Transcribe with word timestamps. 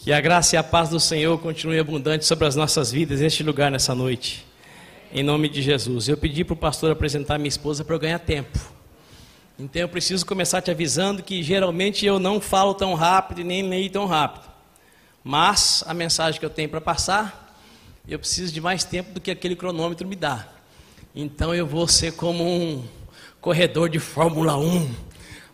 Que 0.00 0.12
a 0.12 0.20
graça 0.20 0.54
e 0.54 0.56
a 0.56 0.62
paz 0.62 0.88
do 0.88 1.00
Senhor 1.00 1.36
continue 1.38 1.76
abundante 1.76 2.24
sobre 2.24 2.46
as 2.46 2.54
nossas 2.54 2.92
vidas 2.92 3.18
neste 3.18 3.42
lugar 3.42 3.68
nessa 3.68 3.96
noite. 3.96 4.46
Em 5.12 5.24
nome 5.24 5.48
de 5.48 5.60
Jesus. 5.60 6.06
Eu 6.06 6.16
pedi 6.16 6.44
para 6.44 6.54
o 6.54 6.56
pastor 6.56 6.92
apresentar 6.92 7.36
minha 7.36 7.48
esposa 7.48 7.84
para 7.84 7.96
eu 7.96 7.98
ganhar 7.98 8.20
tempo. 8.20 8.56
Então 9.58 9.82
eu 9.82 9.88
preciso 9.88 10.24
começar 10.24 10.62
te 10.62 10.70
avisando 10.70 11.20
que 11.20 11.42
geralmente 11.42 12.06
eu 12.06 12.20
não 12.20 12.40
falo 12.40 12.74
tão 12.74 12.94
rápido 12.94 13.40
e 13.40 13.44
nem 13.44 13.68
leio 13.68 13.90
tão 13.90 14.06
rápido. 14.06 14.48
Mas 15.24 15.82
a 15.84 15.92
mensagem 15.92 16.38
que 16.38 16.46
eu 16.46 16.50
tenho 16.50 16.68
para 16.68 16.80
passar, 16.80 17.58
eu 18.06 18.20
preciso 18.20 18.54
de 18.54 18.60
mais 18.60 18.84
tempo 18.84 19.12
do 19.12 19.20
que 19.20 19.32
aquele 19.32 19.56
cronômetro 19.56 20.06
me 20.06 20.14
dá. 20.14 20.46
Então 21.12 21.52
eu 21.52 21.66
vou 21.66 21.88
ser 21.88 22.12
como 22.12 22.44
um 22.46 22.84
corredor 23.40 23.88
de 23.88 23.98
Fórmula 23.98 24.56
1. 24.56 24.94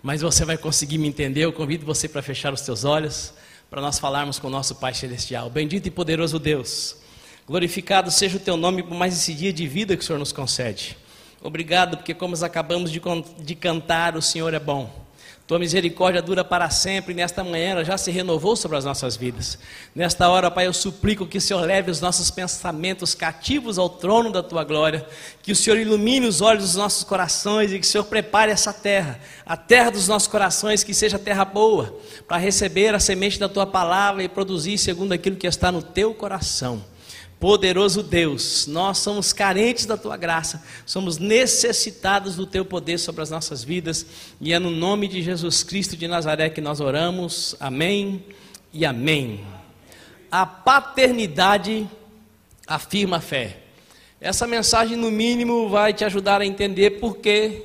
Mas 0.02 0.20
você 0.20 0.44
vai 0.44 0.58
conseguir 0.58 0.98
me 0.98 1.08
entender. 1.08 1.40
Eu 1.40 1.52
convido 1.52 1.86
você 1.86 2.06
para 2.06 2.20
fechar 2.20 2.52
os 2.52 2.60
teus 2.60 2.84
olhos 2.84 3.32
para 3.74 3.82
nós 3.82 3.98
falarmos 3.98 4.38
com 4.38 4.46
o 4.46 4.50
nosso 4.50 4.76
Pai 4.76 4.94
Celestial. 4.94 5.50
Bendito 5.50 5.88
e 5.88 5.90
poderoso 5.90 6.38
Deus, 6.38 6.96
glorificado 7.44 8.08
seja 8.08 8.36
o 8.36 8.40
teu 8.40 8.56
nome 8.56 8.84
por 8.84 8.94
mais 8.94 9.12
esse 9.12 9.34
dia 9.34 9.52
de 9.52 9.66
vida 9.66 9.96
que 9.96 10.02
o 10.04 10.06
Senhor 10.06 10.20
nos 10.20 10.30
concede. 10.30 10.96
Obrigado, 11.42 11.96
porque 11.96 12.14
como 12.14 12.36
acabamos 12.44 12.88
de, 12.92 13.02
de 13.40 13.54
cantar, 13.56 14.16
o 14.16 14.22
Senhor 14.22 14.54
é 14.54 14.60
bom. 14.60 15.03
Tua 15.46 15.58
misericórdia 15.58 16.22
dura 16.22 16.42
para 16.42 16.70
sempre, 16.70 17.12
nesta 17.12 17.44
manhã 17.44 17.72
ela 17.72 17.84
já 17.84 17.98
se 17.98 18.10
renovou 18.10 18.56
sobre 18.56 18.78
as 18.78 18.84
nossas 18.86 19.14
vidas. 19.14 19.58
Nesta 19.94 20.26
hora, 20.30 20.50
Pai, 20.50 20.66
eu 20.66 20.72
suplico 20.72 21.26
que 21.26 21.36
o 21.36 21.40
Senhor 21.40 21.60
leve 21.60 21.90
os 21.90 22.00
nossos 22.00 22.30
pensamentos 22.30 23.14
cativos 23.14 23.78
ao 23.78 23.90
trono 23.90 24.32
da 24.32 24.42
Tua 24.42 24.64
glória, 24.64 25.06
que 25.42 25.52
o 25.52 25.56
Senhor 25.56 25.78
ilumine 25.78 26.26
os 26.26 26.40
olhos 26.40 26.64
dos 26.64 26.76
nossos 26.76 27.04
corações 27.04 27.70
e 27.70 27.78
que 27.78 27.84
o 27.84 27.88
Senhor 27.88 28.04
prepare 28.04 28.52
essa 28.52 28.72
terra, 28.72 29.20
a 29.44 29.54
terra 29.54 29.90
dos 29.90 30.08
nossos 30.08 30.28
corações, 30.28 30.82
que 30.82 30.94
seja 30.94 31.18
terra 31.18 31.44
boa, 31.44 31.94
para 32.26 32.38
receber 32.38 32.94
a 32.94 32.98
semente 32.98 33.38
da 33.38 33.48
Tua 33.48 33.66
palavra 33.66 34.22
e 34.22 34.28
produzir 34.30 34.78
segundo 34.78 35.12
aquilo 35.12 35.36
que 35.36 35.46
está 35.46 35.70
no 35.70 35.82
Teu 35.82 36.14
coração. 36.14 36.82
Poderoso 37.44 38.02
Deus, 38.02 38.66
nós 38.66 38.96
somos 38.96 39.30
carentes 39.34 39.84
da 39.84 39.98
tua 39.98 40.16
graça, 40.16 40.64
somos 40.86 41.18
necessitados 41.18 42.36
do 42.36 42.46
teu 42.46 42.64
poder 42.64 42.96
sobre 42.96 43.20
as 43.20 43.28
nossas 43.28 43.62
vidas, 43.62 44.06
e 44.40 44.54
é 44.54 44.58
no 44.58 44.70
nome 44.70 45.06
de 45.06 45.20
Jesus 45.20 45.62
Cristo 45.62 45.94
de 45.94 46.08
Nazaré 46.08 46.48
que 46.48 46.62
nós 46.62 46.80
oramos. 46.80 47.54
Amém 47.60 48.24
e 48.72 48.86
amém. 48.86 49.44
A 50.30 50.46
paternidade 50.46 51.86
afirma 52.66 53.18
a 53.18 53.20
fé. 53.20 53.58
Essa 54.18 54.46
mensagem, 54.46 54.96
no 54.96 55.10
mínimo, 55.10 55.68
vai 55.68 55.92
te 55.92 56.02
ajudar 56.02 56.40
a 56.40 56.46
entender 56.46 56.92
por 56.92 57.18
que 57.18 57.62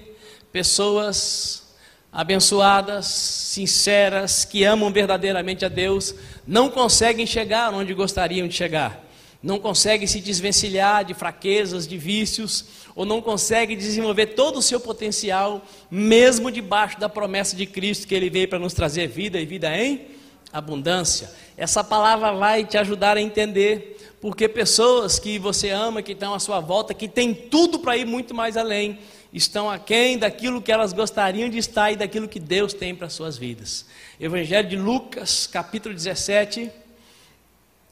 pessoas 0.51 1.73
abençoadas, 2.11 3.05
sinceras, 3.05 4.43
que 4.43 4.65
amam 4.65 4.91
verdadeiramente 4.91 5.63
a 5.63 5.69
Deus, 5.69 6.13
não 6.45 6.69
conseguem 6.69 7.25
chegar 7.25 7.73
onde 7.73 7.93
gostariam 7.93 8.45
de 8.45 8.53
chegar 8.53 9.07
não 9.41 9.57
consegue 9.57 10.05
se 10.05 10.19
desvencilhar 10.19 11.05
de 11.05 11.13
fraquezas, 11.13 11.87
de 11.87 11.97
vícios, 11.97 12.65
ou 12.93 13.05
não 13.05 13.21
consegue 13.21 13.75
desenvolver 13.75 14.27
todo 14.27 14.57
o 14.57 14.61
seu 14.61 14.79
potencial, 14.79 15.65
mesmo 15.89 16.51
debaixo 16.51 16.99
da 16.99 17.07
promessa 17.07 17.55
de 17.55 17.65
Cristo 17.65 18.05
que 18.05 18.13
Ele 18.13 18.29
veio 18.29 18.49
para 18.49 18.59
nos 18.59 18.73
trazer 18.73 19.07
vida 19.07 19.39
e 19.39 19.45
vida 19.45 19.75
em 19.77 20.07
abundância. 20.51 21.31
Essa 21.55 21.83
palavra 21.83 22.33
vai 22.33 22.65
te 22.65 22.77
ajudar 22.77 23.15
a 23.15 23.21
entender, 23.21 23.97
porque 24.19 24.49
pessoas 24.49 25.17
que 25.17 25.39
você 25.39 25.69
ama, 25.69 26.01
que 26.01 26.11
estão 26.11 26.33
à 26.33 26.39
sua 26.39 26.59
volta, 26.59 26.93
que 26.93 27.07
têm 27.07 27.33
tudo 27.33 27.79
para 27.79 27.95
ir 27.95 28.05
muito 28.05 28.33
mais 28.33 28.57
além, 28.57 28.99
estão 29.31 29.69
aquém 29.69 30.17
daquilo 30.17 30.61
que 30.61 30.71
elas 30.71 30.91
gostariam 30.91 31.47
de 31.47 31.57
estar 31.57 31.91
e 31.91 31.95
daquilo 31.95 32.27
que 32.27 32.39
Deus 32.39 32.73
tem 32.73 32.93
para 32.93 33.07
suas 33.09 33.37
vidas. 33.37 33.85
Evangelho 34.19 34.67
de 34.67 34.75
Lucas, 34.75 35.47
capítulo 35.47 35.95
17, 35.95 36.69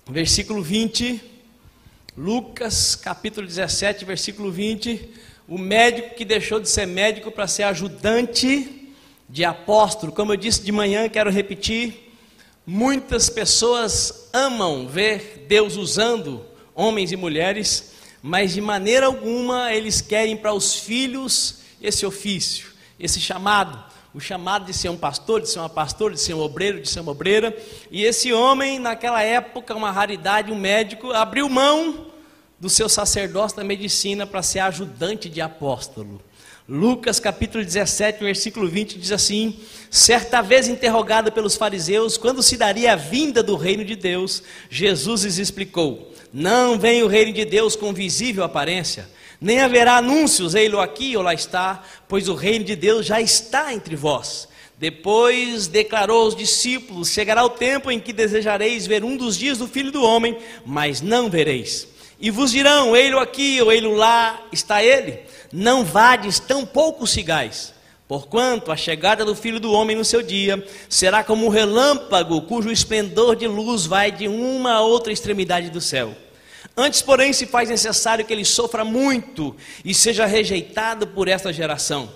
versículo 0.09 0.61
20. 0.61 1.36
Lucas 2.17 2.95
capítulo 2.95 3.45
17, 3.45 4.03
versículo 4.03 4.51
20. 4.51 5.07
O 5.47 5.55
médico 5.55 6.15
que 6.15 6.25
deixou 6.25 6.59
de 6.59 6.67
ser 6.67 6.87
médico 6.87 7.29
para 7.29 7.45
ser 7.45 7.61
ajudante 7.61 8.91
de 9.29 9.45
apóstolo. 9.45 10.11
Como 10.11 10.33
eu 10.33 10.37
disse 10.37 10.63
de 10.63 10.71
manhã, 10.71 11.07
quero 11.07 11.29
repetir. 11.29 12.11
Muitas 12.65 13.29
pessoas 13.29 14.29
amam 14.33 14.87
ver 14.87 15.45
Deus 15.47 15.75
usando 15.75 16.43
homens 16.73 17.11
e 17.11 17.15
mulheres, 17.15 17.93
mas 18.23 18.51
de 18.51 18.61
maneira 18.61 19.05
alguma 19.05 19.71
eles 19.71 20.01
querem 20.01 20.35
para 20.35 20.53
os 20.53 20.73
filhos 20.73 21.59
esse 21.79 22.03
ofício, 22.03 22.69
esse 22.99 23.21
chamado 23.21 23.86
o 24.17 24.19
chamado 24.19 24.65
de 24.65 24.73
ser 24.73 24.89
um 24.89 24.97
pastor, 24.97 25.41
de 25.41 25.47
ser 25.47 25.59
uma 25.59 25.69
pastora, 25.69 26.15
de 26.15 26.19
ser 26.19 26.33
um 26.33 26.39
obreiro, 26.39 26.81
de 26.81 26.89
ser 26.89 27.01
uma 27.01 27.11
obreira. 27.11 27.55
E 27.91 28.03
esse 28.03 28.33
homem, 28.33 28.79
naquela 28.79 29.21
época, 29.21 29.75
uma 29.75 29.91
raridade, 29.91 30.51
um 30.51 30.55
médico, 30.55 31.11
abriu 31.11 31.47
mão 31.47 32.07
do 32.59 32.67
seu 32.67 32.89
sacerdócio 32.89 33.55
da 33.55 33.63
medicina 33.63 34.25
para 34.25 34.41
ser 34.41 34.57
ajudante 34.61 35.29
de 35.29 35.39
apóstolo. 35.39 36.19
Lucas 36.67 37.19
capítulo 37.19 37.63
17, 37.63 38.23
versículo 38.23 38.67
20 38.67 38.97
diz 38.97 39.11
assim: 39.11 39.59
Certa 39.91 40.41
vez 40.41 40.67
interrogado 40.67 41.31
pelos 41.31 41.55
fariseus 41.55 42.17
quando 42.17 42.41
se 42.41 42.57
daria 42.57 42.93
a 42.93 42.95
vinda 42.95 43.43
do 43.43 43.55
reino 43.55 43.85
de 43.85 43.95
Deus, 43.95 44.41
Jesus 44.67 45.25
lhes 45.25 45.37
explicou: 45.37 46.11
Não 46.33 46.79
vem 46.79 47.03
o 47.03 47.07
reino 47.07 47.31
de 47.33 47.45
Deus 47.45 47.75
com 47.75 47.93
visível 47.93 48.43
aparência, 48.43 49.07
nem 49.39 49.61
haverá 49.61 49.97
anúncios, 49.97 50.55
ei-lo 50.55 50.79
aqui 50.79 51.15
ou 51.15 51.23
lá 51.23 51.33
está, 51.33 51.83
pois 52.07 52.27
o 52.27 52.33
reino 52.33 52.65
de 52.65 52.75
Deus 52.75 53.05
já 53.05 53.21
está 53.21 53.73
entre 53.73 53.95
vós. 53.95 54.47
Depois 54.77 55.67
declarou 55.67 56.23
aos 56.23 56.35
discípulos: 56.35 57.09
Chegará 57.09 57.43
o 57.43 57.49
tempo 57.49 57.89
em 57.89 57.99
que 57.99 58.13
desejareis 58.13 58.85
ver 58.85 59.03
um 59.03 59.17
dos 59.17 59.37
dias 59.37 59.57
do 59.57 59.67
filho 59.67 59.91
do 59.91 60.03
homem, 60.03 60.37
mas 60.65 61.01
não 61.01 61.29
vereis. 61.29 61.87
E 62.19 62.29
vos 62.29 62.51
dirão: 62.51 62.95
Ele 62.95 63.17
aqui 63.17 63.61
ou 63.61 63.71
ele 63.71 63.87
lá 63.87 64.39
está 64.51 64.83
ele. 64.83 65.19
Não 65.51 65.83
vades, 65.83 66.39
tão 66.39 66.65
pouco 66.65 67.07
sigais. 67.07 67.73
Porquanto 68.07 68.71
a 68.71 68.77
chegada 68.77 69.25
do 69.25 69.35
filho 69.35 69.59
do 69.59 69.71
homem 69.73 69.95
no 69.95 70.05
seu 70.05 70.21
dia 70.21 70.65
será 70.87 71.23
como 71.23 71.45
um 71.45 71.49
relâmpago, 71.49 72.41
cujo 72.43 72.71
esplendor 72.71 73.35
de 73.35 73.47
luz 73.47 73.85
vai 73.85 74.11
de 74.11 74.27
uma 74.27 74.73
a 74.73 74.81
outra 74.81 75.11
extremidade 75.11 75.69
do 75.69 75.81
céu. 75.81 76.15
Antes, 76.79 77.01
porém, 77.01 77.33
se 77.33 77.47
faz 77.47 77.69
necessário 77.69 78.23
que 78.23 78.31
ele 78.31 78.45
sofra 78.45 78.85
muito 78.85 79.55
e 79.83 79.95
seja 79.95 80.27
rejeitado 80.27 81.07
por 81.07 81.27
esta 81.27 81.51
geração. 81.51 82.07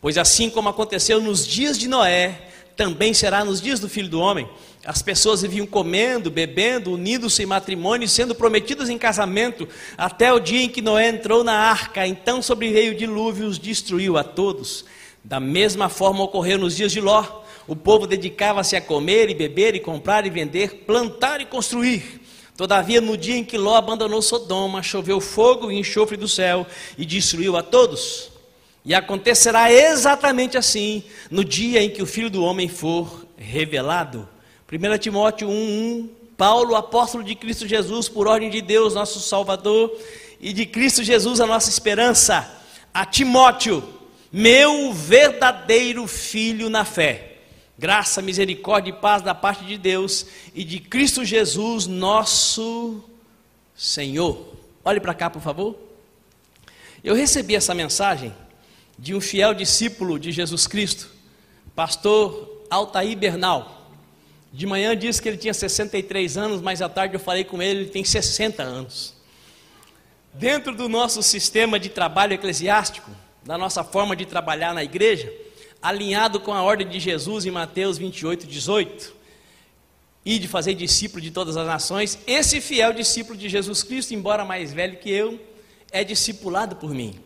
Pois 0.00 0.16
assim 0.16 0.48
como 0.48 0.70
aconteceu 0.70 1.20
nos 1.20 1.46
dias 1.46 1.78
de 1.78 1.88
Noé, 1.88 2.48
também 2.74 3.12
será 3.12 3.44
nos 3.44 3.60
dias 3.60 3.80
do 3.80 3.88
filho 3.88 4.08
do 4.08 4.18
homem. 4.18 4.48
As 4.82 5.02
pessoas 5.02 5.42
viviam 5.42 5.66
comendo, 5.66 6.30
bebendo, 6.30 6.94
unidos 6.94 7.38
em 7.38 7.44
matrimônio, 7.44 8.08
sendo 8.08 8.34
prometidas 8.34 8.88
em 8.88 8.96
casamento, 8.96 9.68
até 9.98 10.32
o 10.32 10.40
dia 10.40 10.62
em 10.62 10.70
que 10.70 10.80
Noé 10.80 11.08
entrou 11.08 11.44
na 11.44 11.52
arca. 11.52 12.06
Então 12.06 12.40
sobreveio 12.40 12.92
o 12.92 12.96
dilúvio 12.96 13.44
e 13.44 13.48
os 13.48 13.58
destruiu 13.58 14.16
a 14.16 14.24
todos. 14.24 14.86
Da 15.22 15.38
mesma 15.38 15.90
forma 15.90 16.24
ocorreu 16.24 16.56
nos 16.56 16.74
dias 16.74 16.92
de 16.92 17.00
Ló. 17.02 17.42
O 17.66 17.76
povo 17.76 18.06
dedicava-se 18.06 18.74
a 18.74 18.80
comer 18.80 19.28
e 19.28 19.34
beber 19.34 19.74
e 19.74 19.80
comprar 19.80 20.24
e 20.24 20.30
vender, 20.30 20.84
plantar 20.86 21.42
e 21.42 21.44
construir. 21.44 22.22
Todavia, 22.58 23.00
no 23.00 23.16
dia 23.16 23.36
em 23.36 23.44
que 23.44 23.56
Ló 23.56 23.76
abandonou 23.76 24.20
Sodoma, 24.20 24.82
choveu 24.82 25.20
fogo 25.20 25.70
e 25.70 25.78
enxofre 25.78 26.16
do 26.16 26.26
céu 26.26 26.66
e 26.98 27.06
destruiu 27.06 27.56
a 27.56 27.62
todos. 27.62 28.32
E 28.84 28.92
acontecerá 28.92 29.72
exatamente 29.72 30.58
assim 30.58 31.04
no 31.30 31.44
dia 31.44 31.80
em 31.80 31.88
que 31.88 32.02
o 32.02 32.06
Filho 32.06 32.28
do 32.28 32.42
Homem 32.42 32.68
for 32.68 33.24
revelado. 33.36 34.28
1 34.68 34.98
Timóteo 34.98 35.48
1:1 35.48 36.08
Paulo, 36.36 36.74
apóstolo 36.74 37.22
de 37.22 37.36
Cristo 37.36 37.64
Jesus, 37.64 38.08
por 38.08 38.26
ordem 38.26 38.50
de 38.50 38.60
Deus, 38.60 38.92
nosso 38.92 39.20
Salvador, 39.20 39.96
e 40.40 40.52
de 40.52 40.66
Cristo 40.66 41.04
Jesus, 41.04 41.40
a 41.40 41.46
nossa 41.46 41.70
esperança, 41.70 42.60
a 42.92 43.06
Timóteo, 43.06 43.84
meu 44.32 44.92
verdadeiro 44.92 46.08
filho 46.08 46.68
na 46.68 46.84
fé. 46.84 47.37
Graça, 47.78 48.20
misericórdia 48.20 48.90
e 48.90 48.92
paz 48.92 49.22
da 49.22 49.36
parte 49.36 49.64
de 49.64 49.78
Deus 49.78 50.26
e 50.52 50.64
de 50.64 50.80
Cristo 50.80 51.24
Jesus, 51.24 51.86
nosso 51.86 53.04
Senhor. 53.76 54.52
Olhe 54.84 54.98
para 54.98 55.14
cá, 55.14 55.30
por 55.30 55.40
favor. 55.40 55.78
Eu 57.04 57.14
recebi 57.14 57.54
essa 57.54 57.72
mensagem 57.74 58.34
de 58.98 59.14
um 59.14 59.20
fiel 59.20 59.54
discípulo 59.54 60.18
de 60.18 60.32
Jesus 60.32 60.66
Cristo, 60.66 61.08
pastor 61.76 62.64
Altair 62.68 63.16
Bernal. 63.16 63.88
De 64.52 64.66
manhã 64.66 64.96
disse 64.96 65.22
que 65.22 65.28
ele 65.28 65.36
tinha 65.36 65.54
63 65.54 66.36
anos, 66.36 66.60
mas 66.60 66.82
à 66.82 66.88
tarde 66.88 67.14
eu 67.14 67.20
falei 67.20 67.44
com 67.44 67.62
ele, 67.62 67.82
ele 67.82 67.90
tem 67.90 68.02
60 68.02 68.60
anos. 68.60 69.14
Dentro 70.34 70.74
do 70.74 70.88
nosso 70.88 71.22
sistema 71.22 71.78
de 71.78 71.90
trabalho 71.90 72.32
eclesiástico, 72.32 73.08
da 73.44 73.56
nossa 73.56 73.84
forma 73.84 74.16
de 74.16 74.26
trabalhar 74.26 74.74
na 74.74 74.82
igreja, 74.82 75.32
alinhado 75.80 76.40
com 76.40 76.52
a 76.52 76.62
ordem 76.62 76.88
de 76.88 76.98
Jesus 76.98 77.46
em 77.46 77.50
Mateus 77.50 77.98
28, 77.98 78.46
18, 78.46 79.14
e 80.24 80.38
de 80.38 80.48
fazer 80.48 80.74
discípulo 80.74 81.20
de 81.20 81.30
todas 81.30 81.56
as 81.56 81.66
nações, 81.66 82.18
esse 82.26 82.60
fiel 82.60 82.92
discípulo 82.92 83.36
de 83.36 83.48
Jesus 83.48 83.82
Cristo, 83.82 84.12
embora 84.12 84.44
mais 84.44 84.72
velho 84.72 84.98
que 84.98 85.10
eu, 85.10 85.40
é 85.90 86.04
discipulado 86.04 86.76
por 86.76 86.92
mim. 86.92 87.18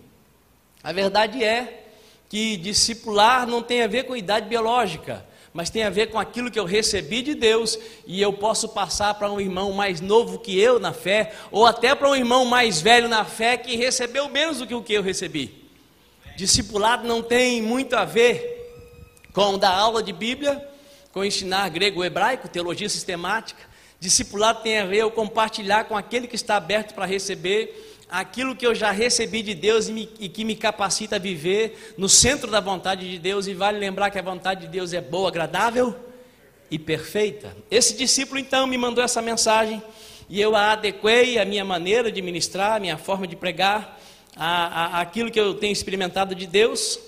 A 0.82 0.93
verdade 0.93 1.43
é 1.43 1.84
que 2.28 2.56
discipular 2.56 3.46
não 3.46 3.62
tem 3.62 3.82
a 3.82 3.87
ver 3.87 4.04
com 4.04 4.16
idade 4.16 4.49
biológica, 4.49 5.26
mas 5.52 5.69
tem 5.69 5.82
a 5.82 5.90
ver 5.90 6.10
com 6.10 6.19
aquilo 6.19 6.50
que 6.50 6.58
eu 6.58 6.64
recebi 6.64 7.22
de 7.22 7.34
Deus 7.34 7.78
e 8.06 8.22
eu 8.22 8.32
posso 8.32 8.69
passar 8.69 9.14
para 9.14 9.31
um 9.31 9.40
irmão 9.40 9.72
mais 9.72 10.00
novo 10.00 10.38
que 10.38 10.58
eu 10.58 10.78
na 10.78 10.93
fé, 10.93 11.34
ou 11.50 11.66
até 11.66 11.94
para 11.94 12.08
um 12.08 12.16
irmão 12.16 12.44
mais 12.44 12.81
velho 12.81 13.08
na 13.08 13.25
fé 13.25 13.56
que 13.56 13.76
recebeu 13.76 14.28
menos 14.28 14.58
do 14.58 14.66
que 14.66 14.75
o 14.75 14.82
que 14.82 14.94
eu 14.94 15.02
recebi. 15.02 15.62
Discipulado 16.37 17.06
não 17.06 17.23
tem 17.23 17.61
muito 17.61 17.94
a 17.94 18.05
ver 18.05 18.61
com 19.32 19.58
dar 19.58 19.75
aula 19.75 20.02
de 20.02 20.12
Bíblia, 20.12 20.67
com 21.12 21.25
ensinar 21.25 21.69
grego 21.69 22.00
ou 22.00 22.05
hebraico, 22.05 22.49
teologia 22.49 22.88
sistemática. 22.88 23.61
Discipulado 24.00 24.62
tem 24.62 24.79
a 24.79 24.84
ver 24.84 25.05
com 25.05 25.11
compartilhar 25.11 25.84
com 25.84 25.96
aquele 25.96 26.26
que 26.26 26.34
está 26.34 26.56
aberto 26.56 26.94
para 26.94 27.06
receber 27.06 27.93
aquilo 28.12 28.55
que 28.55 28.67
eu 28.67 28.75
já 28.75 28.90
recebi 28.90 29.43
de 29.43 29.55
Deus 29.55 29.88
e, 29.88 29.93
me, 29.93 30.11
e, 30.20 30.29
que 30.29 30.44
me 30.44 30.55
capacita 30.55 31.17
a 31.17 31.19
viver 31.19 31.94
no 31.96 32.08
centro 32.11 32.50
da 32.50 32.61
vontade 32.61 33.11
de 33.11 33.19
Deus, 33.19 33.46
e 33.46 33.55
vale 33.55 33.79
lembrar 33.79 34.11
que 34.11 34.19
a 34.19 34.23
vontade 34.23 34.62
de 34.62 34.69
Deus 34.69 34.93
é 34.93 35.00
boa, 35.00 35.29
agradável 35.29 35.96
e 36.70 36.79
perfeita. 36.79 37.56
Esse 37.70 37.96
discípulo 37.96 38.38
então 38.38 38.67
me 38.67 38.76
mandou 38.76 39.02
essa 39.02 39.23
mensagem 39.23 39.82
e 40.29 40.40
eu 40.40 40.55
a 40.55 40.73
adequei 40.73 41.38
à 41.38 41.44
minha 41.44 41.64
maneira 41.64 42.12
de 42.12 42.20
ministrar, 42.20 42.76
à 42.76 42.81
minha 42.81 42.99
forma 42.99 43.26
de 43.26 43.34
pregar, 43.34 43.99
a, 44.37 44.99
a, 44.99 45.00
aquilo 45.00 45.31
que 45.31 45.40
eu 45.40 45.55
tenho 45.55 45.73
experimentado 45.73 46.34
de 46.34 46.46
Deus. 46.46 46.99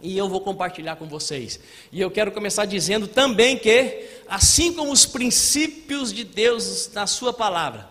E 0.00 0.16
eu 0.16 0.28
vou 0.28 0.40
compartilhar 0.40 0.96
com 0.96 1.08
vocês. 1.08 1.58
E 1.90 2.00
eu 2.00 2.10
quero 2.10 2.30
começar 2.30 2.64
dizendo 2.66 3.08
também 3.08 3.58
que, 3.58 4.06
assim 4.28 4.72
como 4.72 4.92
os 4.92 5.04
princípios 5.04 6.12
de 6.12 6.22
Deus 6.22 6.88
na 6.92 7.06
Sua 7.06 7.32
palavra, 7.32 7.88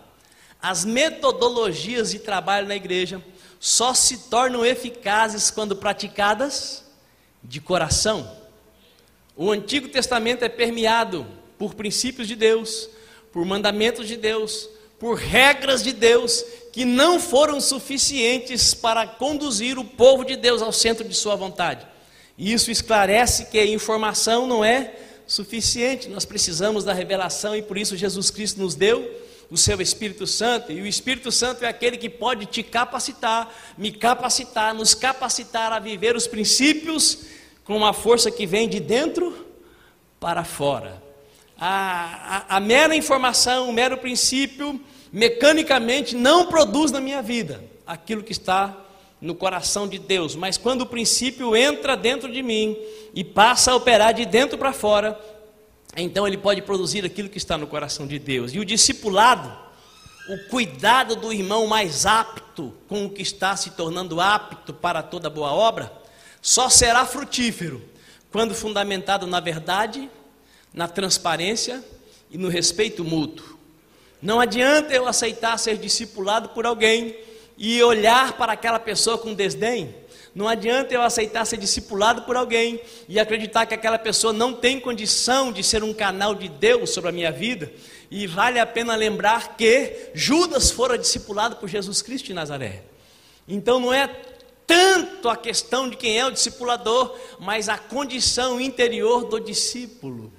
as 0.60 0.84
metodologias 0.84 2.10
de 2.10 2.18
trabalho 2.18 2.66
na 2.66 2.74
igreja 2.74 3.22
só 3.60 3.92
se 3.92 4.28
tornam 4.30 4.64
eficazes 4.64 5.50
quando 5.50 5.76
praticadas 5.76 6.84
de 7.42 7.60
coração. 7.60 8.38
O 9.36 9.50
Antigo 9.50 9.88
Testamento 9.88 10.44
é 10.44 10.48
permeado 10.48 11.26
por 11.58 11.74
princípios 11.74 12.26
de 12.26 12.34
Deus, 12.34 12.88
por 13.32 13.44
mandamentos 13.44 14.08
de 14.08 14.16
Deus, 14.16 14.68
por 14.98 15.16
regras 15.16 15.82
de 15.82 15.92
Deus 15.92 16.44
que 16.72 16.84
não 16.84 17.18
foram 17.18 17.60
suficientes 17.60 18.74
para 18.74 19.06
conduzir 19.06 19.78
o 19.78 19.84
povo 19.84 20.24
de 20.24 20.36
Deus 20.36 20.62
ao 20.62 20.72
centro 20.72 21.06
de 21.06 21.14
sua 21.14 21.34
vontade. 21.36 21.86
E 22.36 22.52
isso 22.52 22.70
esclarece 22.70 23.46
que 23.46 23.58
a 23.58 23.66
informação 23.66 24.46
não 24.46 24.64
é 24.64 24.94
suficiente, 25.26 26.08
nós 26.08 26.24
precisamos 26.24 26.84
da 26.84 26.92
revelação 26.92 27.54
e 27.54 27.62
por 27.62 27.76
isso 27.76 27.96
Jesus 27.96 28.30
Cristo 28.30 28.60
nos 28.60 28.74
deu 28.74 29.26
o 29.50 29.56
seu 29.56 29.80
Espírito 29.80 30.26
Santo, 30.26 30.70
e 30.70 30.80
o 30.82 30.86
Espírito 30.86 31.32
Santo 31.32 31.64
é 31.64 31.68
aquele 31.68 31.96
que 31.96 32.10
pode 32.10 32.44
te 32.46 32.62
capacitar, 32.62 33.50
me 33.78 33.90
capacitar, 33.90 34.74
nos 34.74 34.94
capacitar 34.94 35.72
a 35.72 35.78
viver 35.78 36.14
os 36.14 36.26
princípios 36.26 37.20
com 37.64 37.76
uma 37.76 37.94
força 37.94 38.30
que 38.30 38.46
vem 38.46 38.68
de 38.68 38.78
dentro 38.78 39.46
para 40.20 40.44
fora. 40.44 41.02
A, 41.58 42.44
a, 42.48 42.56
a 42.56 42.60
mera 42.60 42.94
informação, 42.94 43.68
o 43.68 43.72
mero 43.72 43.96
princípio, 43.96 44.80
mecanicamente 45.12 46.14
não 46.14 46.46
produz 46.46 46.90
na 46.90 47.00
minha 47.00 47.22
vida 47.22 47.62
aquilo 47.86 48.22
que 48.22 48.32
está 48.32 48.76
no 49.20 49.34
coração 49.34 49.88
de 49.88 49.98
Deus, 49.98 50.36
mas 50.36 50.56
quando 50.56 50.82
o 50.82 50.86
princípio 50.86 51.56
entra 51.56 51.96
dentro 51.96 52.30
de 52.30 52.42
mim 52.42 52.76
e 53.14 53.24
passa 53.24 53.72
a 53.72 53.76
operar 53.76 54.14
de 54.14 54.24
dentro 54.24 54.56
para 54.56 54.72
fora, 54.72 55.18
então 55.96 56.26
ele 56.26 56.36
pode 56.36 56.62
produzir 56.62 57.04
aquilo 57.04 57.28
que 57.28 57.38
está 57.38 57.58
no 57.58 57.66
coração 57.66 58.06
de 58.06 58.18
Deus. 58.18 58.54
E 58.54 58.60
o 58.60 58.64
discipulado, 58.64 59.52
o 60.28 60.48
cuidado 60.48 61.16
do 61.16 61.32
irmão 61.32 61.66
mais 61.66 62.06
apto 62.06 62.72
com 62.86 63.06
o 63.06 63.10
que 63.10 63.22
está 63.22 63.56
se 63.56 63.70
tornando 63.70 64.20
apto 64.20 64.72
para 64.72 65.02
toda 65.02 65.28
boa 65.28 65.52
obra, 65.52 65.92
só 66.40 66.68
será 66.68 67.04
frutífero 67.04 67.82
quando 68.30 68.54
fundamentado 68.54 69.26
na 69.26 69.40
verdade, 69.40 70.08
na 70.72 70.86
transparência 70.86 71.82
e 72.30 72.38
no 72.38 72.48
respeito 72.48 73.02
mútuo. 73.02 73.57
Não 74.20 74.40
adianta 74.40 74.92
eu 74.92 75.06
aceitar 75.06 75.58
ser 75.58 75.76
discipulado 75.76 76.50
por 76.50 76.66
alguém 76.66 77.16
e 77.56 77.82
olhar 77.82 78.36
para 78.36 78.52
aquela 78.52 78.78
pessoa 78.78 79.18
com 79.18 79.34
desdém 79.34 79.94
não 80.38 80.46
adianta 80.46 80.94
eu 80.94 81.02
aceitar 81.02 81.44
ser 81.44 81.56
discipulado 81.56 82.22
por 82.22 82.36
alguém 82.36 82.80
e 83.08 83.18
acreditar 83.18 83.66
que 83.66 83.74
aquela 83.74 83.98
pessoa 83.98 84.32
não 84.32 84.52
tem 84.52 84.78
condição 84.78 85.50
de 85.50 85.64
ser 85.64 85.82
um 85.82 85.92
canal 85.92 86.32
de 86.32 86.48
Deus 86.48 86.90
sobre 86.90 87.10
a 87.10 87.12
minha 87.12 87.32
vida. 87.32 87.72
E 88.08 88.24
vale 88.24 88.60
a 88.60 88.64
pena 88.64 88.94
lembrar 88.94 89.56
que 89.56 90.10
Judas 90.14 90.70
fora 90.70 90.96
discipulado 90.96 91.56
por 91.56 91.68
Jesus 91.68 92.02
Cristo 92.02 92.26
de 92.26 92.34
Nazaré. 92.34 92.84
Então 93.48 93.80
não 93.80 93.92
é 93.92 94.06
tanto 94.64 95.28
a 95.28 95.36
questão 95.36 95.90
de 95.90 95.96
quem 95.96 96.16
é 96.16 96.24
o 96.24 96.30
discipulador, 96.30 97.18
mas 97.40 97.68
a 97.68 97.76
condição 97.76 98.60
interior 98.60 99.24
do 99.24 99.40
discípulo. 99.40 100.32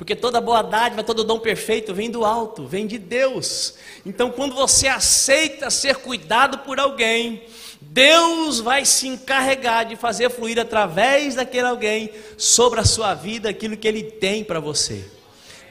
Porque 0.00 0.16
toda 0.16 0.40
boa 0.40 0.62
dádiva, 0.62 1.04
todo 1.04 1.22
dom 1.22 1.38
perfeito 1.38 1.92
vem 1.92 2.10
do 2.10 2.24
alto, 2.24 2.66
vem 2.66 2.86
de 2.86 2.96
Deus. 2.96 3.74
Então, 4.06 4.30
quando 4.30 4.54
você 4.54 4.88
aceita 4.88 5.68
ser 5.68 5.96
cuidado 5.96 6.60
por 6.60 6.80
alguém, 6.80 7.42
Deus 7.82 8.60
vai 8.60 8.86
se 8.86 9.06
encarregar 9.06 9.84
de 9.84 9.96
fazer 9.96 10.30
fluir 10.30 10.58
através 10.58 11.34
daquele 11.34 11.66
alguém 11.66 12.10
sobre 12.38 12.80
a 12.80 12.84
sua 12.84 13.12
vida 13.12 13.50
aquilo 13.50 13.76
que 13.76 13.86
Ele 13.86 14.02
tem 14.02 14.42
para 14.42 14.58
você. 14.58 15.04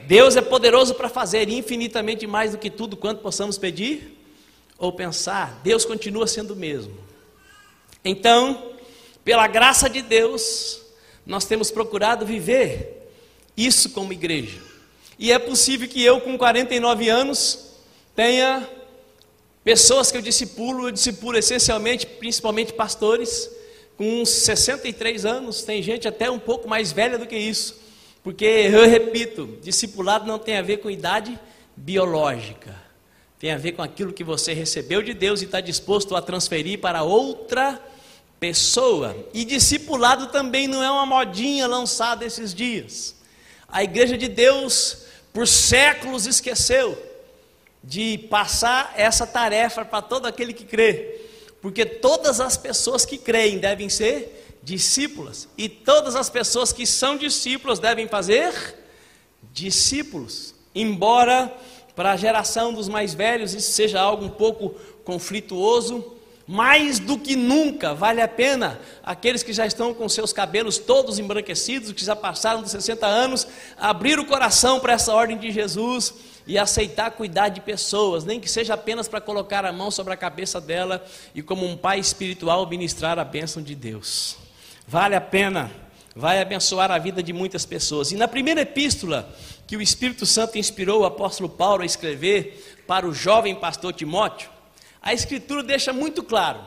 Deus 0.06 0.36
é 0.36 0.40
poderoso 0.40 0.94
para 0.94 1.08
fazer 1.08 1.48
infinitamente 1.48 2.24
mais 2.24 2.52
do 2.52 2.58
que 2.58 2.70
tudo 2.70 2.96
quanto 2.96 3.22
possamos 3.22 3.58
pedir 3.58 4.16
ou 4.78 4.92
pensar. 4.92 5.60
Deus 5.64 5.84
continua 5.84 6.28
sendo 6.28 6.52
o 6.52 6.56
mesmo. 6.56 6.96
Então, 8.04 8.74
pela 9.24 9.48
graça 9.48 9.90
de 9.90 10.00
Deus, 10.02 10.82
nós 11.26 11.46
temos 11.46 11.72
procurado 11.72 12.24
viver 12.24 12.99
isso 13.66 13.90
como 13.90 14.12
igreja. 14.12 14.58
E 15.18 15.32
é 15.32 15.38
possível 15.38 15.88
que 15.88 16.02
eu, 16.02 16.20
com 16.20 16.36
49 16.38 17.08
anos, 17.08 17.74
tenha 18.14 18.68
Pessoas 19.62 20.10
que 20.10 20.16
eu 20.16 20.22
discipulo, 20.22 20.88
eu 20.88 20.90
discipulo 20.90 21.36
essencialmente, 21.36 22.06
principalmente 22.06 22.72
pastores, 22.72 23.50
com 23.96 24.22
uns 24.22 24.30
63 24.30 25.26
anos, 25.26 25.62
tem 25.62 25.82
gente 25.82 26.08
até 26.08 26.30
um 26.30 26.38
pouco 26.38 26.66
mais 26.66 26.92
velha 26.92 27.18
do 27.18 27.26
que 27.26 27.36
isso. 27.36 27.78
Porque, 28.24 28.44
eu 28.44 28.88
repito, 28.88 29.58
discipulado 29.62 30.26
não 30.26 30.38
tem 30.38 30.56
a 30.56 30.62
ver 30.62 30.78
com 30.78 30.90
idade 30.90 31.38
biológica, 31.76 32.74
tem 33.38 33.52
a 33.52 33.58
ver 33.58 33.72
com 33.72 33.82
aquilo 33.82 34.14
que 34.14 34.24
você 34.24 34.54
recebeu 34.54 35.02
de 35.02 35.12
Deus 35.12 35.42
e 35.42 35.44
está 35.44 35.60
disposto 35.60 36.16
a 36.16 36.22
transferir 36.22 36.80
para 36.80 37.02
outra 37.02 37.78
pessoa. 38.38 39.14
E 39.34 39.44
discipulado 39.44 40.28
também 40.28 40.66
não 40.66 40.82
é 40.82 40.90
uma 40.90 41.04
modinha 41.04 41.66
lançada 41.66 42.24
esses 42.24 42.54
dias. 42.54 43.14
A 43.72 43.84
igreja 43.84 44.18
de 44.18 44.28
Deus, 44.28 45.04
por 45.32 45.46
séculos, 45.46 46.26
esqueceu 46.26 47.00
de 47.82 48.18
passar 48.30 48.92
essa 48.96 49.26
tarefa 49.26 49.84
para 49.84 50.02
todo 50.02 50.26
aquele 50.26 50.52
que 50.52 50.64
crê, 50.64 51.20
porque 51.62 51.84
todas 51.84 52.40
as 52.40 52.56
pessoas 52.56 53.04
que 53.04 53.16
creem 53.16 53.58
devem 53.58 53.88
ser 53.88 54.58
discípulas, 54.62 55.48
e 55.56 55.68
todas 55.68 56.14
as 56.14 56.28
pessoas 56.28 56.72
que 56.72 56.86
são 56.86 57.16
discípulos 57.16 57.78
devem 57.78 58.06
fazer 58.06 58.76
discípulos, 59.52 60.54
embora 60.74 61.52
para 61.96 62.12
a 62.12 62.16
geração 62.16 62.72
dos 62.72 62.88
mais 62.88 63.14
velhos 63.14 63.54
isso 63.54 63.72
seja 63.72 64.00
algo 64.00 64.24
um 64.24 64.30
pouco 64.30 64.70
conflituoso, 65.04 66.16
mais 66.50 66.98
do 66.98 67.16
que 67.16 67.36
nunca 67.36 67.94
vale 67.94 68.20
a 68.20 68.26
pena 68.26 68.80
aqueles 69.04 69.40
que 69.40 69.52
já 69.52 69.64
estão 69.64 69.94
com 69.94 70.08
seus 70.08 70.32
cabelos 70.32 70.78
todos 70.78 71.20
embranquecidos, 71.20 71.92
que 71.92 72.04
já 72.04 72.16
passaram 72.16 72.60
dos 72.60 72.72
60 72.72 73.06
anos, 73.06 73.46
abrir 73.78 74.18
o 74.18 74.24
coração 74.24 74.80
para 74.80 74.94
essa 74.94 75.14
ordem 75.14 75.38
de 75.38 75.52
Jesus 75.52 76.12
e 76.48 76.58
aceitar 76.58 77.12
cuidar 77.12 77.50
de 77.50 77.60
pessoas, 77.60 78.24
nem 78.24 78.40
que 78.40 78.50
seja 78.50 78.74
apenas 78.74 79.06
para 79.06 79.20
colocar 79.20 79.64
a 79.64 79.70
mão 79.70 79.92
sobre 79.92 80.12
a 80.12 80.16
cabeça 80.16 80.60
dela 80.60 81.06
e, 81.36 81.40
como 81.40 81.64
um 81.64 81.76
pai 81.76 82.00
espiritual, 82.00 82.66
ministrar 82.66 83.16
a 83.16 83.24
bênção 83.24 83.62
de 83.62 83.76
Deus. 83.76 84.36
Vale 84.88 85.14
a 85.14 85.20
pena, 85.20 85.70
vai 86.16 86.40
abençoar 86.40 86.90
a 86.90 86.98
vida 86.98 87.22
de 87.22 87.32
muitas 87.32 87.64
pessoas. 87.64 88.10
E 88.10 88.16
na 88.16 88.26
primeira 88.26 88.62
epístola 88.62 89.32
que 89.68 89.76
o 89.76 89.82
Espírito 89.82 90.26
Santo 90.26 90.58
inspirou 90.58 91.02
o 91.02 91.06
apóstolo 91.06 91.48
Paulo 91.48 91.84
a 91.84 91.86
escrever 91.86 92.82
para 92.88 93.06
o 93.06 93.14
jovem 93.14 93.54
pastor 93.54 93.92
Timóteo, 93.92 94.50
a 95.02 95.12
Escritura 95.12 95.62
deixa 95.62 95.92
muito 95.92 96.22
claro 96.22 96.60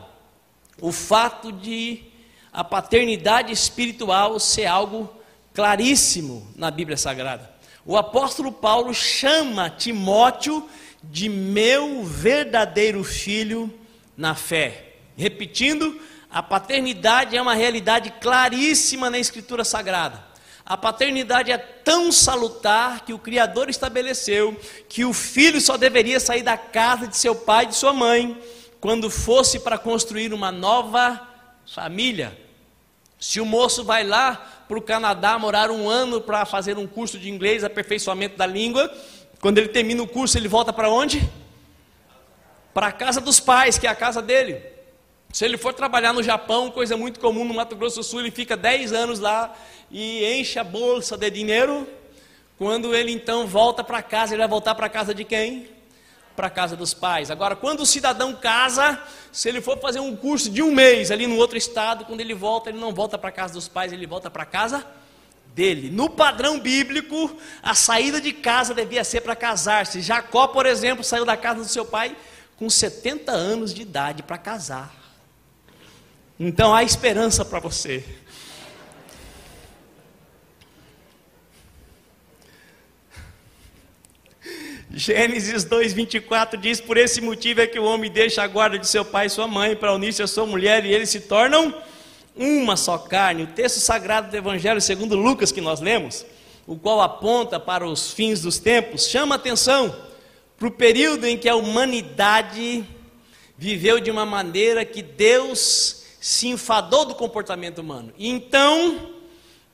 o 0.80 0.90
fato 0.92 1.52
de 1.52 2.04
a 2.52 2.62
paternidade 2.62 3.52
espiritual 3.52 4.38
ser 4.38 4.66
algo 4.66 5.12
claríssimo 5.52 6.46
na 6.56 6.70
Bíblia 6.70 6.96
Sagrada 6.96 7.54
o 7.86 7.96
apóstolo 7.98 8.50
Paulo 8.50 8.94
chama 8.94 9.68
Timóteo 9.68 10.68
de 11.02 11.28
meu 11.28 12.02
verdadeiro 12.02 13.04
filho 13.04 13.72
na 14.16 14.34
fé. 14.34 14.94
Repetindo, 15.16 16.00
a 16.30 16.42
paternidade 16.42 17.36
é 17.36 17.42
uma 17.42 17.54
realidade 17.54 18.10
claríssima 18.22 19.10
na 19.10 19.18
Escritura 19.18 19.64
Sagrada. 19.64 20.24
A 20.66 20.78
paternidade 20.78 21.52
é 21.52 21.58
tão 21.58 22.10
salutar 22.10 23.04
que 23.04 23.12
o 23.12 23.18
Criador 23.18 23.68
estabeleceu 23.68 24.58
que 24.88 25.04
o 25.04 25.12
filho 25.12 25.60
só 25.60 25.76
deveria 25.76 26.18
sair 26.18 26.42
da 26.42 26.56
casa 26.56 27.06
de 27.06 27.18
seu 27.18 27.34
pai 27.34 27.64
e 27.64 27.68
de 27.68 27.74
sua 27.74 27.92
mãe 27.92 28.40
quando 28.80 29.10
fosse 29.10 29.60
para 29.60 29.76
construir 29.76 30.32
uma 30.32 30.50
nova 30.50 31.20
família. 31.66 32.38
Se 33.18 33.40
o 33.40 33.46
moço 33.46 33.84
vai 33.84 34.04
lá 34.04 34.36
para 34.66 34.78
o 34.78 34.82
Canadá, 34.82 35.38
morar 35.38 35.70
um 35.70 35.88
ano 35.88 36.20
para 36.20 36.46
fazer 36.46 36.78
um 36.78 36.86
curso 36.86 37.18
de 37.18 37.28
inglês, 37.30 37.62
aperfeiçoamento 37.62 38.36
da 38.36 38.46
língua. 38.46 38.90
Quando 39.40 39.58
ele 39.58 39.68
termina 39.68 40.02
o 40.02 40.08
curso, 40.08 40.38
ele 40.38 40.48
volta 40.48 40.72
para 40.72 40.88
onde? 40.88 41.30
Para 42.72 42.86
a 42.86 42.92
casa 42.92 43.20
dos 43.20 43.38
pais, 43.38 43.78
que 43.78 43.86
é 43.86 43.90
a 43.90 43.94
casa 43.94 44.22
dele. 44.22 44.73
Se 45.34 45.44
ele 45.44 45.58
for 45.58 45.74
trabalhar 45.74 46.12
no 46.12 46.22
Japão, 46.22 46.70
coisa 46.70 46.96
muito 46.96 47.18
comum 47.18 47.44
no 47.44 47.52
Mato 47.52 47.74
Grosso 47.74 47.96
do 47.96 48.04
Sul, 48.04 48.20
ele 48.20 48.30
fica 48.30 48.56
10 48.56 48.92
anos 48.92 49.18
lá 49.18 49.52
e 49.90 50.24
enche 50.24 50.60
a 50.60 50.62
bolsa 50.62 51.18
de 51.18 51.28
dinheiro. 51.28 51.88
Quando 52.56 52.94
ele 52.94 53.10
então 53.10 53.44
volta 53.44 53.82
para 53.82 54.00
casa, 54.00 54.32
ele 54.32 54.38
vai 54.42 54.48
voltar 54.48 54.76
para 54.76 54.88
casa 54.88 55.12
de 55.12 55.24
quem? 55.24 55.66
Para 56.36 56.48
casa 56.48 56.76
dos 56.76 56.94
pais. 56.94 57.32
Agora, 57.32 57.56
quando 57.56 57.80
o 57.80 57.84
cidadão 57.84 58.32
casa, 58.32 58.96
se 59.32 59.48
ele 59.48 59.60
for 59.60 59.76
fazer 59.80 59.98
um 59.98 60.14
curso 60.14 60.48
de 60.48 60.62
um 60.62 60.70
mês 60.70 61.10
ali 61.10 61.26
no 61.26 61.34
outro 61.36 61.58
estado, 61.58 62.04
quando 62.04 62.20
ele 62.20 62.32
volta, 62.32 62.70
ele 62.70 62.78
não 62.78 62.94
volta 62.94 63.18
para 63.18 63.32
casa 63.32 63.54
dos 63.54 63.66
pais, 63.66 63.92
ele 63.92 64.06
volta 64.06 64.30
para 64.30 64.44
casa 64.44 64.86
dele. 65.52 65.90
No 65.90 66.08
padrão 66.08 66.60
bíblico, 66.60 67.36
a 67.60 67.74
saída 67.74 68.20
de 68.20 68.32
casa 68.32 68.72
devia 68.72 69.02
ser 69.02 69.22
para 69.22 69.34
casar-se. 69.34 70.00
Jacó, 70.00 70.46
por 70.46 70.64
exemplo, 70.64 71.02
saiu 71.02 71.24
da 71.24 71.36
casa 71.36 71.58
do 71.58 71.68
seu 71.68 71.84
pai 71.84 72.16
com 72.56 72.70
70 72.70 73.32
anos 73.32 73.74
de 73.74 73.82
idade 73.82 74.22
para 74.22 74.38
casar. 74.38 75.03
Então 76.38 76.74
há 76.74 76.82
esperança 76.82 77.44
para 77.44 77.60
você. 77.60 78.02
Gênesis 84.90 85.64
2:24 85.64 86.56
diz: 86.56 86.80
Por 86.80 86.96
esse 86.96 87.20
motivo 87.20 87.60
é 87.60 87.66
que 87.66 87.78
o 87.78 87.84
homem 87.84 88.10
deixa 88.10 88.42
a 88.42 88.46
guarda 88.46 88.78
de 88.78 88.86
seu 88.86 89.04
pai 89.04 89.26
e 89.26 89.30
sua 89.30 89.46
mãe 89.46 89.76
para 89.76 89.94
unir-se 89.94 90.22
à 90.22 90.26
sua 90.26 90.46
mulher 90.46 90.84
e 90.84 90.92
eles 90.92 91.10
se 91.10 91.20
tornam 91.20 91.74
uma 92.36 92.76
só 92.76 92.98
carne. 92.98 93.44
O 93.44 93.48
texto 93.48 93.78
sagrado 93.78 94.30
do 94.30 94.36
Evangelho 94.36 94.80
segundo 94.80 95.16
Lucas 95.16 95.52
que 95.52 95.60
nós 95.60 95.80
lemos, 95.80 96.26
o 96.66 96.76
qual 96.76 97.00
aponta 97.00 97.60
para 97.60 97.86
os 97.86 98.12
fins 98.12 98.40
dos 98.42 98.58
tempos, 98.58 99.08
chama 99.08 99.36
atenção 99.36 99.94
para 100.58 100.68
o 100.68 100.70
período 100.70 101.26
em 101.26 101.36
que 101.36 101.48
a 101.48 101.56
humanidade 101.56 102.84
viveu 103.56 104.00
de 104.00 104.10
uma 104.10 104.26
maneira 104.26 104.84
que 104.84 105.02
Deus 105.02 106.03
se 106.24 106.48
enfadou 106.48 107.04
do 107.04 107.14
comportamento 107.14 107.80
humano. 107.80 108.10
Então, 108.18 109.10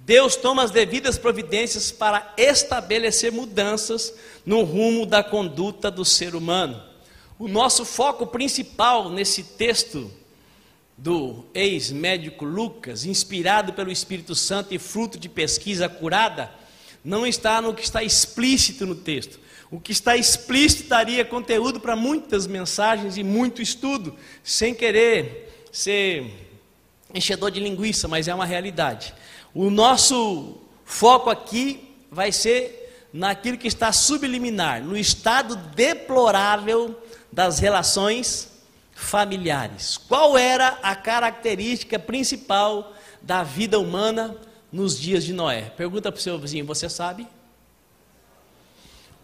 Deus 0.01 0.35
toma 0.35 0.65
as 0.65 0.73
devidas 0.73 1.17
providências 1.17 1.93
para 1.93 2.35
estabelecer 2.37 3.31
mudanças 3.31 4.13
no 4.45 4.65
rumo 4.65 5.07
da 5.07 5.23
conduta 5.23 5.93
do 5.93 6.05
ser 6.05 6.35
humano. 6.35 6.83
O 7.39 7.47
nosso 7.47 7.85
foco 7.85 8.27
principal 8.27 9.09
nesse 9.11 9.45
texto 9.45 10.11
do 10.99 11.45
ex-médico 11.55 12.45
Lucas, 12.45 13.05
inspirado 13.05 13.73
pelo 13.73 13.93
Espírito 13.93 14.35
Santo 14.35 14.75
e 14.75 14.79
fruto 14.81 15.21
de 15.21 15.29
pesquisa 15.29 15.89
curada, 15.89 16.53
não 17.05 17.25
está 17.25 17.63
no 17.63 17.73
que 17.73 17.85
está 17.85 18.03
explícito 18.03 18.85
no 18.85 18.97
texto. 18.97 19.39
O 19.71 19.79
que 19.79 19.93
está 19.93 20.17
explícito 20.17 20.89
daria 20.89 21.25
conteúdo 21.25 21.79
para 21.79 21.95
muitas 21.95 22.49
mensagens 22.49 23.17
e 23.17 23.23
muito 23.23 23.63
estudo, 23.63 24.17
sem 24.43 24.75
querer 24.75 25.47
ser 25.73 26.49
enchedor 27.15 27.51
de 27.51 27.61
linguiça, 27.61 28.09
mas 28.09 28.29
é 28.29 28.35
uma 28.35 28.45
realidade. 28.45 29.15
O 29.55 29.71
nosso 29.71 30.59
foco 30.85 31.31
aqui 31.31 31.97
vai 32.11 32.33
ser 32.33 33.09
naquilo 33.13 33.59
que 33.59 33.69
está 33.69 33.93
subliminar, 33.93 34.83
no 34.83 34.97
estado 34.97 35.57
deplorável 35.57 36.97
das 37.33 37.59
relações 37.59 38.51
familiares. 38.95 39.97
Qual 39.97 40.37
era 40.37 40.79
a 40.83 40.95
característica 40.95 41.99
principal 41.99 42.93
da 43.23 43.43
vida 43.43 43.79
humana 43.79 44.37
nos 44.71 44.99
dias 44.99 45.25
de 45.25 45.33
Noé? 45.33 45.63
Pergunta 45.77 46.13
para 46.13 46.19
o 46.19 46.23
seu 46.23 46.39
vizinho, 46.39 46.67
você 46.67 46.89
sabe? 46.89 47.27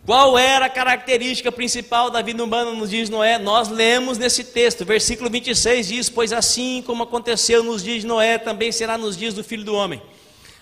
Qual 0.07 0.39
era 0.39 0.67
a 0.67 0.71
característica 0.71 1.51
principal 1.51 2.11
da 2.11 2.23
vida 2.23 2.43
humana 2.45 2.71
nos 2.71 2.91
dias 2.91 3.09
de 3.09 3.11
Noé? 3.11 3.41
Nós 3.41 3.69
lemos 3.69 4.17
nesse 4.17 4.45
texto, 4.45 4.85
versículo 4.85 5.29
26 5.29 5.89
diz: 5.89 6.09
Pois 6.09 6.33
assim 6.33 6.81
como 6.87 7.03
aconteceu 7.03 7.65
nos 7.65 7.83
dias 7.83 8.03
de 8.03 8.07
Noé, 8.07 8.39
também 8.39 8.71
será 8.71 8.97
nos 8.97 9.17
dias 9.17 9.35
do 9.35 9.43
filho 9.43 9.65
do 9.65 9.75
homem. 9.75 10.01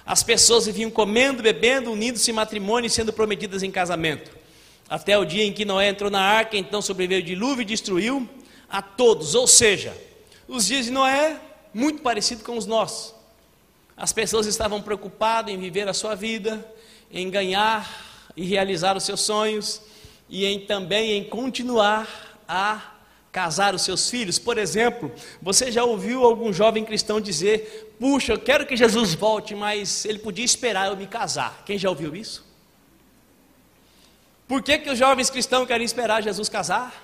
As 0.06 0.22
pessoas 0.22 0.64
viviam 0.64 0.90
comendo, 0.90 1.42
bebendo, 1.42 1.92
unindo-se 1.92 2.30
em 2.30 2.34
matrimônio 2.34 2.86
e 2.86 2.90
sendo 2.90 3.12
prometidas 3.12 3.62
em 3.62 3.70
casamento. 3.70 4.30
Até 4.88 5.18
o 5.18 5.26
dia 5.26 5.44
em 5.44 5.52
que 5.52 5.66
Noé 5.66 5.90
entrou 5.90 6.10
na 6.10 6.22
arca, 6.22 6.56
então 6.56 6.80
sobreveio 6.80 7.20
o 7.20 7.24
dilúvio 7.24 7.60
e 7.60 7.66
destruiu 7.66 8.26
a 8.66 8.80
todos. 8.80 9.34
Ou 9.34 9.46
seja, 9.46 9.94
os 10.48 10.64
dias 10.64 10.86
de 10.86 10.90
Noé, 10.90 11.38
muito 11.74 12.00
parecido 12.00 12.42
com 12.42 12.56
os 12.56 12.64
nossos. 12.64 13.14
As 13.94 14.10
pessoas 14.10 14.46
estavam 14.46 14.80
preocupadas 14.80 15.52
em 15.52 15.58
viver 15.58 15.86
a 15.86 15.92
sua 15.92 16.14
vida, 16.14 16.66
em 17.12 17.28
ganhar 17.28 18.13
e 18.36 18.44
realizar 18.44 18.96
os 18.96 19.04
seus 19.04 19.20
sonhos 19.20 19.80
e 20.28 20.44
em, 20.44 20.60
também 20.60 21.12
em 21.12 21.24
continuar 21.24 22.08
a 22.48 22.94
casar 23.30 23.74
os 23.74 23.82
seus 23.82 24.08
filhos. 24.08 24.38
Por 24.38 24.58
exemplo, 24.58 25.12
você 25.42 25.70
já 25.70 25.84
ouviu 25.84 26.24
algum 26.24 26.52
jovem 26.52 26.84
cristão 26.84 27.20
dizer: 27.20 27.96
Puxa, 27.98 28.32
eu 28.32 28.38
quero 28.38 28.64
que 28.66 28.76
Jesus 28.76 29.14
volte, 29.14 29.54
mas 29.54 30.04
ele 30.04 30.18
podia 30.18 30.44
esperar 30.44 30.88
eu 30.88 30.96
me 30.96 31.06
casar. 31.06 31.62
Quem 31.66 31.76
já 31.76 31.88
ouviu 31.88 32.14
isso? 32.14 32.44
Por 34.46 34.62
que, 34.62 34.78
que 34.78 34.90
os 34.90 34.98
jovens 34.98 35.30
cristãos 35.30 35.66
querem 35.66 35.84
esperar 35.84 36.22
Jesus 36.22 36.48
casar? 36.48 37.02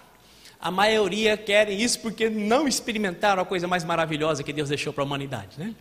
A 0.60 0.70
maioria 0.70 1.36
querem 1.36 1.80
isso 1.80 1.98
porque 2.00 2.28
não 2.28 2.68
experimentaram 2.68 3.42
a 3.42 3.46
coisa 3.46 3.66
mais 3.66 3.82
maravilhosa 3.82 4.42
que 4.42 4.52
Deus 4.52 4.68
deixou 4.68 4.92
para 4.92 5.02
a 5.02 5.06
humanidade, 5.06 5.58
né? 5.58 5.74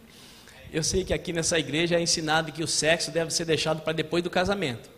Eu 0.72 0.84
sei 0.84 1.03
que 1.03 1.13
aqui 1.13 1.34
nessa 1.34 1.60
igreja 1.60 1.98
é 1.98 2.01
ensinado 2.01 2.51
que 2.51 2.63
o 2.63 2.68
sexo 2.68 3.12
deve 3.12 3.32
ser 3.32 3.44
deixado 3.44 3.82
para 3.82 3.91
depois 3.91 4.24
do 4.24 4.29
casamento. 4.29 4.89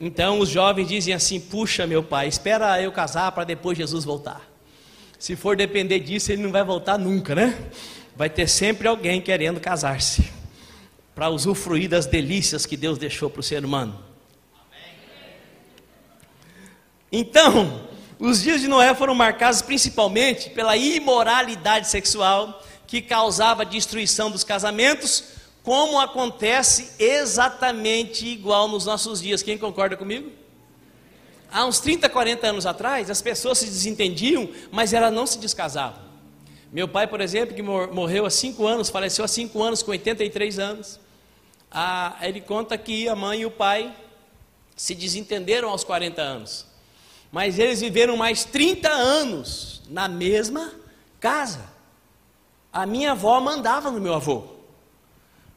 Então 0.00 0.38
os 0.38 0.48
jovens 0.48 0.88
dizem 0.88 1.12
assim: 1.12 1.38
puxa, 1.38 1.86
meu 1.86 2.02
pai, 2.02 2.26
espera 2.26 2.80
eu 2.80 2.90
casar 2.90 3.30
para 3.32 3.44
depois 3.44 3.76
Jesus 3.76 4.04
voltar. 4.04 4.40
Se 5.18 5.36
for 5.36 5.54
depender 5.54 6.00
disso, 6.00 6.32
ele 6.32 6.42
não 6.42 6.50
vai 6.50 6.64
voltar 6.64 6.98
nunca, 6.98 7.34
né? 7.34 7.70
Vai 8.16 8.30
ter 8.30 8.48
sempre 8.48 8.88
alguém 8.88 9.20
querendo 9.20 9.60
casar-se 9.60 10.24
para 11.14 11.28
usufruir 11.28 11.90
das 11.90 12.06
delícias 12.06 12.64
que 12.64 12.76
Deus 12.76 12.96
deixou 12.96 13.28
para 13.28 13.40
o 13.40 13.42
ser 13.42 13.62
humano. 13.62 14.02
Então, 17.12 17.88
os 18.18 18.42
dias 18.42 18.62
de 18.62 18.68
Noé 18.68 18.94
foram 18.94 19.14
marcados 19.14 19.60
principalmente 19.60 20.48
pela 20.50 20.76
imoralidade 20.76 21.88
sexual 21.88 22.64
que 22.86 23.02
causava 23.02 23.66
destruição 23.66 24.30
dos 24.30 24.44
casamentos 24.44 25.39
como 25.62 26.00
acontece 26.00 26.92
exatamente 26.98 28.26
igual 28.26 28.68
nos 28.68 28.86
nossos 28.86 29.20
dias. 29.20 29.42
Quem 29.42 29.58
concorda 29.58 29.96
comigo? 29.96 30.30
Há 31.52 31.66
uns 31.66 31.80
30, 31.80 32.08
40 32.08 32.46
anos 32.46 32.66
atrás, 32.66 33.10
as 33.10 33.20
pessoas 33.20 33.58
se 33.58 33.66
desentendiam, 33.66 34.48
mas 34.70 34.92
elas 34.92 35.12
não 35.12 35.26
se 35.26 35.38
descasavam. 35.38 36.00
Meu 36.72 36.86
pai, 36.86 37.06
por 37.08 37.20
exemplo, 37.20 37.54
que 37.54 37.62
morreu 37.62 38.24
há 38.24 38.30
5 38.30 38.64
anos, 38.66 38.88
faleceu 38.88 39.24
há 39.24 39.28
5 39.28 39.60
anos, 39.62 39.82
com 39.82 39.90
83 39.90 40.58
anos, 40.60 41.00
ele 42.22 42.40
conta 42.40 42.78
que 42.78 43.08
a 43.08 43.16
mãe 43.16 43.40
e 43.40 43.46
o 43.46 43.50
pai 43.50 43.94
se 44.76 44.94
desentenderam 44.94 45.68
aos 45.68 45.82
40 45.82 46.22
anos. 46.22 46.66
Mas 47.32 47.58
eles 47.58 47.80
viveram 47.80 48.16
mais 48.16 48.44
30 48.44 48.88
anos 48.88 49.82
na 49.88 50.08
mesma 50.08 50.72
casa. 51.18 51.68
A 52.72 52.86
minha 52.86 53.12
avó 53.12 53.40
mandava 53.40 53.90
no 53.90 54.00
meu 54.00 54.14
avô. 54.14 54.59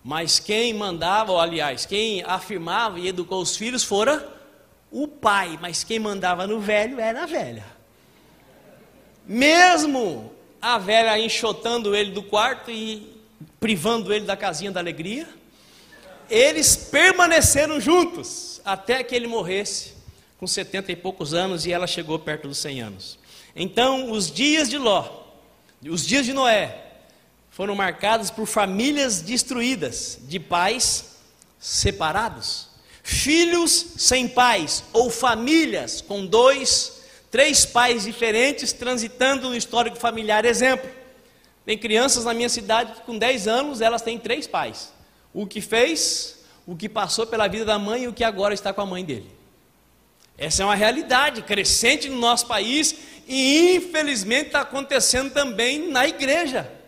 Mas 0.03 0.39
quem 0.39 0.73
mandava, 0.73 1.31
ou, 1.31 1.39
aliás, 1.39 1.85
quem 1.85 2.23
afirmava 2.23 2.99
e 2.99 3.07
educou 3.07 3.41
os 3.41 3.55
filhos 3.55 3.83
fora 3.83 4.31
o 4.91 5.07
pai, 5.07 5.57
mas 5.59 5.83
quem 5.83 5.97
mandava 5.97 6.45
no 6.45 6.59
velho 6.59 6.99
era 6.99 7.23
a 7.23 7.25
velha. 7.25 7.65
Mesmo 9.25 10.31
a 10.61 10.77
velha 10.77 11.17
enxotando 11.17 11.95
ele 11.95 12.11
do 12.11 12.21
quarto 12.21 12.69
e 12.69 13.11
privando 13.59 14.13
ele 14.13 14.25
da 14.25 14.37
casinha 14.37 14.71
da 14.71 14.79
alegria, 14.79 15.27
eles 16.29 16.75
permaneceram 16.75 17.79
juntos 17.79 18.61
até 18.63 19.03
que 19.03 19.15
ele 19.15 19.25
morresse 19.25 19.93
com 20.37 20.45
setenta 20.45 20.91
e 20.91 20.95
poucos 20.95 21.33
anos 21.33 21.65
e 21.65 21.71
ela 21.71 21.87
chegou 21.87 22.19
perto 22.19 22.47
dos 22.47 22.59
cem 22.59 22.81
anos. 22.81 23.17
Então, 23.55 24.11
os 24.11 24.31
dias 24.31 24.69
de 24.69 24.77
Ló, 24.77 25.23
os 25.89 26.05
dias 26.05 26.25
de 26.25 26.33
Noé, 26.33 26.92
foram 27.53 27.75
marcados 27.75 28.31
por 28.31 28.47
famílias 28.47 29.21
destruídas, 29.21 30.17
de 30.23 30.39
pais 30.39 31.17
separados, 31.59 32.67
filhos 33.03 33.93
sem 33.95 34.27
pais, 34.27 34.83
ou 34.91 35.11
famílias 35.11 36.01
com 36.01 36.25
dois, 36.25 37.03
três 37.29 37.63
pais 37.63 38.05
diferentes 38.05 38.73
transitando 38.73 39.49
no 39.49 39.55
histórico 39.55 39.97
familiar. 39.97 40.45
Exemplo: 40.45 40.89
tem 41.63 41.77
crianças 41.77 42.25
na 42.25 42.33
minha 42.33 42.49
cidade 42.49 42.93
que 42.93 43.01
com 43.01 43.19
10 43.19 43.47
anos 43.47 43.81
elas 43.81 44.01
têm 44.01 44.17
três 44.17 44.47
pais. 44.47 44.91
O 45.31 45.45
que 45.45 45.61
fez, 45.61 46.39
o 46.65 46.75
que 46.75 46.89
passou 46.89 47.27
pela 47.27 47.47
vida 47.47 47.65
da 47.65 47.77
mãe 47.77 48.03
e 48.03 48.07
o 48.07 48.13
que 48.13 48.23
agora 48.23 48.55
está 48.55 48.73
com 48.73 48.81
a 48.81 48.85
mãe 48.85 49.05
dele. 49.05 49.29
Essa 50.35 50.63
é 50.63 50.65
uma 50.65 50.75
realidade 50.75 51.43
crescente 51.43 52.09
no 52.09 52.17
nosso 52.17 52.47
país 52.47 52.95
e 53.27 53.75
infelizmente 53.75 54.47
está 54.47 54.61
acontecendo 54.61 55.31
também 55.31 55.87
na 55.91 56.07
igreja. 56.07 56.81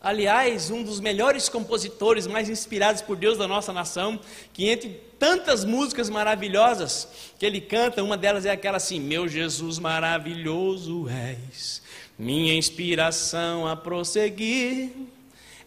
Aliás, 0.00 0.70
um 0.70 0.82
dos 0.82 0.98
melhores 0.98 1.48
compositores, 1.48 2.26
mais 2.26 2.48
inspirados 2.48 3.02
por 3.02 3.16
Deus 3.16 3.36
da 3.36 3.46
nossa 3.46 3.72
nação, 3.72 4.18
que 4.52 4.68
entre 4.68 5.00
tantas 5.18 5.64
músicas 5.64 6.08
maravilhosas 6.08 7.06
que 7.38 7.44
ele 7.44 7.60
canta, 7.60 8.02
uma 8.02 8.16
delas 8.16 8.46
é 8.46 8.50
aquela 8.50 8.78
assim: 8.78 8.98
Meu 8.98 9.28
Jesus 9.28 9.78
maravilhoso 9.78 11.06
és, 11.08 11.82
minha 12.18 12.54
inspiração 12.54 13.66
a 13.66 13.76
prosseguir, 13.76 14.90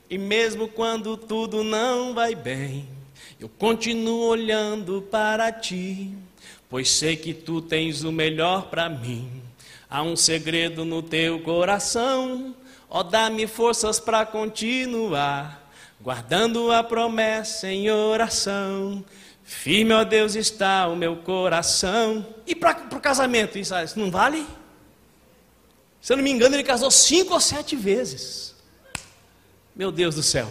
e 0.09 0.17
mesmo 0.17 0.67
quando 0.67 1.15
tudo 1.15 1.63
não 1.63 2.13
vai 2.13 2.33
bem, 2.33 2.87
eu 3.39 3.47
continuo 3.47 4.27
olhando 4.27 5.01
para 5.01 5.51
ti, 5.51 6.11
pois 6.69 6.89
sei 6.89 7.15
que 7.15 7.33
tu 7.33 7.61
tens 7.61 8.03
o 8.03 8.11
melhor 8.11 8.69
para 8.69 8.89
mim. 8.89 9.29
Há 9.89 10.01
um 10.01 10.15
segredo 10.15 10.83
no 10.83 11.03
teu 11.03 11.39
coração 11.41 12.55
Ó, 12.95 12.99
oh, 12.99 13.03
dá-me 13.03 13.47
forças 13.47 13.99
para 13.99 14.23
continuar, 14.23 15.67
guardando 15.99 16.71
a 16.71 16.83
promessa 16.83 17.67
em 17.67 17.89
oração. 17.89 19.03
Firme, 19.43 19.93
ó 19.93 20.03
Deus, 20.03 20.35
está 20.35 20.87
o 20.87 20.95
meu 20.95 21.15
coração. 21.15 22.23
E 22.45 22.53
para 22.53 22.85
o 22.95 22.99
casamento, 22.99 23.57
isso 23.57 23.73
não 23.95 24.11
vale? 24.11 24.45
Se 25.99 26.13
eu 26.13 26.17
não 26.17 26.23
me 26.23 26.29
engano, 26.29 26.55
ele 26.55 26.63
casou 26.63 26.91
cinco 26.91 27.33
ou 27.33 27.39
sete 27.39 27.75
vezes. 27.75 28.53
Meu 29.75 29.91
Deus 29.91 30.13
do 30.13 30.21
céu. 30.21 30.47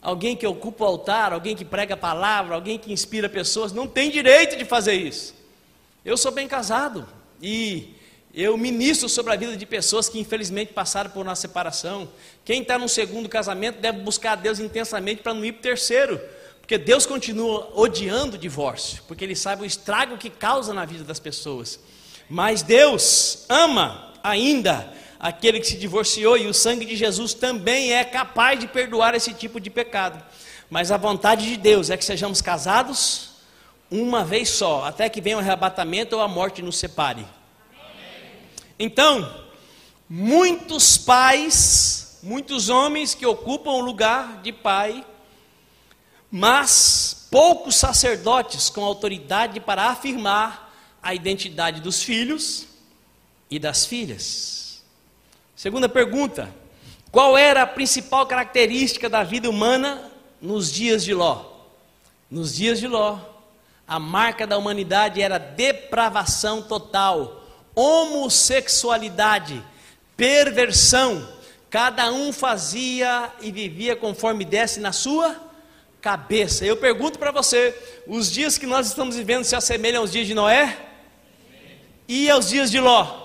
Alguém 0.00 0.34
que 0.34 0.46
ocupa 0.46 0.84
o 0.84 0.86
altar, 0.86 1.34
alguém 1.34 1.54
que 1.54 1.66
prega 1.66 1.92
a 1.92 1.98
palavra, 1.98 2.54
alguém 2.54 2.78
que 2.78 2.90
inspira 2.90 3.28
pessoas, 3.28 3.74
não 3.74 3.86
tem 3.86 4.10
direito 4.10 4.56
de 4.56 4.64
fazer 4.64 4.94
isso. 4.94 5.34
Eu 6.02 6.16
sou 6.16 6.32
bem 6.32 6.48
casado 6.48 7.06
e 7.42 7.94
eu 8.34 8.56
ministro 8.56 9.08
sobre 9.08 9.32
a 9.32 9.36
vida 9.36 9.56
de 9.56 9.66
pessoas 9.66 10.08
que 10.08 10.18
infelizmente 10.18 10.72
passaram 10.72 11.10
por 11.10 11.26
uma 11.26 11.36
separação. 11.36 12.08
Quem 12.44 12.62
está 12.62 12.78
no 12.78 12.88
segundo 12.88 13.28
casamento 13.28 13.80
deve 13.80 14.00
buscar 14.00 14.32
a 14.32 14.36
Deus 14.36 14.58
intensamente 14.58 15.22
para 15.22 15.34
não 15.34 15.44
ir 15.44 15.52
para 15.52 15.60
o 15.60 15.62
terceiro. 15.62 16.20
Porque 16.60 16.78
Deus 16.78 17.04
continua 17.04 17.70
odiando 17.74 18.36
o 18.36 18.38
divórcio, 18.38 19.02
porque 19.06 19.24
Ele 19.24 19.36
sabe 19.36 19.62
o 19.62 19.66
estrago 19.66 20.16
que 20.16 20.30
causa 20.30 20.72
na 20.72 20.86
vida 20.86 21.04
das 21.04 21.18
pessoas. 21.18 21.78
Mas 22.30 22.62
Deus 22.62 23.44
ama 23.48 24.14
ainda 24.22 24.90
aquele 25.18 25.60
que 25.60 25.66
se 25.66 25.76
divorciou, 25.76 26.38
e 26.38 26.46
o 26.46 26.54
sangue 26.54 26.86
de 26.86 26.96
Jesus 26.96 27.34
também 27.34 27.92
é 27.92 28.04
capaz 28.04 28.58
de 28.58 28.66
perdoar 28.66 29.14
esse 29.14 29.34
tipo 29.34 29.60
de 29.60 29.68
pecado. 29.68 30.24
Mas 30.70 30.90
a 30.90 30.96
vontade 30.96 31.46
de 31.46 31.56
Deus 31.56 31.90
é 31.90 31.96
que 31.96 32.04
sejamos 32.04 32.40
casados 32.40 33.32
uma 33.90 34.24
vez 34.24 34.48
só, 34.48 34.84
até 34.84 35.08
que 35.08 35.20
venha 35.20 35.36
o 35.36 35.40
arrebatamento 35.40 36.16
ou 36.16 36.22
a 36.22 36.28
morte 36.28 36.62
nos 36.62 36.78
separe. 36.78 37.26
Então, 38.84 39.32
muitos 40.08 40.98
pais, 40.98 42.18
muitos 42.20 42.68
homens 42.68 43.14
que 43.14 43.24
ocupam 43.24 43.70
o 43.74 43.80
lugar 43.80 44.42
de 44.42 44.50
pai, 44.52 45.06
mas 46.28 47.28
poucos 47.30 47.76
sacerdotes 47.76 48.68
com 48.68 48.82
autoridade 48.82 49.60
para 49.60 49.84
afirmar 49.84 50.74
a 51.00 51.14
identidade 51.14 51.80
dos 51.80 52.02
filhos 52.02 52.66
e 53.48 53.56
das 53.56 53.86
filhas. 53.86 54.82
Segunda 55.54 55.88
pergunta: 55.88 56.52
qual 57.12 57.38
era 57.38 57.62
a 57.62 57.66
principal 57.68 58.26
característica 58.26 59.08
da 59.08 59.22
vida 59.22 59.48
humana 59.48 60.10
nos 60.40 60.72
dias 60.72 61.04
de 61.04 61.14
Ló? 61.14 61.44
Nos 62.28 62.52
dias 62.56 62.80
de 62.80 62.88
Ló, 62.88 63.20
a 63.86 64.00
marca 64.00 64.44
da 64.44 64.58
humanidade 64.58 65.22
era 65.22 65.38
depravação 65.38 66.60
total 66.60 67.41
homossexualidade, 67.74 69.62
perversão, 70.16 71.28
cada 71.70 72.12
um 72.12 72.32
fazia 72.32 73.32
e 73.40 73.50
vivia 73.50 73.96
conforme 73.96 74.44
desse 74.44 74.80
na 74.80 74.92
sua 74.92 75.36
cabeça. 76.00 76.64
Eu 76.64 76.76
pergunto 76.76 77.18
para 77.18 77.30
você: 77.30 77.74
os 78.06 78.30
dias 78.30 78.58
que 78.58 78.66
nós 78.66 78.88
estamos 78.88 79.16
vivendo 79.16 79.44
se 79.44 79.56
assemelham 79.56 80.02
aos 80.02 80.12
dias 80.12 80.26
de 80.26 80.34
Noé? 80.34 80.76
E 82.08 82.28
aos 82.28 82.48
dias 82.48 82.70
de 82.70 82.80
Ló? 82.80 83.20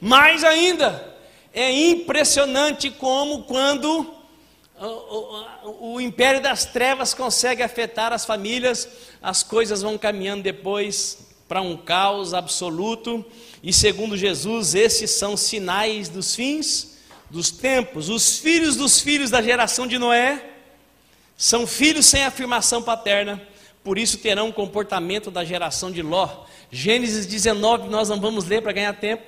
Mais 0.00 0.44
ainda, 0.44 1.14
é 1.52 1.70
impressionante 1.70 2.90
como 2.90 3.42
quando 3.42 4.14
o, 4.80 4.86
o, 4.86 5.94
o, 5.94 6.00
império 6.00 6.40
das 6.40 6.64
trevas 6.64 7.14
consegue 7.14 7.62
afetar 7.62 8.12
as 8.12 8.24
famílias, 8.24 8.88
as 9.22 9.42
coisas 9.42 9.82
vão 9.82 9.96
caminhando 9.96 10.42
depois 10.42 11.18
para 11.48 11.60
um 11.60 11.76
caos 11.76 12.34
absoluto. 12.34 13.24
E 13.66 13.72
segundo 13.72 14.16
Jesus, 14.16 14.76
esses 14.76 15.10
são 15.10 15.36
sinais 15.36 16.08
dos 16.08 16.36
fins 16.36 16.98
dos 17.28 17.50
tempos. 17.50 18.08
Os 18.08 18.38
filhos 18.38 18.76
dos 18.76 19.00
filhos 19.00 19.28
da 19.28 19.42
geração 19.42 19.88
de 19.88 19.98
Noé 19.98 20.40
são 21.36 21.66
filhos 21.66 22.06
sem 22.06 22.22
afirmação 22.22 22.80
paterna, 22.80 23.42
por 23.82 23.98
isso 23.98 24.18
terão 24.18 24.50
o 24.50 24.52
comportamento 24.52 25.32
da 25.32 25.44
geração 25.44 25.90
de 25.90 26.00
Ló. 26.00 26.44
Gênesis 26.70 27.26
19, 27.26 27.88
nós 27.88 28.08
não 28.08 28.20
vamos 28.20 28.44
ler 28.44 28.62
para 28.62 28.70
ganhar 28.70 28.92
tempo. 28.92 29.24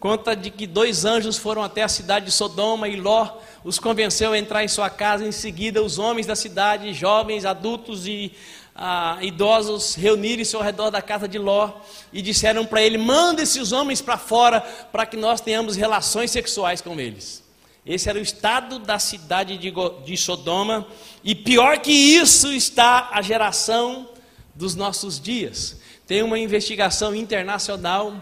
Conta 0.00 0.34
de 0.34 0.50
que 0.50 0.66
dois 0.66 1.04
anjos 1.04 1.38
foram 1.38 1.62
até 1.62 1.84
a 1.84 1.88
cidade 1.88 2.26
de 2.26 2.32
Sodoma 2.32 2.88
e 2.88 2.96
Ló 2.96 3.38
os 3.62 3.78
convenceu 3.78 4.32
a 4.32 4.38
entrar 4.38 4.64
em 4.64 4.68
sua 4.68 4.90
casa. 4.90 5.24
Em 5.24 5.30
seguida, 5.30 5.80
os 5.80 6.00
homens 6.00 6.26
da 6.26 6.34
cidade, 6.34 6.92
jovens, 6.92 7.44
adultos 7.44 8.08
e 8.08 8.32
ah, 8.80 9.18
idosos 9.20 9.96
reunirem-se 9.96 10.54
ao 10.54 10.62
redor 10.62 10.90
da 10.90 11.02
casa 11.02 11.26
de 11.26 11.36
Ló 11.36 11.72
e 12.12 12.22
disseram 12.22 12.64
para 12.64 12.80
ele: 12.80 12.96
manda 12.96 13.42
esses 13.42 13.72
homens 13.72 14.00
para 14.00 14.16
fora 14.16 14.60
para 14.92 15.04
que 15.04 15.16
nós 15.16 15.40
tenhamos 15.40 15.74
relações 15.74 16.30
sexuais 16.30 16.80
com 16.80 16.98
eles. 17.00 17.42
Esse 17.84 18.08
era 18.08 18.18
o 18.18 18.22
estado 18.22 18.78
da 18.78 18.98
cidade 19.00 19.58
de, 19.58 19.72
de 20.04 20.16
Sodoma, 20.16 20.86
e 21.24 21.34
pior 21.34 21.78
que 21.78 21.90
isso 21.90 22.52
está 22.52 23.08
a 23.12 23.20
geração 23.20 24.08
dos 24.54 24.76
nossos 24.76 25.18
dias. 25.18 25.78
Tem 26.06 26.22
uma 26.22 26.38
investigação 26.38 27.14
internacional 27.14 28.14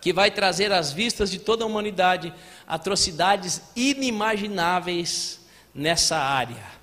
que 0.00 0.12
vai 0.12 0.30
trazer 0.30 0.72
às 0.72 0.92
vistas 0.92 1.30
de 1.30 1.38
toda 1.38 1.62
a 1.62 1.66
humanidade 1.66 2.32
atrocidades 2.66 3.62
inimagináveis 3.76 5.40
nessa 5.74 6.16
área. 6.16 6.75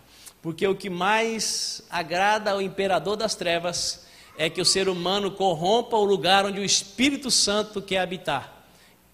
Porque 0.43 0.67
o 0.67 0.75
que 0.75 0.89
mais 0.89 1.81
agrada 1.89 2.51
ao 2.51 2.61
imperador 2.61 3.15
das 3.15 3.33
trevas 3.33 4.05
é 4.37 4.49
que 4.49 4.59
o 4.59 4.65
ser 4.65 4.89
humano 4.89 5.31
corrompa 5.31 5.95
o 5.95 6.03
lugar 6.03 6.45
onde 6.45 6.59
o 6.59 6.65
Espírito 6.65 7.31
Santo 7.31 7.81
quer 7.81 7.99
habitar. 7.99 8.67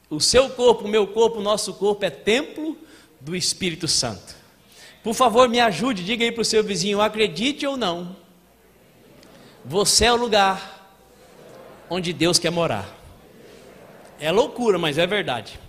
O 0.09 0.19
seu 0.19 0.49
corpo, 0.49 0.85
o 0.85 0.87
meu 0.87 1.05
corpo, 1.05 1.37
o 1.37 1.43
nosso 1.43 1.75
corpo 1.75 2.03
é 2.03 2.09
templo 2.09 2.75
do 3.21 3.35
Espírito 3.35 3.87
Santo. 3.87 4.35
Por 5.03 5.13
favor, 5.13 5.47
me 5.47 5.59
ajude, 5.59 6.03
diga 6.03 6.25
aí 6.25 6.31
para 6.31 6.41
o 6.41 6.45
seu 6.45 6.63
vizinho, 6.63 6.99
acredite 6.99 7.65
ou 7.67 7.77
não, 7.77 8.15
você 9.63 10.05
é 10.05 10.11
o 10.11 10.15
lugar 10.15 10.97
onde 11.89 12.11
Deus 12.11 12.39
quer 12.39 12.49
morar. 12.49 12.89
É 14.19 14.31
loucura, 14.31 14.79
mas 14.79 14.97
é 14.97 15.05
verdade. 15.05 15.59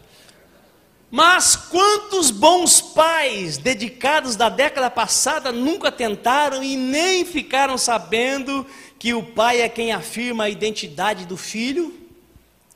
Mas 1.11 1.57
quantos 1.57 2.31
bons 2.31 2.81
pais 2.81 3.59
dedicados 3.59 4.37
da 4.37 4.49
década 4.49 4.89
passada 4.89 5.51
nunca 5.51 5.91
tentaram 5.91 6.63
e 6.63 6.77
nem 6.77 7.25
ficaram 7.25 7.77
sabendo 7.77 8.65
que 8.97 9.13
o 9.13 9.23
pai 9.23 9.61
é 9.61 9.69
quem 9.69 9.91
afirma 9.91 10.45
a 10.45 10.51
identidade 10.51 11.27
do 11.27 11.37
filho 11.37 11.93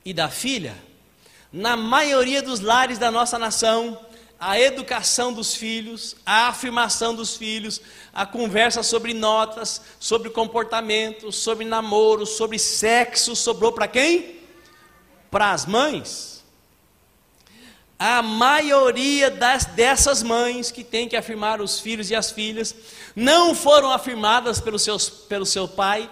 e 0.03 0.13
da 0.13 0.27
filha? 0.27 0.75
Na 1.51 1.77
maioria 1.77 2.41
dos 2.41 2.59
lares 2.59 2.97
da 2.97 3.09
nossa 3.09 3.39
nação, 3.39 3.97
a 4.37 4.59
educação 4.59 5.31
dos 5.31 5.55
filhos, 5.55 6.17
a 6.25 6.49
afirmação 6.49 7.15
dos 7.15 7.37
filhos, 7.37 7.79
a 8.13 8.25
conversa 8.25 8.83
sobre 8.83 9.13
notas, 9.13 9.81
sobre 9.97 10.29
comportamento, 10.29 11.31
sobre 11.31 11.63
namoro, 11.63 12.25
sobre 12.25 12.59
sexo, 12.59 13.33
sobrou 13.33 13.71
para 13.71 13.87
quem? 13.87 14.41
Para 15.31 15.53
as 15.53 15.65
mães 15.65 16.34
a 17.97 18.21
maioria 18.21 19.31
das, 19.31 19.65
dessas 19.65 20.21
mães 20.21 20.69
que 20.69 20.83
tem 20.83 21.07
que 21.07 21.15
afirmar 21.15 21.61
os 21.61 21.79
filhos 21.79 22.11
e 22.11 22.15
as 22.15 22.31
filhas 22.31 22.75
não 23.15 23.55
foram 23.55 23.91
afirmadas 23.91 24.59
pelos 24.59 24.81
seus, 24.81 25.09
pelo 25.09 25.45
seu 25.45 25.67
pai, 25.67 26.09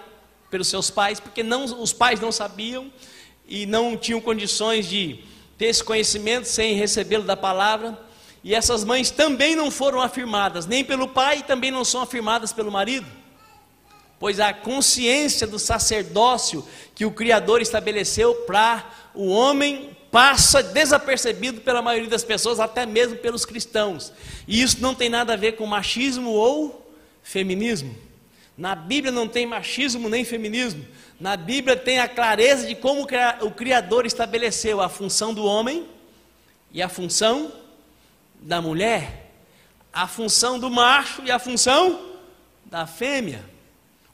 pelos 0.50 0.68
seus 0.68 0.90
pais, 0.90 1.20
porque 1.20 1.42
não, 1.42 1.64
os 1.64 1.92
pais 1.92 2.20
não 2.20 2.32
sabiam 2.32 2.90
e 3.46 3.66
não 3.66 3.96
tinham 3.96 4.20
condições 4.20 4.88
de 4.88 5.22
ter 5.58 5.66
esse 5.66 5.84
conhecimento 5.84 6.46
sem 6.46 6.74
recebê-lo 6.74 7.24
da 7.24 7.36
palavra. 7.36 7.98
E 8.42 8.54
essas 8.54 8.84
mães 8.84 9.10
também 9.10 9.54
não 9.54 9.70
foram 9.70 10.00
afirmadas, 10.00 10.66
nem 10.66 10.84
pelo 10.84 11.08
pai 11.08 11.38
e 11.38 11.42
também 11.42 11.70
não 11.70 11.84
são 11.84 12.00
afirmadas 12.00 12.52
pelo 12.52 12.70
marido. 12.70 13.06
Pois 14.18 14.40
a 14.40 14.54
consciência 14.54 15.46
do 15.46 15.58
sacerdócio 15.58 16.66
que 16.94 17.04
o 17.04 17.10
Criador 17.10 17.60
estabeleceu 17.60 18.34
para 18.46 18.84
o 19.14 19.28
homem 19.28 19.93
passa 20.14 20.62
desapercebido 20.62 21.60
pela 21.60 21.82
maioria 21.82 22.08
das 22.08 22.22
pessoas, 22.22 22.60
até 22.60 22.86
mesmo 22.86 23.16
pelos 23.16 23.44
cristãos. 23.44 24.12
E 24.46 24.62
isso 24.62 24.80
não 24.80 24.94
tem 24.94 25.08
nada 25.08 25.32
a 25.32 25.36
ver 25.36 25.56
com 25.56 25.66
machismo 25.66 26.30
ou 26.30 26.88
feminismo. 27.20 27.92
Na 28.56 28.76
Bíblia 28.76 29.10
não 29.10 29.26
tem 29.26 29.44
machismo 29.44 30.08
nem 30.08 30.24
feminismo. 30.24 30.86
Na 31.18 31.36
Bíblia 31.36 31.76
tem 31.76 31.98
a 31.98 32.06
clareza 32.06 32.64
de 32.64 32.76
como 32.76 33.08
o 33.40 33.50
Criador 33.50 34.06
estabeleceu 34.06 34.80
a 34.80 34.88
função 34.88 35.34
do 35.34 35.44
homem 35.44 35.84
e 36.70 36.80
a 36.80 36.88
função 36.88 37.50
da 38.40 38.62
mulher. 38.62 39.32
a 39.92 40.06
função 40.06 40.60
do 40.60 40.70
macho 40.70 41.22
e 41.24 41.30
a 41.32 41.40
função 41.40 42.12
da 42.66 42.86
fêmea. 42.86 43.44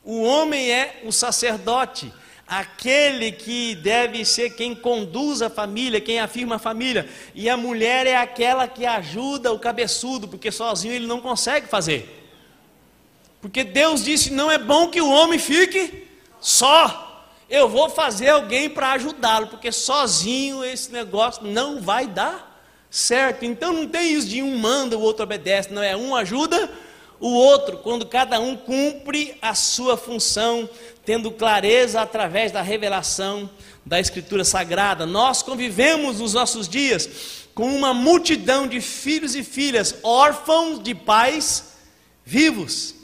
O 0.02 0.22
homem 0.22 0.70
é 0.70 1.02
o 1.04 1.12
sacerdote, 1.12 2.10
aquele 2.50 3.30
que 3.30 3.76
deve 3.76 4.24
ser 4.24 4.50
quem 4.50 4.74
conduz 4.74 5.40
a 5.40 5.48
família, 5.48 6.00
quem 6.00 6.18
afirma 6.18 6.56
a 6.56 6.58
família, 6.58 7.08
e 7.32 7.48
a 7.48 7.56
mulher 7.56 8.08
é 8.08 8.16
aquela 8.16 8.66
que 8.66 8.84
ajuda 8.84 9.52
o 9.52 9.58
cabeçudo, 9.58 10.26
porque 10.26 10.50
sozinho 10.50 10.92
ele 10.92 11.06
não 11.06 11.20
consegue 11.20 11.68
fazer. 11.68 12.28
Porque 13.40 13.62
Deus 13.62 14.02
disse: 14.02 14.32
não 14.32 14.50
é 14.50 14.58
bom 14.58 14.88
que 14.88 15.00
o 15.00 15.08
homem 15.08 15.38
fique 15.38 16.08
só. 16.40 17.06
Eu 17.48 17.68
vou 17.68 17.88
fazer 17.88 18.30
alguém 18.30 18.68
para 18.68 18.92
ajudá-lo, 18.92 19.46
porque 19.46 19.70
sozinho 19.70 20.64
esse 20.64 20.90
negócio 20.90 21.44
não 21.44 21.80
vai 21.80 22.08
dar 22.08 22.60
certo. 22.90 23.44
Então 23.44 23.72
não 23.72 23.86
tem 23.86 24.12
isso 24.12 24.28
de 24.28 24.42
um 24.42 24.58
manda, 24.58 24.98
o 24.98 25.00
outro 25.00 25.22
obedece, 25.22 25.72
não 25.72 25.82
é 25.82 25.96
um 25.96 26.16
ajuda 26.16 26.70
o 27.20 27.28
outro, 27.28 27.76
quando 27.76 28.06
cada 28.06 28.40
um 28.40 28.56
cumpre 28.56 29.36
a 29.42 29.54
sua 29.54 29.96
função, 29.96 30.68
tendo 31.04 31.30
clareza 31.30 32.00
através 32.00 32.50
da 32.50 32.62
revelação 32.62 33.48
da 33.84 34.00
Escritura 34.00 34.44
Sagrada. 34.44 35.04
Nós 35.04 35.42
convivemos 35.42 36.18
nos 36.18 36.32
nossos 36.32 36.66
dias 36.66 37.08
com 37.54 37.76
uma 37.76 37.92
multidão 37.92 38.66
de 38.66 38.80
filhos 38.80 39.34
e 39.34 39.44
filhas 39.44 39.96
órfãos 40.02 40.82
de 40.82 40.94
pais 40.94 41.74
vivos. 42.24 42.94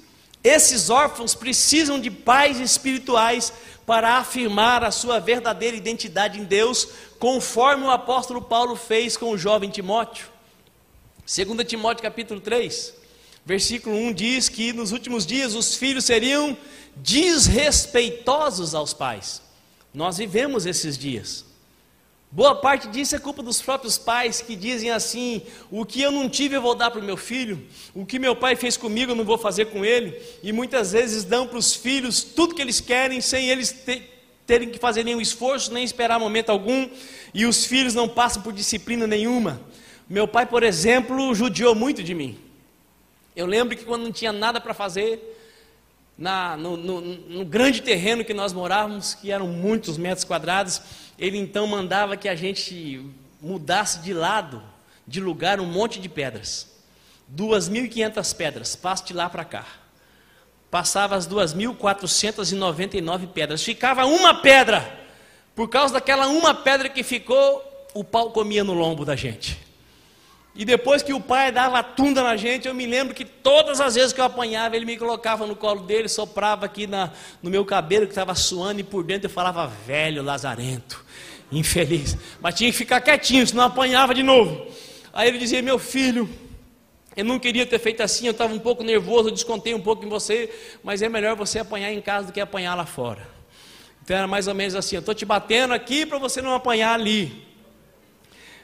Esses 0.43 0.89
órfãos 0.89 1.35
precisam 1.35 2.01
de 2.01 2.11
pais 2.11 2.59
espirituais 2.59 3.53
para 3.85 4.17
afirmar 4.17 4.83
a 4.83 4.91
sua 4.91 5.21
verdadeira 5.21 5.77
identidade 5.77 6.41
em 6.41 6.45
Deus, 6.45 6.89
conforme 7.19 7.85
o 7.85 7.91
apóstolo 7.91 8.41
Paulo 8.41 8.77
fez 8.77 9.17
com 9.17 9.31
o 9.31 9.39
jovem 9.39 9.71
Timóteo. 9.71 10.29
2 11.27 11.67
Timóteo 11.67 12.03
capítulo 12.03 12.41
3, 12.41 12.95
versículo 13.47 13.97
1 13.97 14.13
diz 14.13 14.49
que 14.49 14.73
nos 14.73 14.91
últimos 14.91 15.25
dias 15.25 15.55
os 15.55 15.77
filhos 15.77 16.05
seriam 16.05 16.59
desrespeitosos 16.97 18.75
aos 18.75 18.93
pais. 18.93 19.41
Nós 19.95 20.19
vivemos 20.19 20.67
esses 20.67 20.99
dias. 20.99 21.47
Boa 22.31 22.57
parte 22.57 22.89
disso 22.89 23.15
é 23.15 23.21
culpa 23.21 23.41
dos 23.43 23.63
próprios 23.63 23.97
pais 23.97 24.43
que 24.43 24.57
dizem 24.57 24.91
assim: 24.91 25.43
o 25.71 25.87
que 25.87 26.03
eu 26.03 26.11
não 26.11 26.29
tive 26.29 26.57
eu 26.57 26.61
vou 26.61 26.75
dar 26.75 26.91
para 26.91 27.01
o 27.01 27.05
meu 27.05 27.17
filho, 27.17 27.65
o 27.95 28.05
que 28.05 28.19
meu 28.19 28.35
pai 28.35 28.57
fez 28.57 28.77
comigo 28.77 29.13
eu 29.13 29.17
não 29.17 29.25
vou 29.25 29.39
fazer 29.39 29.67
com 29.67 29.85
ele, 29.85 30.21
e 30.43 30.53
muitas 30.53 30.91
vezes 30.91 31.23
dão 31.23 31.47
para 31.47 31.57
os 31.57 31.73
filhos 31.73 32.25
tudo 32.25 32.55
que 32.55 32.61
eles 32.61 32.81
querem 32.81 33.21
sem 33.21 33.49
eles 33.49 33.75
terem 34.45 34.71
que 34.71 34.79
fazer 34.79 35.05
nenhum 35.05 35.21
esforço, 35.21 35.73
nem 35.73 35.85
esperar 35.85 36.19
momento 36.19 36.51
algum, 36.51 36.89
e 37.33 37.47
os 37.47 37.65
filhos 37.65 37.95
não 37.95 38.09
passam 38.09 38.43
por 38.43 38.53
disciplina 38.53 39.07
nenhuma. 39.07 39.61
Meu 40.09 40.27
pai, 40.27 40.47
por 40.47 40.63
exemplo, 40.63 41.35
judiou 41.35 41.75
muito 41.75 42.03
de 42.03 42.15
mim. 42.15 42.46
Eu 43.37 43.47
lembro 43.47 43.77
que 43.77 43.85
quando 43.85 44.05
não 44.05 44.13
tinha 44.13 44.33
nada 44.33 44.59
para 44.59 44.73
fazer, 44.73 45.37
na, 46.17 46.57
no, 46.57 46.75
no, 46.75 47.03
no, 47.03 47.45
grande 47.45 47.83
terreno 47.83 48.25
que 48.25 48.33
nós 48.33 48.55
morávamos, 48.55 49.13
que 49.13 49.31
eram 49.31 49.47
muitos 49.47 49.99
metros 49.99 50.25
quadrados, 50.25 50.81
ele 51.19 51.37
então 51.37 51.67
mandava 51.67 52.17
que 52.17 52.31
a 52.31 52.35
gente 52.35 53.05
mudasse 53.39 54.01
de 54.01 54.15
lado, 54.15 54.63
de 55.07 55.21
lugar, 55.21 55.61
um 55.61 55.67
monte 55.67 56.01
de 56.01 56.09
pedras. 56.09 56.75
2.500 57.35 58.37
pedras, 58.37 58.75
passe 58.75 59.05
de 59.05 59.13
lá 59.13 59.29
para 59.29 59.45
cá. 59.45 59.67
Passava 60.71 61.15
as 61.15 61.29
2.499 61.29 63.29
pedras. 63.29 63.63
Ficava 63.63 64.07
uma 64.07 64.41
pedra. 64.41 65.05
Por 65.55 65.69
causa 65.69 65.93
daquela 65.93 66.27
uma 66.29 66.55
pedra 66.55 66.89
que 66.89 67.03
ficou, 67.03 67.63
o 67.93 68.03
pau 68.03 68.31
comia 68.31 68.65
no 68.65 68.73
lombo 68.73 69.05
da 69.05 69.15
gente. 69.15 69.66
E 70.57 70.65
depois 70.65 71.03
que 71.03 71.13
o 71.13 71.21
pai 71.21 71.53
dava 71.53 71.83
tunda 71.83 72.23
na 72.23 72.35
gente, 72.35 72.67
eu 72.67 72.73
me 72.73 72.87
lembro 72.87 73.15
que 73.15 73.27
todas 73.27 73.79
as 73.79 73.95
vezes 73.95 74.13
que 74.15 74.21
eu 74.21 74.25
apanhava, 74.25 74.75
ele 74.75 74.87
me 74.87 74.97
colocava 74.97 75.47
no 75.47 75.55
colo 75.55 75.83
dele, 75.83 76.09
soprava 76.09 76.65
aqui 76.65 76.87
na, 76.87 77.13
no 77.43 77.51
meu 77.51 77.63
cabelo 77.63 78.07
que 78.07 78.13
estava 78.13 78.35
suando, 78.35 78.81
e 78.81 78.83
por 78.83 79.05
dentro 79.05 79.27
eu 79.27 79.31
falava, 79.31 79.67
velho 79.67 80.23
lazarento, 80.23 81.05
infeliz. 81.53 82.17
Mas 82.41 82.55
tinha 82.55 82.71
que 82.71 82.77
ficar 82.77 83.03
quietinho, 83.03 83.47
senão 83.47 83.65
apanhava 83.65 84.15
de 84.15 84.23
novo. 84.23 84.67
Aí 85.13 85.29
ele 85.29 85.37
dizia, 85.37 85.61
meu 85.61 85.79
filho, 85.79 86.27
eu 87.15 87.25
não 87.25 87.39
queria 87.39 87.67
ter 87.67 87.79
feito 87.79 88.03
assim, 88.03 88.25
eu 88.25 88.33
estava 88.33 88.55
um 88.55 88.59
pouco 88.59 88.83
nervoso, 88.83 89.29
eu 89.29 89.33
descontei 89.33 89.75
um 89.75 89.81
pouco 89.81 90.07
em 90.07 90.09
você, 90.09 90.51
mas 90.83 91.03
é 91.03 91.09
melhor 91.09 91.37
você 91.37 91.59
apanhar 91.59 91.93
em 91.93 92.01
casa 92.01 92.29
do 92.29 92.33
que 92.33 92.41
apanhar 92.41 92.75
lá 92.75 92.87
fora. 92.87 93.29
Então 94.03 94.17
era 94.17 94.27
mais 94.27 94.49
ou 94.49 94.55
menos 94.55 94.75
assim, 94.75 94.97
eu 94.97 95.01
estou 95.01 95.15
te 95.15 95.27
batendo 95.27 95.75
aqui 95.75 96.07
para 96.07 96.19
você 96.19 96.41
não 96.41 96.55
apanhar 96.55 96.95
ali. 96.95 97.46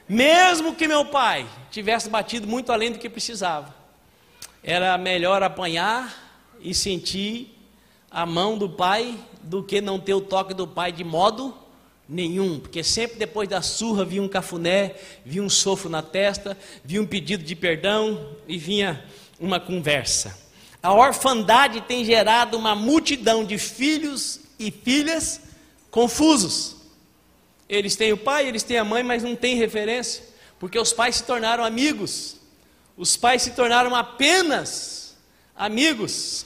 Mesmo 0.07 0.75
que 0.75 0.87
meu 0.87 1.05
pai 1.05 1.47
tivesse 1.71 2.09
batido 2.09 2.47
muito 2.47 2.71
além 2.71 2.91
do 2.91 2.99
que 2.99 3.09
precisava, 3.09 3.73
era 4.61 4.97
melhor 4.97 5.41
apanhar 5.41 6.13
e 6.59 6.73
sentir 6.73 7.57
a 8.09 8.25
mão 8.25 8.57
do 8.57 8.69
pai 8.69 9.17
do 9.41 9.63
que 9.63 9.81
não 9.81 9.99
ter 9.99 10.13
o 10.13 10.21
toque 10.21 10.53
do 10.53 10.67
pai 10.67 10.91
de 10.91 11.03
modo 11.03 11.57
nenhum, 12.07 12.59
porque 12.59 12.83
sempre 12.83 13.17
depois 13.17 13.47
da 13.47 13.61
surra 13.61 14.05
vinha 14.05 14.21
um 14.21 14.27
cafuné, 14.27 14.95
vinha 15.25 15.43
um 15.43 15.49
sofro 15.49 15.89
na 15.89 16.01
testa, 16.01 16.57
vinha 16.83 17.01
um 17.01 17.05
pedido 17.05 17.43
de 17.43 17.55
perdão 17.55 18.35
e 18.47 18.57
vinha 18.57 19.03
uma 19.39 19.59
conversa. 19.59 20.37
A 20.81 20.93
orfandade 20.93 21.81
tem 21.81 22.03
gerado 22.03 22.57
uma 22.57 22.75
multidão 22.75 23.45
de 23.45 23.57
filhos 23.57 24.41
e 24.59 24.69
filhas 24.69 25.41
confusos. 25.89 26.82
Eles 27.67 27.95
têm 27.95 28.13
o 28.13 28.17
pai, 28.17 28.47
eles 28.47 28.63
têm 28.63 28.77
a 28.77 28.83
mãe, 28.83 29.03
mas 29.03 29.23
não 29.23 29.35
têm 29.35 29.55
referência, 29.55 30.23
porque 30.59 30.77
os 30.77 30.93
pais 30.93 31.15
se 31.15 31.23
tornaram 31.23 31.63
amigos. 31.63 32.37
Os 32.95 33.17
pais 33.17 33.41
se 33.41 33.51
tornaram 33.51 33.95
apenas 33.95 35.17
amigos. 35.55 36.45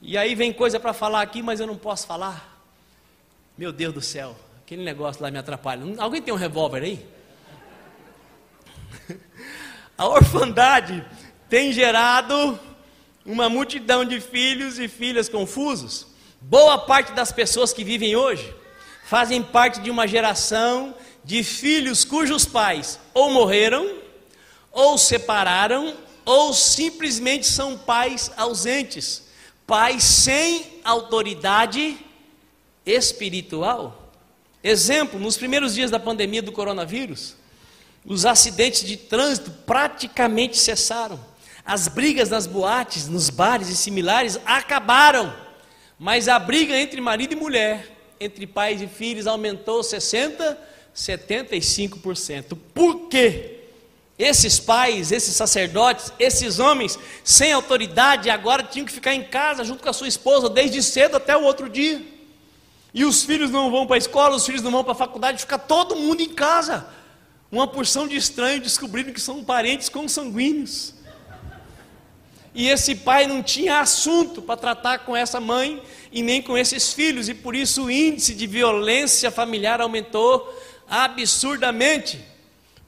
E 0.00 0.18
aí 0.18 0.34
vem 0.34 0.52
coisa 0.52 0.78
para 0.80 0.92
falar 0.92 1.22
aqui, 1.22 1.42
mas 1.42 1.60
eu 1.60 1.66
não 1.66 1.76
posso 1.76 2.06
falar. 2.06 2.60
Meu 3.56 3.72
Deus 3.72 3.94
do 3.94 4.00
céu, 4.00 4.36
aquele 4.64 4.82
negócio 4.82 5.22
lá 5.22 5.30
me 5.30 5.38
atrapalha. 5.38 5.82
Alguém 5.98 6.20
tem 6.20 6.34
um 6.34 6.36
revólver 6.36 6.82
aí? 6.82 7.06
A 9.96 10.08
orfandade 10.08 11.04
tem 11.48 11.72
gerado 11.72 12.58
uma 13.24 13.48
multidão 13.48 14.04
de 14.04 14.20
filhos 14.20 14.78
e 14.78 14.88
filhas 14.88 15.28
confusos. 15.28 16.08
Boa 16.40 16.78
parte 16.78 17.12
das 17.12 17.30
pessoas 17.30 17.72
que 17.72 17.84
vivem 17.84 18.16
hoje 18.16 18.61
fazem 19.12 19.42
parte 19.42 19.78
de 19.80 19.90
uma 19.90 20.08
geração 20.08 20.94
de 21.22 21.44
filhos 21.44 22.02
cujos 22.02 22.46
pais 22.46 22.98
ou 23.12 23.30
morreram, 23.30 23.98
ou 24.70 24.96
separaram, 24.96 25.94
ou 26.24 26.54
simplesmente 26.54 27.46
são 27.46 27.76
pais 27.76 28.30
ausentes, 28.38 29.24
pais 29.66 30.02
sem 30.02 30.80
autoridade 30.82 31.98
espiritual. 32.86 34.14
Exemplo, 34.64 35.20
nos 35.20 35.36
primeiros 35.36 35.74
dias 35.74 35.90
da 35.90 36.00
pandemia 36.00 36.40
do 36.40 36.50
coronavírus, 36.50 37.36
os 38.06 38.24
acidentes 38.24 38.82
de 38.82 38.96
trânsito 38.96 39.50
praticamente 39.66 40.56
cessaram. 40.56 41.20
As 41.66 41.86
brigas 41.86 42.30
nas 42.30 42.46
boates, 42.46 43.08
nos 43.08 43.28
bares 43.28 43.68
e 43.68 43.76
similares 43.76 44.40
acabaram. 44.46 45.36
Mas 45.98 46.28
a 46.28 46.38
briga 46.38 46.74
entre 46.74 46.98
marido 46.98 47.34
e 47.34 47.36
mulher, 47.36 47.91
entre 48.24 48.46
pais 48.46 48.80
e 48.80 48.86
filhos 48.86 49.26
aumentou 49.26 49.82
60, 49.82 50.58
75%. 50.94 52.56
Por 52.74 53.08
quê? 53.08 53.58
Esses 54.18 54.60
pais, 54.60 55.10
esses 55.10 55.34
sacerdotes, 55.34 56.12
esses 56.18 56.58
homens 56.58 56.98
sem 57.24 57.52
autoridade 57.52 58.30
agora 58.30 58.62
tinham 58.62 58.86
que 58.86 58.92
ficar 58.92 59.14
em 59.14 59.24
casa 59.24 59.64
junto 59.64 59.82
com 59.82 59.88
a 59.88 59.92
sua 59.92 60.06
esposa 60.06 60.48
desde 60.48 60.82
cedo 60.82 61.16
até 61.16 61.36
o 61.36 61.42
outro 61.42 61.68
dia. 61.68 62.00
E 62.94 63.04
os 63.04 63.24
filhos 63.24 63.50
não 63.50 63.70
vão 63.70 63.86
para 63.86 63.96
a 63.96 63.98
escola, 63.98 64.36
os 64.36 64.44
filhos 64.44 64.62
não 64.62 64.70
vão 64.70 64.84
para 64.84 64.92
a 64.92 64.96
faculdade, 64.96 65.40
fica 65.40 65.58
todo 65.58 65.96
mundo 65.96 66.20
em 66.20 66.28
casa. 66.28 66.86
Uma 67.50 67.66
porção 67.66 68.06
de 68.06 68.16
estranhos 68.16 68.62
descobrindo 68.62 69.12
que 69.12 69.20
são 69.20 69.42
parentes 69.42 69.88
consanguíneos. 69.88 70.94
E 72.54 72.68
esse 72.68 72.94
pai 72.94 73.26
não 73.26 73.42
tinha 73.42 73.80
assunto 73.80 74.42
para 74.42 74.56
tratar 74.56 74.98
com 75.00 75.16
essa 75.16 75.40
mãe 75.40 75.82
e 76.12 76.22
nem 76.22 76.42
com 76.42 76.56
esses 76.56 76.92
filhos, 76.92 77.28
e 77.28 77.34
por 77.34 77.56
isso 77.56 77.84
o 77.84 77.90
índice 77.90 78.34
de 78.34 78.46
violência 78.46 79.30
familiar 79.30 79.80
aumentou 79.80 80.54
absurdamente. 80.88 82.20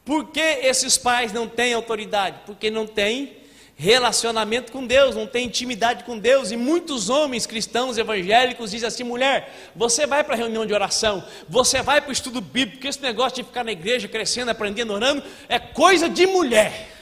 Por 0.04 0.26
que 0.26 0.40
esses 0.40 0.98
pais 0.98 1.32
não 1.32 1.48
têm 1.48 1.72
autoridade? 1.72 2.40
Porque 2.44 2.70
não 2.70 2.86
têm 2.86 3.38
relacionamento 3.76 4.70
com 4.70 4.86
Deus, 4.86 5.16
não 5.16 5.26
têm 5.26 5.46
intimidade 5.46 6.04
com 6.04 6.18
Deus, 6.18 6.50
e 6.50 6.56
muitos 6.56 7.08
homens 7.08 7.46
cristãos 7.46 7.96
evangélicos 7.96 8.70
dizem 8.70 8.86
assim: 8.86 9.02
mulher, 9.02 9.70
você 9.74 10.06
vai 10.06 10.22
para 10.22 10.34
a 10.34 10.36
reunião 10.36 10.66
de 10.66 10.74
oração, 10.74 11.24
você 11.48 11.82
vai 11.82 12.02
para 12.02 12.10
o 12.10 12.12
estudo 12.12 12.42
bíblico, 12.42 12.86
esse 12.86 13.00
negócio 13.00 13.36
de 13.36 13.44
ficar 13.44 13.64
na 13.64 13.72
igreja 13.72 14.06
crescendo, 14.06 14.50
aprendendo, 14.50 14.92
orando, 14.92 15.22
é 15.48 15.58
coisa 15.58 16.08
de 16.08 16.26
mulher. 16.26 16.93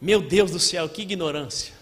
Meu 0.00 0.22
Deus 0.22 0.50
do 0.50 0.58
céu, 0.58 0.88
que 0.88 1.02
ignorância. 1.02 1.74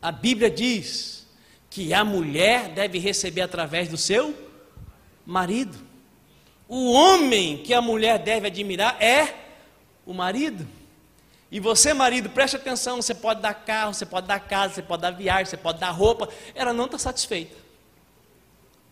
A 0.00 0.10
Bíblia 0.10 0.50
diz 0.50 1.26
que 1.68 1.92
a 1.92 2.04
mulher 2.04 2.70
deve 2.70 2.98
receber 2.98 3.42
através 3.42 3.88
do 3.88 3.96
seu 3.96 4.34
marido. 5.26 5.76
O 6.66 6.92
homem 6.92 7.58
que 7.58 7.74
a 7.74 7.82
mulher 7.82 8.18
deve 8.18 8.46
admirar 8.46 8.96
é 9.02 9.34
o 10.06 10.14
marido. 10.14 10.66
E 11.50 11.60
você, 11.60 11.92
marido, 11.92 12.30
preste 12.30 12.56
atenção: 12.56 12.96
você 13.02 13.14
pode 13.14 13.40
dar 13.42 13.54
carro, 13.54 13.92
você 13.92 14.06
pode 14.06 14.26
dar 14.26 14.40
casa, 14.40 14.74
você 14.74 14.82
pode 14.82 15.02
dar 15.02 15.10
viagem, 15.10 15.46
você 15.46 15.56
pode 15.56 15.78
dar 15.78 15.90
roupa. 15.90 16.28
Ela 16.54 16.72
não 16.72 16.86
está 16.86 16.98
satisfeita. 16.98 17.56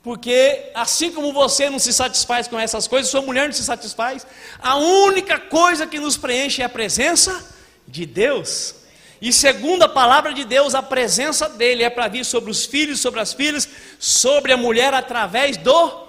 Porque 0.03 0.71
assim 0.75 1.11
como 1.11 1.33
você 1.33 1.69
não 1.69 1.79
se 1.79 1.93
satisfaz 1.93 2.47
com 2.47 2.59
essas 2.59 2.87
coisas, 2.87 3.11
sua 3.11 3.23
mulher 3.23 3.47
não 3.47 3.53
se 3.53 3.65
satisfaz, 3.65 4.27
a 4.61 4.77
única 4.77 5.41
coisa 5.41 5.87
que 5.87 5.99
nos 5.99 6.17
preenche 6.17 6.63
é 6.63 6.65
a 6.65 6.69
presença 6.69 7.56
de 7.87 8.07
Deus. 8.07 8.75
E 9.21 9.33
segundo 9.33 9.83
a 9.83 9.89
palavra 9.89 10.35
de 10.35 10.45
Deus, 10.45 10.75
a 10.75 10.83
presença 10.83 11.49
dele 11.49 11.83
é 11.83 11.91
para 11.91 12.09
vir 12.09 12.25
sobre 12.25 12.51
os 12.51 12.67
filhos, 12.67 13.01
sobre 13.01 13.21
as 13.21 13.33
filhas, 13.33 13.69
sobre 13.99 14.53
a 14.53 14.57
mulher 14.57 14.93
através 14.93 15.57
do 15.57 16.07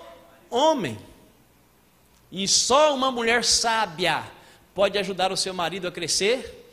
homem. 0.50 0.98
E 2.32 2.48
só 2.48 2.94
uma 2.94 3.12
mulher 3.12 3.44
sábia 3.46 4.24
pode 4.76 4.98
ajudar 4.98 5.32
o 5.32 5.38
seu 5.38 5.54
marido 5.54 5.88
a 5.88 5.92
crescer 5.92 6.66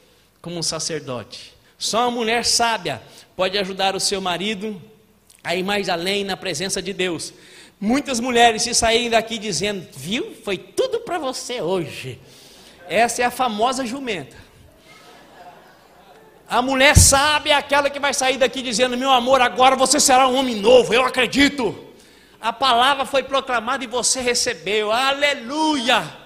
como 0.43 0.59
um 0.59 0.63
sacerdote. 0.63 1.55
Só 1.79 2.01
uma 2.01 2.11
mulher 2.11 2.45
sábia 2.45 3.01
pode 3.37 3.57
ajudar 3.57 3.95
o 3.95 4.01
seu 4.01 4.21
marido 4.21 4.81
a 5.43 5.55
ir 5.55 5.63
mais 5.63 5.89
além 5.89 6.25
na 6.25 6.37
presença 6.37 6.83
de 6.83 6.93
Deus. 6.93 7.33
Muitas 7.81 8.19
mulheres 8.19 8.63
se 8.63 8.75
saírem 8.75 9.11
daqui 9.11 9.39
dizendo: 9.39 9.87
Viu, 9.97 10.35
foi 10.45 10.59
tudo 10.59 11.01
para 11.01 11.19
você 11.19 11.61
hoje. 11.61 12.19
Essa 12.89 13.23
é 13.23 13.25
a 13.25 13.31
famosa 13.31 13.87
jumenta. 13.87 14.44
A 16.55 16.63
mulher 16.63 16.97
sábia 16.97 17.55
é 17.55 17.57
aquela 17.57 17.91
que 17.91 17.99
vai 17.99 18.15
sair 18.15 18.37
daqui 18.37 18.63
dizendo: 18.63 18.97
Meu 18.97 19.11
amor, 19.11 19.41
agora 19.41 19.75
você 19.75 19.99
será 19.99 20.29
um 20.29 20.37
homem 20.37 20.55
novo, 20.55 20.95
eu 20.95 21.05
acredito. 21.05 21.77
A 22.41 22.53
palavra 22.53 23.05
foi 23.05 23.25
proclamada 23.25 23.83
e 23.83 23.89
você 23.89 24.21
recebeu, 24.21 24.93
aleluia. 24.93 26.17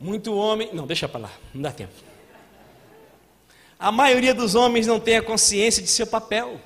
Muito 0.00 0.34
homem, 0.34 0.70
não, 0.72 0.86
deixa 0.86 1.06
para 1.06 1.20
lá, 1.20 1.30
não 1.52 1.60
dá 1.60 1.70
tempo. 1.70 1.92
A 3.78 3.92
maioria 3.92 4.32
dos 4.32 4.54
homens 4.54 4.86
não 4.86 4.98
tem 4.98 5.18
a 5.18 5.22
consciência 5.22 5.82
de 5.82 5.90
seu 5.90 6.06
papel, 6.06 6.58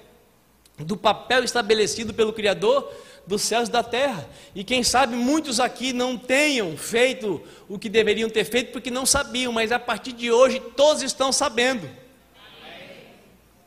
do 0.79 0.96
papel 0.96 1.42
estabelecido 1.42 2.14
pelo 2.14 2.33
Criador 2.33 2.88
dos 3.31 3.43
céus 3.43 3.69
e 3.69 3.73
da 3.73 3.83
terra. 3.83 4.29
E 4.57 4.64
quem 4.64 4.83
sabe 4.83 5.14
muitos 5.14 5.61
aqui 5.61 5.93
não 5.93 6.19
tenham 6.19 6.77
feito 6.77 7.40
o 7.69 7.79
que 7.79 7.88
deveriam 7.88 8.29
ter 8.29 8.45
feito 8.45 8.73
porque 8.73 8.90
não 8.90 9.07
sabiam, 9.07 9.53
mas 9.53 9.71
a 9.71 9.79
partir 9.79 10.12
de 10.12 10.33
hoje 10.33 10.59
todos 10.77 11.01
estão 11.01 11.31
sabendo. 11.31 11.88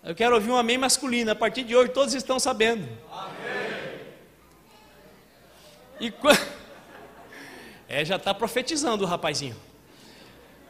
Eu 0.04 0.14
quero 0.14 0.36
ouvir 0.36 0.52
um 0.52 0.58
amém 0.58 0.78
masculino. 0.78 1.32
A 1.32 1.36
partir 1.36 1.64
de 1.64 1.74
hoje 1.74 1.92
todos 1.92 2.14
estão 2.14 2.38
sabendo. 2.38 2.88
Amém. 3.10 4.02
E 6.00 6.12
quando... 6.12 6.40
É, 7.86 8.04
já 8.04 8.16
está 8.16 8.34
profetizando 8.34 9.04
o 9.04 9.08
rapazinho. 9.08 9.56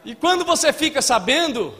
E 0.04 0.14
quando 0.14 0.44
você 0.44 0.74
fica 0.74 1.00
sabendo 1.00 1.74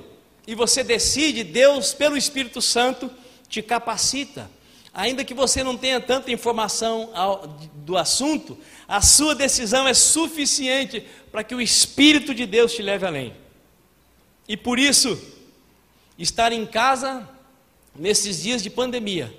e 0.46 0.54
você 0.54 0.82
decide, 0.82 1.44
Deus, 1.44 1.92
pelo 1.92 2.16
Espírito 2.16 2.62
Santo, 2.62 3.10
te 3.46 3.60
capacita 3.60 4.48
ainda 4.94 5.24
que 5.24 5.34
você 5.34 5.64
não 5.64 5.76
tenha 5.76 6.00
tanta 6.00 6.30
informação 6.30 7.10
do 7.74 7.96
assunto, 7.98 8.56
a 8.86 9.00
sua 9.00 9.34
decisão 9.34 9.88
é 9.88 9.92
suficiente 9.92 11.04
para 11.32 11.42
que 11.42 11.54
o 11.54 11.60
Espírito 11.60 12.32
de 12.32 12.46
Deus 12.46 12.72
te 12.72 12.80
leve 12.80 13.04
além. 13.04 13.34
E 14.48 14.56
por 14.56 14.78
isso, 14.78 15.20
estar 16.16 16.52
em 16.52 16.64
casa 16.64 17.28
nesses 17.94 18.40
dias 18.40 18.62
de 18.62 18.70
pandemia, 18.70 19.36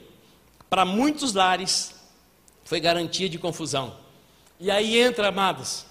para 0.69 0.83
muitos 0.83 1.33
lares, 1.33 1.95
foi 2.65 2.81
garantia 2.81 3.29
de 3.29 3.39
confusão. 3.39 3.97
E 4.59 4.69
aí 4.69 4.97
entra, 4.97 5.29
amados, 5.29 5.85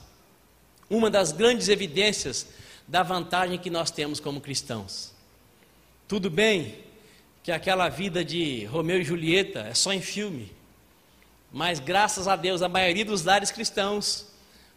uma 0.90 1.09
das 1.11 1.33
grandes 1.33 1.68
evidências 1.68 2.48
da 2.87 3.03
vantagem 3.03 3.59
que 3.59 3.70
nós 3.70 3.90
temos 3.90 4.20
como 4.20 4.40
cristãos. 4.40 5.12
Tudo 6.07 6.29
bem 6.29 6.85
que 7.44 7.52
aquela 7.52 7.90
vida 7.90 8.24
de 8.24 8.64
Romeu 8.64 8.98
e 8.98 9.04
Julieta 9.04 9.66
é 9.68 9.74
só 9.74 9.92
em 9.92 10.00
filme. 10.00 10.50
Mas 11.52 11.78
graças 11.78 12.26
a 12.26 12.37
Deus, 12.37 12.62
a 12.62 12.70
maioria 12.70 13.04
dos 13.04 13.22
lares 13.22 13.50
cristãos 13.50 14.28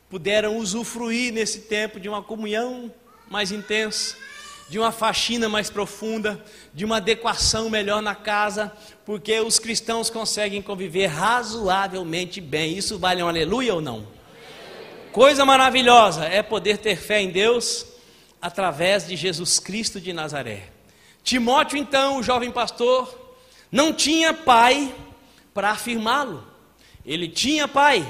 puderam 0.10 0.58
usufruir 0.58 1.32
nesse 1.32 1.62
tempo 1.62 1.98
de 1.98 2.10
uma 2.10 2.22
comunhão 2.22 2.94
mais 3.30 3.54
intensa, 3.54 4.18
de 4.68 4.78
uma 4.78 4.92
faxina 4.92 5.48
mais 5.48 5.70
profunda, 5.70 6.44
de 6.74 6.84
uma 6.84 6.98
adequação 6.98 7.70
melhor 7.70 8.02
na 8.02 8.14
casa, 8.14 8.70
porque 9.06 9.40
os 9.40 9.60
cristãos 9.60 10.10
conseguem 10.10 10.62
conviver 10.62 11.08
razoavelmente 11.08 12.42
bem. 12.42 12.78
Isso 12.78 13.00
vale 13.00 13.24
um 13.24 13.30
aleluia 13.30 13.76
ou 13.76 13.82
não? 13.82 14.06
Coisa 15.14 15.46
maravilhosa 15.46 16.26
é 16.26 16.44
poder 16.44 16.80
ter 16.80 16.98
fé 16.98 17.22
em 17.22 17.30
Deus 17.30 17.86
através 18.42 19.08
de 19.08 19.16
Jesus 19.16 19.58
Cristo 19.58 20.02
de 20.02 20.12
Nazaré. 20.12 20.77
Timóteo, 21.28 21.78
então, 21.78 22.20
o 22.20 22.24
jovem 22.24 22.50
pastor, 22.50 23.36
não 23.70 23.92
tinha 23.92 24.34
pai 24.34 24.96
para 25.54 25.72
afirmá-lo. 25.72 26.42
Ele 27.06 27.28
tinha 27.28 27.68
pai, 27.68 28.10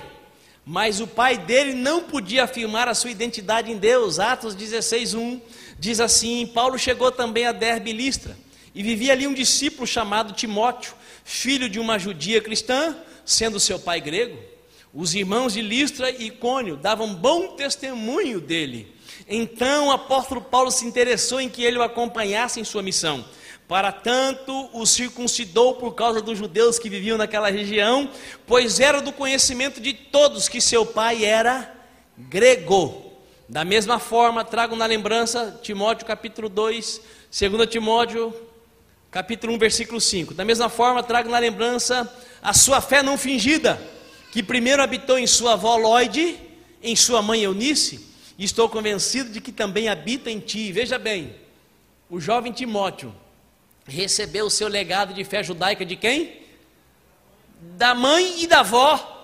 mas 0.64 1.02
o 1.02 1.08
pai 1.08 1.36
dele 1.36 1.74
não 1.74 2.04
podia 2.04 2.44
afirmar 2.44 2.88
a 2.88 2.94
sua 2.94 3.10
identidade 3.10 3.72
em 3.72 3.78
Deus. 3.80 4.20
Atos 4.20 4.56
16:1 4.56 5.42
diz 5.80 6.00
assim: 6.00 6.46
Paulo 6.46 6.78
chegou 6.78 7.12
também 7.12 7.48
a 7.48 7.52
Derbe 7.52 7.92
Listra 7.92 8.38
e 8.76 8.84
vivia 8.84 9.14
ali 9.14 9.26
um 9.26 9.34
discípulo 9.34 9.88
chamado 9.88 10.34
Timóteo, 10.34 10.94
filho 11.24 11.68
de 11.68 11.80
uma 11.80 11.98
judia 11.98 12.40
cristã, 12.40 12.96
sendo 13.26 13.60
seu 13.60 13.80
pai 13.80 14.00
grego. 14.00 14.38
Os 14.94 15.16
irmãos 15.16 15.54
de 15.54 15.64
Listra 15.64 16.12
e 16.12 16.28
Icônio 16.28 16.78
davam 16.78 17.16
bom 17.16 17.56
testemunho 17.56 18.40
dele. 18.40 18.96
Então 19.28 19.88
o 19.88 19.92
apóstolo 19.92 20.42
Paulo 20.42 20.72
se 20.72 20.86
interessou 20.86 21.40
em 21.40 21.50
que 21.50 21.64
ele 21.64 21.78
o 21.78 21.84
acompanhasse 21.84 22.60
em 22.60 22.64
sua 22.64 22.84
missão. 22.84 23.24
Para 23.68 23.92
tanto, 23.92 24.70
o 24.72 24.86
circuncidou 24.86 25.76
por 25.76 25.94
causa 25.94 26.22
dos 26.22 26.38
judeus 26.38 26.80
que 26.80 26.90
viviam 26.90 27.18
naquela 27.18 27.50
região, 27.50 28.10
pois 28.46 28.80
era 28.80 29.02
do 29.02 29.12
conhecimento 29.12 29.82
de 29.82 29.94
todos 29.94 30.48
que 30.48 30.62
seu 30.62 30.86
pai 30.86 31.26
era 31.26 31.76
grego. 32.18 33.12
Da 33.50 33.66
mesma 33.66 34.00
forma, 34.00 34.46
trago 34.46 34.76
na 34.76 34.86
lembrança 34.86 35.60
Timóteo 35.62 36.06
capítulo 36.06 36.48
2, 36.48 37.02
2 37.30 37.70
Timóteo 37.70 38.34
capítulo 39.12 39.54
1, 39.54 39.58
versículo 39.58 40.00
5. 40.00 40.34
Da 40.34 40.46
mesma 40.46 40.70
forma, 40.70 41.04
trago 41.04 41.30
na 41.30 41.40
lembrança 41.40 42.12
a 42.42 42.54
sua 42.54 42.80
fé 42.80 43.04
não 43.04 43.18
fingida, 43.18 43.82
que 44.32 44.42
primeiro 44.42 44.82
habitou 44.82 45.18
em 45.18 45.28
sua 45.28 45.54
avó 45.54 45.76
Lloyd, 45.76 46.40
em 46.82 46.96
sua 46.96 47.22
mãe 47.22 47.44
Eunice, 47.44 48.06
e 48.38 48.46
estou 48.46 48.70
convencido 48.70 49.32
de 49.32 49.42
que 49.42 49.52
também 49.52 49.90
habita 49.90 50.30
em 50.30 50.40
ti. 50.40 50.72
Veja 50.72 51.00
bem, 51.00 51.36
o 52.10 52.20
jovem 52.20 52.52
Timóteo 52.52 53.14
recebeu 53.86 54.46
o 54.46 54.52
seu 54.52 54.68
legado 54.68 55.14
de 55.14 55.24
fé 55.24 55.42
judaica 55.42 55.86
de 55.86 55.96
quem? 55.96 56.42
Da 57.78 57.96
mãe 57.96 58.44
e 58.44 58.48
da 58.48 58.60
avó. 58.60 59.16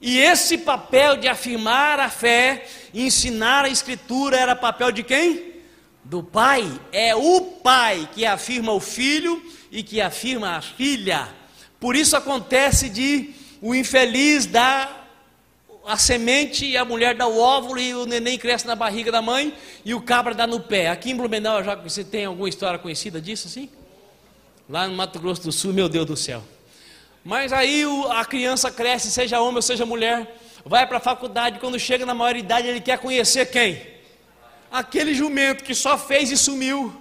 E 0.00 0.18
esse 0.18 0.58
papel 0.58 1.16
de 1.16 1.28
afirmar 1.28 2.00
a 2.00 2.08
fé, 2.08 2.66
ensinar 2.94 3.64
a 3.64 3.68
escritura, 3.68 4.36
era 4.36 4.56
papel 4.56 4.92
de 4.92 5.02
quem? 5.02 5.54
Do 6.04 6.22
pai. 6.22 6.80
É 6.92 7.14
o 7.14 7.40
pai 7.62 8.08
que 8.12 8.24
afirma 8.24 8.72
o 8.72 8.80
filho 8.80 9.42
e 9.70 9.82
que 9.82 10.00
afirma 10.00 10.56
a 10.56 10.62
filha. 10.62 11.28
Por 11.78 11.94
isso 11.94 12.16
acontece 12.16 12.88
de 12.88 13.34
o 13.60 13.74
infeliz 13.74 14.46
dar 14.46 14.97
a 15.88 15.96
semente 15.96 16.66
e 16.66 16.76
a 16.76 16.84
mulher 16.84 17.14
dá 17.14 17.26
o 17.26 17.40
óvulo 17.40 17.80
e 17.80 17.94
o 17.94 18.04
neném 18.04 18.36
cresce 18.36 18.66
na 18.66 18.76
barriga 18.76 19.10
da 19.10 19.22
mãe 19.22 19.54
e 19.86 19.94
o 19.94 20.02
cabra 20.02 20.34
dá 20.34 20.46
no 20.46 20.60
pé. 20.60 20.90
Aqui 20.90 21.12
em 21.12 21.16
Blumenau, 21.16 21.64
já 21.64 21.74
você 21.74 22.04
tem 22.04 22.26
alguma 22.26 22.46
história 22.46 22.78
conhecida 22.78 23.18
disso 23.18 23.48
assim? 23.48 23.70
Lá 24.68 24.86
no 24.86 24.94
Mato 24.94 25.18
Grosso 25.18 25.42
do 25.44 25.50
Sul, 25.50 25.72
meu 25.72 25.88
Deus 25.88 26.04
do 26.04 26.14
céu. 26.14 26.44
Mas 27.24 27.54
aí 27.54 27.84
a 28.10 28.22
criança 28.26 28.70
cresce, 28.70 29.10
seja 29.10 29.40
homem 29.40 29.56
ou 29.56 29.62
seja 29.62 29.86
mulher, 29.86 30.38
vai 30.62 30.86
para 30.86 30.98
a 30.98 31.00
faculdade, 31.00 31.58
quando 31.58 31.78
chega 31.78 32.04
na 32.04 32.12
maioridade 32.12 32.68
ele 32.68 32.82
quer 32.82 32.98
conhecer 32.98 33.46
quem? 33.46 33.80
Aquele 34.70 35.14
jumento 35.14 35.64
que 35.64 35.74
só 35.74 35.96
fez 35.96 36.30
e 36.30 36.36
sumiu. 36.36 36.94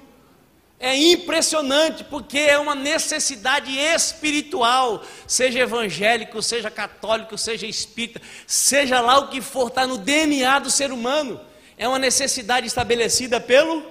É 0.79 0.95
impressionante 0.95 2.03
porque 2.03 2.37
é 2.37 2.57
uma 2.57 2.75
necessidade 2.75 3.75
espiritual, 3.77 5.03
seja 5.25 5.59
evangélico, 5.59 6.41
seja 6.41 6.69
católico, 6.69 7.35
seja 7.35 7.65
espírita, 7.65 8.21
seja 8.45 9.01
lá 9.01 9.17
o 9.17 9.29
que 9.29 9.41
for, 9.41 9.69
está 9.69 9.87
no 9.87 9.97
DNA 9.97 10.59
do 10.59 10.69
ser 10.69 10.91
humano. 10.91 11.41
É 11.77 11.87
uma 11.87 11.97
necessidade 11.97 12.67
estabelecida 12.67 13.39
pelo 13.39 13.83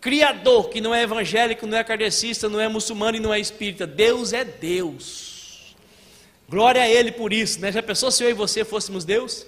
Criador, 0.00 0.68
que 0.68 0.80
não 0.80 0.92
é 0.92 1.02
evangélico, 1.02 1.64
não 1.64 1.78
é 1.78 1.84
kardecista, 1.84 2.48
não 2.48 2.58
é 2.58 2.66
muçulmano 2.66 3.16
e 3.16 3.20
não 3.20 3.32
é 3.32 3.38
espírita. 3.38 3.86
Deus 3.86 4.32
é 4.32 4.44
Deus. 4.44 5.76
Glória 6.48 6.82
a 6.82 6.88
Ele 6.88 7.12
por 7.12 7.32
isso, 7.32 7.60
né? 7.60 7.70
Já 7.70 7.82
pensou 7.84 8.10
se 8.10 8.24
eu 8.24 8.28
e 8.28 8.34
você 8.34 8.64
fôssemos 8.64 9.04
Deus? 9.04 9.46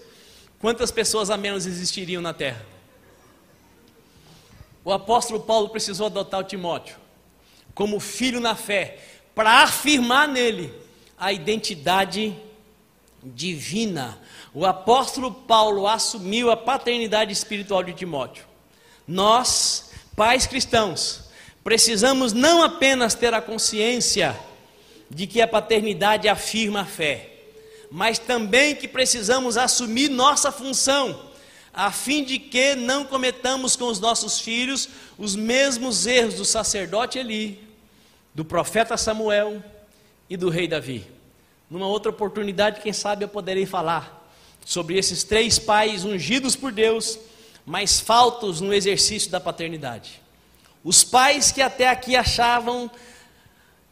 Quantas 0.60 0.92
pessoas 0.92 1.28
a 1.28 1.36
menos 1.36 1.66
existiriam 1.66 2.22
na 2.22 2.32
terra? 2.32 2.73
O 4.84 4.92
apóstolo 4.92 5.40
Paulo 5.40 5.68
precisou 5.70 6.06
adotar 6.06 6.40
o 6.40 6.44
Timóteo 6.44 7.04
como 7.74 7.98
filho 7.98 8.40
na 8.40 8.54
fé, 8.54 8.98
para 9.34 9.64
afirmar 9.64 10.28
nele 10.28 10.72
a 11.18 11.32
identidade 11.32 12.36
divina. 13.22 14.18
O 14.52 14.64
apóstolo 14.64 15.32
Paulo 15.32 15.88
assumiu 15.88 16.50
a 16.50 16.56
paternidade 16.56 17.32
espiritual 17.32 17.82
de 17.82 17.92
Timóteo. 17.92 18.44
Nós, 19.08 19.90
pais 20.14 20.46
cristãos, 20.46 21.24
precisamos 21.64 22.32
não 22.32 22.62
apenas 22.62 23.14
ter 23.14 23.34
a 23.34 23.42
consciência 23.42 24.38
de 25.10 25.26
que 25.26 25.42
a 25.42 25.48
paternidade 25.48 26.28
afirma 26.28 26.82
a 26.82 26.86
fé, 26.86 27.30
mas 27.90 28.18
também 28.18 28.74
que 28.76 28.86
precisamos 28.86 29.56
assumir 29.56 30.08
nossa 30.08 30.52
função, 30.52 31.30
a 31.74 31.90
fim 31.90 32.22
de 32.22 32.38
que 32.38 32.76
não 32.76 33.04
cometamos 33.04 33.74
com 33.74 33.86
os 33.86 33.98
nossos 33.98 34.40
filhos 34.40 34.88
os 35.18 35.34
mesmos 35.34 36.06
erros 36.06 36.34
do 36.34 36.44
sacerdote 36.44 37.18
Eli, 37.18 37.62
do 38.32 38.44
profeta 38.44 38.96
Samuel 38.96 39.62
e 40.30 40.36
do 40.36 40.48
rei 40.48 40.68
Davi. 40.68 41.04
Numa 41.68 41.86
outra 41.86 42.10
oportunidade, 42.10 42.80
quem 42.80 42.92
sabe 42.92 43.24
eu 43.24 43.28
poderei 43.28 43.66
falar 43.66 44.24
sobre 44.64 44.96
esses 44.96 45.24
três 45.24 45.58
pais 45.58 46.04
ungidos 46.04 46.54
por 46.54 46.70
Deus, 46.70 47.18
mas 47.66 48.00
faltos 48.00 48.60
no 48.60 48.72
exercício 48.72 49.30
da 49.30 49.40
paternidade. 49.40 50.22
Os 50.84 51.02
pais 51.02 51.50
que 51.50 51.62
até 51.62 51.88
aqui 51.88 52.14
achavam 52.14 52.90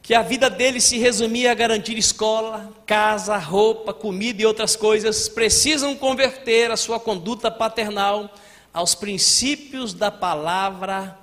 que 0.02 0.14
a 0.14 0.22
vida 0.22 0.50
deles 0.50 0.82
se 0.82 0.98
resumia 0.98 1.52
a 1.52 1.54
garantir 1.54 1.96
escola, 1.96 2.72
casa, 2.84 3.36
roupa, 3.36 3.94
comida 3.94 4.42
e 4.42 4.46
outras 4.46 4.74
coisas, 4.74 5.28
precisam 5.28 5.94
converter 5.94 6.72
a 6.72 6.76
sua 6.76 6.98
conduta 6.98 7.52
paternal 7.52 8.28
aos 8.74 8.96
princípios 8.96 9.94
da 9.94 10.10
palavra 10.10 11.16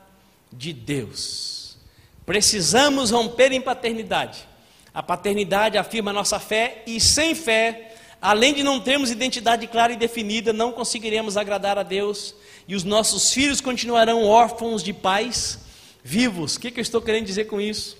de 0.51 0.71
Deus. 0.71 1.77
Precisamos 2.25 3.11
romper 3.11 3.51
em 3.51 3.59
paternidade. 3.59 4.47
A 4.93 5.03
paternidade 5.03 5.77
afirma 5.77 6.11
a 6.11 6.13
nossa 6.13 6.39
fé 6.39 6.81
e 6.87 7.01
sem 7.01 7.35
fé, 7.35 7.95
além 8.21 8.53
de 8.53 8.63
não 8.63 8.79
termos 8.79 9.11
identidade 9.11 9.67
clara 9.67 9.91
e 9.91 9.97
definida, 9.97 10.53
não 10.53 10.71
conseguiremos 10.71 11.35
agradar 11.35 11.77
a 11.77 11.83
Deus 11.83 12.33
e 12.65 12.75
os 12.75 12.85
nossos 12.85 13.33
filhos 13.33 13.59
continuarão 13.59 14.23
órfãos 14.23 14.81
de 14.81 14.93
pais 14.93 15.59
vivos. 16.01 16.55
O 16.55 16.59
que, 16.61 16.71
que 16.71 16.79
eu 16.79 16.81
estou 16.81 17.01
querendo 17.01 17.25
dizer 17.25 17.45
com 17.45 17.59
isso? 17.59 17.98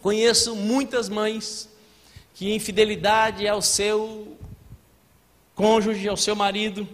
Conheço 0.00 0.56
muitas 0.56 1.08
mães 1.08 1.68
que, 2.34 2.50
em 2.52 2.58
fidelidade 2.58 3.46
ao 3.46 3.60
seu 3.60 4.36
cônjuge, 5.54 6.08
ao 6.08 6.16
seu 6.16 6.34
marido, 6.34 6.88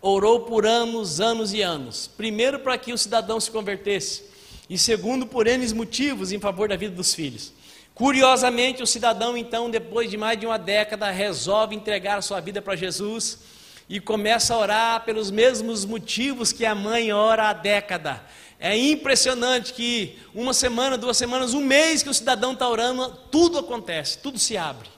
orou 0.00 0.40
por 0.40 0.64
anos, 0.64 1.20
anos 1.20 1.52
e 1.52 1.60
anos. 1.60 2.08
Primeiro, 2.16 2.60
para 2.60 2.78
que 2.78 2.92
o 2.92 2.98
cidadão 2.98 3.40
se 3.40 3.50
convertesse, 3.50 4.24
e 4.70 4.78
segundo, 4.78 5.26
por 5.26 5.46
N 5.46 5.74
motivos 5.74 6.30
em 6.32 6.38
favor 6.38 6.68
da 6.68 6.76
vida 6.76 6.94
dos 6.94 7.12
filhos. 7.14 7.52
Curiosamente, 7.94 8.82
o 8.82 8.86
cidadão, 8.86 9.36
então, 9.36 9.68
depois 9.68 10.10
de 10.10 10.16
mais 10.16 10.38
de 10.38 10.46
uma 10.46 10.58
década, 10.58 11.10
resolve 11.10 11.74
entregar 11.74 12.18
a 12.18 12.22
sua 12.22 12.40
vida 12.40 12.62
para 12.62 12.74
Jesus 12.76 13.40
e 13.88 14.00
começa 14.00 14.54
a 14.54 14.58
orar 14.58 15.04
pelos 15.04 15.30
mesmos 15.30 15.84
motivos 15.84 16.52
que 16.52 16.64
a 16.64 16.74
mãe 16.74 17.12
ora 17.12 17.50
há 17.50 17.52
década. 17.52 18.22
É 18.64 18.76
impressionante 18.76 19.72
que 19.72 20.16
uma 20.32 20.54
semana, 20.54 20.96
duas 20.96 21.16
semanas, 21.16 21.52
um 21.52 21.60
mês 21.60 22.00
que 22.00 22.08
o 22.08 22.14
cidadão 22.14 22.52
está 22.52 22.68
orando, 22.68 23.12
tudo 23.28 23.58
acontece, 23.58 24.18
tudo 24.18 24.38
se 24.38 24.56
abre. 24.56 24.88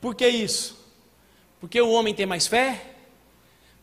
Por 0.00 0.14
que 0.14 0.28
isso? 0.28 0.78
Porque 1.58 1.80
o 1.80 1.90
homem 1.90 2.14
tem 2.14 2.24
mais 2.24 2.46
fé? 2.46 2.80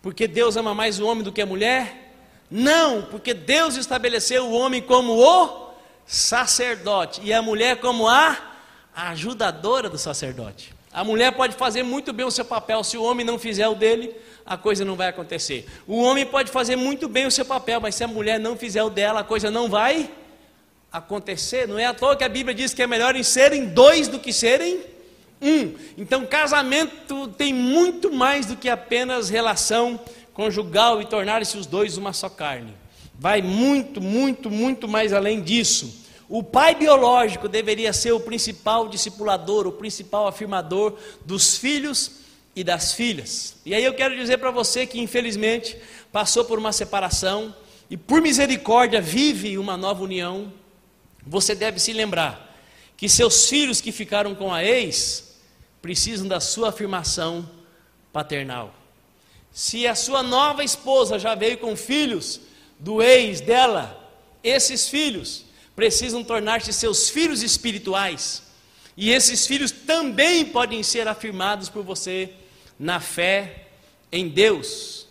Porque 0.01 0.29
Deus 0.29 0.55
ama 0.55 0.73
mais 0.73 0.97
o 0.97 1.05
homem 1.05 1.25
do 1.25 1.31
que 1.33 1.41
a 1.41 1.45
mulher? 1.45 2.13
Não, 2.49 3.01
porque 3.01 3.33
Deus 3.33 3.75
estabeleceu 3.75 4.45
o 4.45 4.53
homem 4.53 4.81
como 4.81 5.21
o 5.21 5.73
sacerdote 6.05 7.19
e 7.21 7.33
a 7.33 7.41
mulher 7.41 7.81
como 7.81 8.07
a 8.07 8.37
ajudadora 8.95 9.89
do 9.89 9.97
sacerdote. 9.97 10.73
A 10.89 11.03
mulher 11.03 11.33
pode 11.33 11.57
fazer 11.57 11.83
muito 11.83 12.13
bem 12.13 12.25
o 12.25 12.31
seu 12.31 12.45
papel, 12.45 12.81
se 12.81 12.97
o 12.97 13.03
homem 13.03 13.25
não 13.25 13.37
fizer 13.37 13.67
o 13.67 13.75
dele, 13.75 14.15
a 14.45 14.57
coisa 14.57 14.83
não 14.83 14.95
vai 14.95 15.09
acontecer. 15.09 15.67
O 15.87 16.01
homem 16.01 16.25
pode 16.25 16.51
fazer 16.51 16.75
muito 16.75 17.07
bem 17.07 17.25
o 17.25 17.31
seu 17.31 17.45
papel, 17.45 17.79
mas 17.79 17.95
se 17.95 18.03
a 18.03 18.07
mulher 18.07 18.39
não 18.39 18.57
fizer 18.57 18.83
o 18.83 18.89
dela, 18.89 19.21
a 19.21 19.23
coisa 19.23 19.49
não 19.51 19.69
vai 19.69 20.09
acontecer. 20.91 21.67
Não 21.67 21.79
é 21.79 21.85
à 21.85 21.93
toa 21.93 22.15
que 22.15 22.23
a 22.23 22.29
Bíblia 22.29 22.53
diz 22.53 22.73
que 22.73 22.81
é 22.81 22.87
melhor 22.87 23.15
em 23.15 23.23
serem 23.23 23.65
dois 23.67 24.07
do 24.07 24.19
que 24.19 24.33
serem 24.33 24.81
um. 25.41 25.73
Então, 25.97 26.25
casamento 26.25 27.27
tem 27.29 27.53
muito 27.53 28.11
mais 28.11 28.45
do 28.45 28.55
que 28.55 28.69
apenas 28.69 29.29
relação 29.29 29.99
conjugal 30.33 31.01
e 31.01 31.05
tornar-se 31.05 31.57
os 31.57 31.65
dois 31.65 31.97
uma 31.97 32.13
só 32.13 32.29
carne. 32.29 32.73
Vai 33.17 33.41
muito, 33.41 34.01
muito, 34.01 34.49
muito 34.49 34.87
mais 34.87 35.13
além 35.13 35.41
disso. 35.41 36.01
O 36.27 36.41
pai 36.41 36.75
biológico 36.75 37.47
deveria 37.49 37.91
ser 37.91 38.13
o 38.13 38.19
principal 38.19 38.87
discipulador, 38.87 39.67
o 39.67 39.71
principal 39.71 40.27
afirmador 40.27 40.95
dos 41.25 41.57
filhos 41.57 42.20
e 42.55 42.63
das 42.63 42.93
filhas. 42.93 43.55
E 43.65 43.73
aí 43.73 43.83
eu 43.83 43.93
quero 43.93 44.15
dizer 44.15 44.37
para 44.37 44.51
você 44.51 44.85
que 44.85 44.99
infelizmente 44.99 45.77
passou 46.11 46.43
por 46.45 46.59
uma 46.59 46.73
separação 46.73 47.55
e 47.89 47.97
por 47.97 48.21
misericórdia 48.21 49.01
vive 49.01 49.57
uma 49.57 49.77
nova 49.77 50.03
união. 50.03 50.51
Você 51.25 51.55
deve 51.55 51.79
se 51.79 51.93
lembrar 51.93 52.49
que 52.97 53.07
seus 53.07 53.47
filhos 53.47 53.81
que 53.81 53.91
ficaram 53.91 54.35
com 54.35 54.53
a 54.53 54.63
ex 54.63 55.35
precisam 55.81 56.27
da 56.27 56.39
sua 56.39 56.69
afirmação 56.69 57.49
paternal. 58.11 58.73
Se 59.51 59.87
a 59.87 59.95
sua 59.95 60.21
nova 60.23 60.63
esposa 60.63 61.17
já 61.17 61.35
veio 61.35 61.57
com 61.57 61.75
filhos 61.75 62.41
do 62.79 63.01
ex 63.01 63.41
dela, 63.41 63.97
esses 64.43 64.87
filhos 64.87 65.45
precisam 65.75 66.23
tornar-se 66.23 66.71
seus 66.71 67.09
filhos 67.09 67.41
espirituais. 67.41 68.43
E 68.95 69.09
esses 69.09 69.47
filhos 69.47 69.71
também 69.71 70.45
podem 70.45 70.83
ser 70.83 71.07
afirmados 71.07 71.69
por 71.69 71.83
você 71.83 72.33
na 72.81 72.99
fé 72.99 73.67
em 74.11 74.27
Deus. 74.27 75.05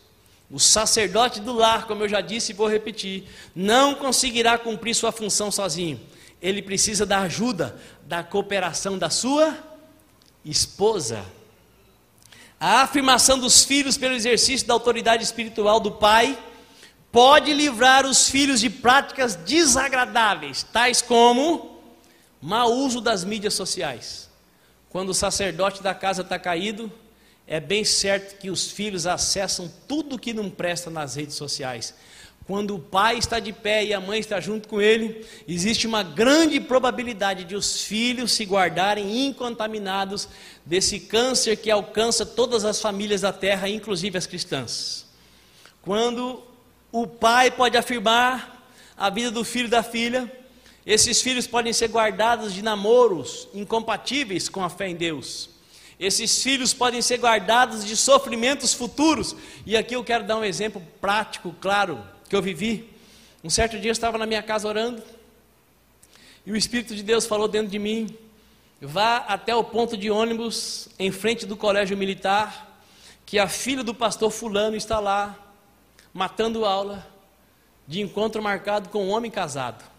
O 0.51 0.59
sacerdote 0.59 1.41
do 1.41 1.53
lar, 1.53 1.87
como 1.87 2.03
eu 2.03 2.09
já 2.09 2.21
disse 2.21 2.51
e 2.51 2.55
vou 2.55 2.69
repetir, 2.69 3.29
não 3.55 3.95
conseguirá 3.95 4.59
cumprir 4.59 4.93
sua 4.93 5.13
função 5.13 5.53
sozinho. 5.53 6.01
Ele 6.43 6.61
precisa 6.61 7.07
da 7.07 7.21
ajuda, 7.21 7.81
da 8.03 8.25
cooperação 8.25 8.99
da 8.99 9.09
sua 9.09 9.57
esposa. 10.45 11.25
A 12.59 12.83
afirmação 12.83 13.39
dos 13.39 13.63
filhos 13.63 13.97
pelo 13.97 14.15
exercício 14.15 14.67
da 14.67 14.75
autoridade 14.75 15.23
espiritual 15.23 15.79
do 15.79 15.93
pai 15.93 16.37
pode 17.13 17.53
livrar 17.53 18.05
os 18.05 18.29
filhos 18.29 18.61
de 18.61 18.69
práticas 18.69 19.37
desagradáveis, 19.37 20.65
tais 20.73 21.01
como 21.01 21.81
mau 22.43 22.73
uso 22.73 23.01
das 23.01 23.23
mídias 23.23 23.55
sociais. 23.55 24.29
Quando 24.89 25.11
o 25.11 25.15
sacerdote 25.15 25.85
da 25.85 25.95
casa 25.95 26.23
está 26.23 26.37
caído, 26.37 26.91
é 27.51 27.59
bem 27.59 27.83
certo 27.83 28.39
que 28.39 28.49
os 28.49 28.71
filhos 28.71 29.09
acessam 29.09 29.69
tudo 29.89 30.21
que 30.21 30.33
não 30.33 30.49
presta 30.49 30.89
nas 30.89 31.17
redes 31.17 31.35
sociais. 31.35 31.93
Quando 32.47 32.77
o 32.77 32.79
pai 32.79 33.19
está 33.19 33.41
de 33.41 33.53
pé 33.53 33.85
e 33.85 33.93
a 33.93 34.01
mãe 34.01 34.21
está 34.21 34.39
junto 34.39 34.69
com 34.69 34.81
ele, 34.81 35.27
existe 35.49 35.85
uma 35.85 36.05
grande 36.05 36.61
probabilidade 36.61 37.43
de 37.43 37.57
os 37.57 37.83
filhos 37.83 38.31
se 38.31 38.45
guardarem 38.45 39.27
incontaminados 39.27 40.29
desse 40.65 41.01
câncer 41.01 41.57
que 41.57 41.73
alcança 41.73 42.25
todas 42.25 42.65
as 42.65 42.81
famílias 42.81 43.23
da 43.23 43.33
terra, 43.33 43.69
inclusive 43.69 44.17
as 44.17 44.29
cristãs. 44.29 45.05
Quando 45.83 46.41
o 46.93 47.05
pai 47.05 47.51
pode 47.51 47.77
afirmar 47.77 48.73
a 48.97 49.11
vida 49.11 49.33
do 49.33 49.45
filho 49.45 49.67
e 49.67 49.71
da 49.71 49.83
filha, 49.83 50.31
esses 50.87 51.21
filhos 51.21 51.49
podem 51.49 51.73
ser 51.73 51.89
guardados 51.89 52.55
de 52.55 52.63
namoros 52.63 53.49
incompatíveis 53.53 54.49
com 54.49 54.63
a 54.63 54.71
fé 54.71 54.89
em 54.89 54.95
Deus. 54.95 55.60
Esses 56.01 56.43
filhos 56.43 56.73
podem 56.73 57.03
ser 57.03 57.19
guardados 57.19 57.85
de 57.85 57.95
sofrimentos 57.95 58.73
futuros. 58.73 59.37
E 59.67 59.77
aqui 59.77 59.95
eu 59.95 60.03
quero 60.03 60.25
dar 60.25 60.39
um 60.39 60.45
exemplo 60.45 60.83
prático, 60.99 61.55
claro, 61.61 62.03
que 62.27 62.35
eu 62.35 62.41
vivi. 62.41 62.89
Um 63.45 63.51
certo 63.51 63.79
dia 63.79 63.91
eu 63.91 63.93
estava 63.93 64.17
na 64.17 64.25
minha 64.25 64.43
casa 64.43 64.67
orando, 64.67 65.03
e 66.45 66.53
o 66.53 66.57
Espírito 66.57 66.95
de 66.95 67.03
Deus 67.03 67.27
falou 67.27 67.47
dentro 67.47 67.71
de 67.71 67.79
mim: 67.79 68.17
vá 68.81 69.19
até 69.19 69.55
o 69.55 69.63
ponto 69.63 69.97
de 69.97 70.11
ônibus 70.11 70.89
em 70.99 71.13
frente 71.13 71.45
do 71.45 71.57
colégio 71.57 71.97
militar, 71.97 72.83
que 73.27 73.39
a 73.39 73.49
filha 73.49 73.85
do 73.85 73.95
pastor 73.95 74.31
Fulano 74.31 74.77
está 74.77 74.99
lá, 74.99 75.39
matando 76.13 76.65
aula, 76.65 77.07
de 77.87 78.01
encontro 78.01 78.43
marcado 78.43 78.89
com 78.89 79.05
um 79.05 79.11
homem 79.11 79.31
casado. 79.31 79.90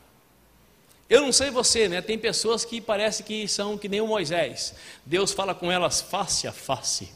Eu 1.11 1.19
não 1.23 1.33
sei 1.33 1.49
você, 1.49 1.89
né? 1.89 2.01
Tem 2.01 2.17
pessoas 2.17 2.63
que 2.63 2.79
parece 2.79 3.21
que 3.21 3.45
são 3.45 3.77
que 3.77 3.89
nem 3.89 3.99
o 3.99 4.07
Moisés. 4.07 4.73
Deus 5.05 5.33
fala 5.33 5.53
com 5.53 5.69
elas 5.69 5.99
face 5.99 6.47
a 6.47 6.53
face. 6.53 7.09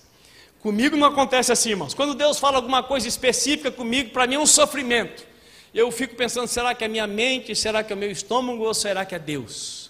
Comigo 0.60 0.98
não 0.98 1.08
acontece 1.08 1.54
assim, 1.54 1.70
irmãos. 1.70 1.94
Quando 1.94 2.14
Deus 2.14 2.38
fala 2.38 2.58
alguma 2.58 2.84
coisa 2.84 3.08
específica 3.08 3.72
comigo, 3.72 4.10
para 4.10 4.28
mim 4.28 4.36
é 4.36 4.40
um 4.40 4.46
sofrimento. 4.46 5.26
Eu 5.74 5.90
fico 5.94 6.14
pensando, 6.14 6.46
será 6.50 6.76
que 6.76 6.84
é 6.84 6.90
minha 6.90 7.08
mente, 7.08 7.56
será 7.56 7.86
que 7.86 7.94
é 7.94 7.96
o 7.96 7.98
meu 7.98 8.12
estômago 8.12 8.66
ou 8.66 8.74
será 8.74 9.06
que 9.06 9.16
é 9.16 9.20
Deus? 9.20 9.90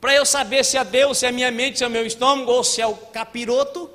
Para 0.00 0.12
eu 0.12 0.26
saber 0.26 0.64
se 0.64 0.76
é 0.76 0.84
Deus, 0.84 1.18
se 1.18 1.26
é 1.26 1.30
minha 1.30 1.52
mente, 1.52 1.78
se 1.78 1.84
é 1.84 1.86
o 1.86 1.90
meu 1.90 2.04
estômago 2.04 2.50
ou 2.50 2.64
se 2.64 2.82
é 2.82 2.86
o 2.88 2.96
capiroto, 2.96 3.88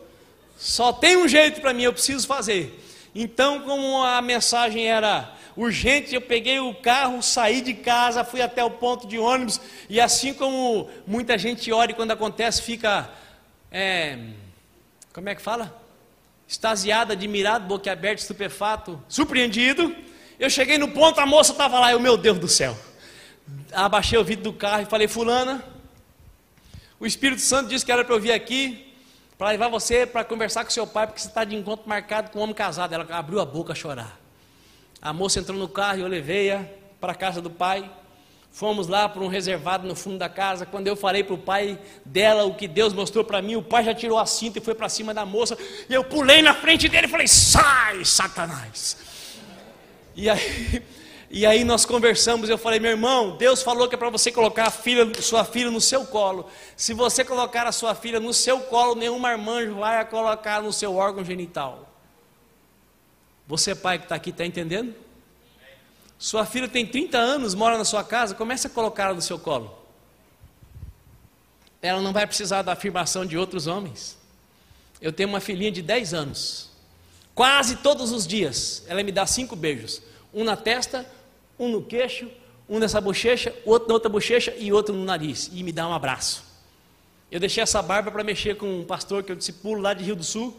só 0.58 0.94
tem 0.94 1.18
um 1.18 1.28
jeito 1.28 1.60
para 1.60 1.74
mim, 1.74 1.84
eu 1.84 1.92
preciso 1.92 2.26
fazer. 2.26 2.82
Então, 3.14 3.60
como 3.64 4.02
a 4.02 4.22
mensagem 4.22 4.88
era 4.88 5.41
urgente, 5.56 6.16
eu 6.16 6.22
peguei 6.22 6.60
o 6.60 6.74
carro, 6.74 7.22
saí 7.22 7.62
de 7.62 7.74
casa, 7.74 8.24
fui 8.24 8.42
até 8.42 8.64
o 8.64 8.72
ponto 8.72 9.08
de 9.08 9.18
ônibus, 9.18 9.60
e 9.90 10.00
assim 10.00 10.34
como 10.34 10.90
muita 11.06 11.38
gente 11.38 11.72
ora 11.72 11.92
e 11.92 11.94
quando 11.94 12.12
acontece 12.12 12.62
fica, 12.62 13.10
é, 13.72 14.18
como 15.14 15.30
é 15.30 15.36
que 15.36 15.42
fala? 15.42 15.82
Extasiado, 16.48 17.14
admirado, 17.14 17.68
boquiaberto, 17.68 18.22
estupefato, 18.22 19.02
surpreendido. 19.08 19.96
Eu 20.40 20.50
cheguei 20.50 20.78
no 20.78 20.88
ponto, 20.90 21.20
a 21.20 21.26
moça 21.26 21.52
estava 21.52 21.80
lá, 21.80 21.92
eu, 21.92 22.00
meu 22.00 22.18
Deus 22.18 22.40
do 22.40 22.48
céu. 22.48 22.78
Abaixei 23.72 24.18
o 24.18 24.24
vidro 24.24 24.52
do 24.52 24.54
carro 24.54 24.84
e 24.84 24.86
falei, 24.86 25.08
fulana, 25.08 25.64
o 27.00 27.06
Espírito 27.06 27.42
Santo 27.42 27.70
disse 27.70 27.86
que 27.86 27.92
era 27.92 28.04
para 28.04 28.14
eu 28.14 28.20
vir 28.20 28.32
aqui, 28.32 28.94
para 29.38 29.50
levar 29.50 29.70
você 29.70 30.06
para 30.06 30.24
conversar 30.24 30.64
com 30.64 30.70
seu 30.70 30.86
pai, 30.86 31.08
porque 31.08 31.20
você 31.20 31.28
está 31.28 31.44
de 31.44 31.56
encontro 31.56 31.90
marcado 31.90 32.30
com 32.30 32.38
um 32.38 32.44
homem 32.44 32.54
casado. 32.54 32.94
Ela 32.94 33.08
abriu 33.10 33.40
a 33.40 33.46
boca 33.46 33.74
a 33.74 33.76
chorar. 33.76 34.21
A 35.02 35.12
moça 35.12 35.40
entrou 35.40 35.58
no 35.58 35.68
carro 35.68 35.98
e 35.98 36.02
eu 36.02 36.08
levei-a 36.08 36.64
para 37.00 37.14
a 37.14 37.16
casa 37.16 37.42
do 37.42 37.50
pai. 37.50 37.90
Fomos 38.52 38.88
lá 38.88 39.10
para 39.10 39.24
um 39.24 39.28
reservado 39.28 39.88
no 39.88 39.96
fundo 39.96 40.20
da 40.20 40.30
casa. 40.30 40.64
Quando 40.66 40.86
eu 40.86 40.96
falei 40.96 41.24
para 41.24 41.34
o 41.34 41.38
pai 41.40 41.80
dela 42.06 42.44
o 42.44 42.54
que 42.54 42.68
Deus 42.68 42.94
mostrou 42.94 43.24
para 43.24 43.42
mim, 43.42 43.56
o 43.56 43.64
pai 43.64 43.84
já 43.84 43.96
tirou 43.96 44.20
a 44.20 44.26
cinta 44.28 44.60
e 44.60 44.62
foi 44.62 44.76
para 44.76 44.90
cima 44.90 45.12
da 45.12 45.26
moça. 45.26 45.58
E 45.90 45.94
eu 45.94 46.04
pulei 46.04 46.44
na 46.44 46.54
frente 46.54 46.88
dele 46.88 47.08
e 47.08 47.10
falei: 47.10 47.28
Sai, 47.28 48.06
Satanás! 48.06 48.98
E 50.16 50.30
aí, 50.30 50.84
e 51.32 51.46
aí 51.48 51.64
nós 51.64 51.84
conversamos. 51.84 52.48
Eu 52.48 52.58
falei: 52.58 52.80
Meu 52.80 52.92
irmão, 52.92 53.38
Deus 53.38 53.64
falou 53.64 53.88
que 53.88 53.96
é 53.96 53.98
para 53.98 54.10
você 54.12 54.32
colocar 54.32 54.68
a 54.68 54.72
filha, 54.72 55.10
sua 55.20 55.44
filha 55.44 55.72
no 55.72 55.82
seu 55.82 56.06
colo. 56.06 56.48
Se 56.76 56.94
você 56.94 57.24
colocar 57.24 57.66
a 57.66 57.72
sua 57.72 57.96
filha 57.96 58.20
no 58.20 58.34
seu 58.34 58.60
colo, 58.60 58.94
nenhum 58.94 59.18
marmanjo 59.18 59.76
vai 59.76 59.98
a 59.98 60.06
colocar 60.06 60.62
no 60.62 60.72
seu 60.72 60.96
órgão 60.96 61.24
genital. 61.26 61.91
Você, 63.52 63.76
pai 63.76 64.00
que 64.00 64.06
está 64.06 64.16
aqui, 64.16 64.30
está 64.30 64.46
entendendo? 64.46 64.96
Sua 66.18 66.46
filha 66.46 66.70
tem 66.70 66.86
30 66.86 67.18
anos, 67.18 67.54
mora 67.54 67.78
na 67.78 67.84
sua 67.84 68.02
casa, 68.02 68.34
comece 68.34 68.68
a 68.68 68.70
colocá-la 68.70 69.14
no 69.14 69.22
seu 69.22 69.38
colo. 69.38 69.78
Ela 71.82 72.00
não 72.00 72.14
vai 72.14 72.26
precisar 72.26 72.62
da 72.62 72.72
afirmação 72.72 73.26
de 73.26 73.38
outros 73.38 73.68
homens. 73.68 74.18
Eu 75.02 75.12
tenho 75.12 75.28
uma 75.28 75.42
filhinha 75.42 75.70
de 75.70 75.82
10 75.82 76.14
anos. 76.14 76.70
Quase 77.36 77.76
todos 77.76 78.14
os 78.14 78.26
dias 78.26 78.86
ela 78.88 79.04
me 79.04 79.12
dá 79.12 79.26
cinco 79.26 79.54
beijos: 79.54 80.02
um 80.34 80.46
na 80.46 80.56
testa, 80.56 81.06
um 81.60 81.68
no 81.68 81.84
queixo, 81.84 82.32
um 82.70 82.80
nessa 82.80 83.02
bochecha, 83.02 83.54
outro 83.66 83.90
na 83.90 83.96
outra 83.96 84.10
bochecha 84.10 84.56
e 84.58 84.72
outro 84.72 84.96
no 84.96 85.04
nariz. 85.04 85.52
E 85.52 85.62
me 85.62 85.74
dá 85.74 85.90
um 85.90 85.94
abraço. 85.94 86.46
Eu 87.30 87.38
deixei 87.38 87.62
essa 87.62 87.82
barba 87.82 88.12
para 88.12 88.24
mexer 88.24 88.56
com 88.56 88.80
um 88.80 88.86
pastor 88.86 89.24
que 89.24 89.32
eu 89.34 89.36
discipulo 89.36 89.82
lá 89.82 89.94
de 89.94 90.06
Rio 90.06 90.16
do 90.16 90.24
Sul, 90.24 90.58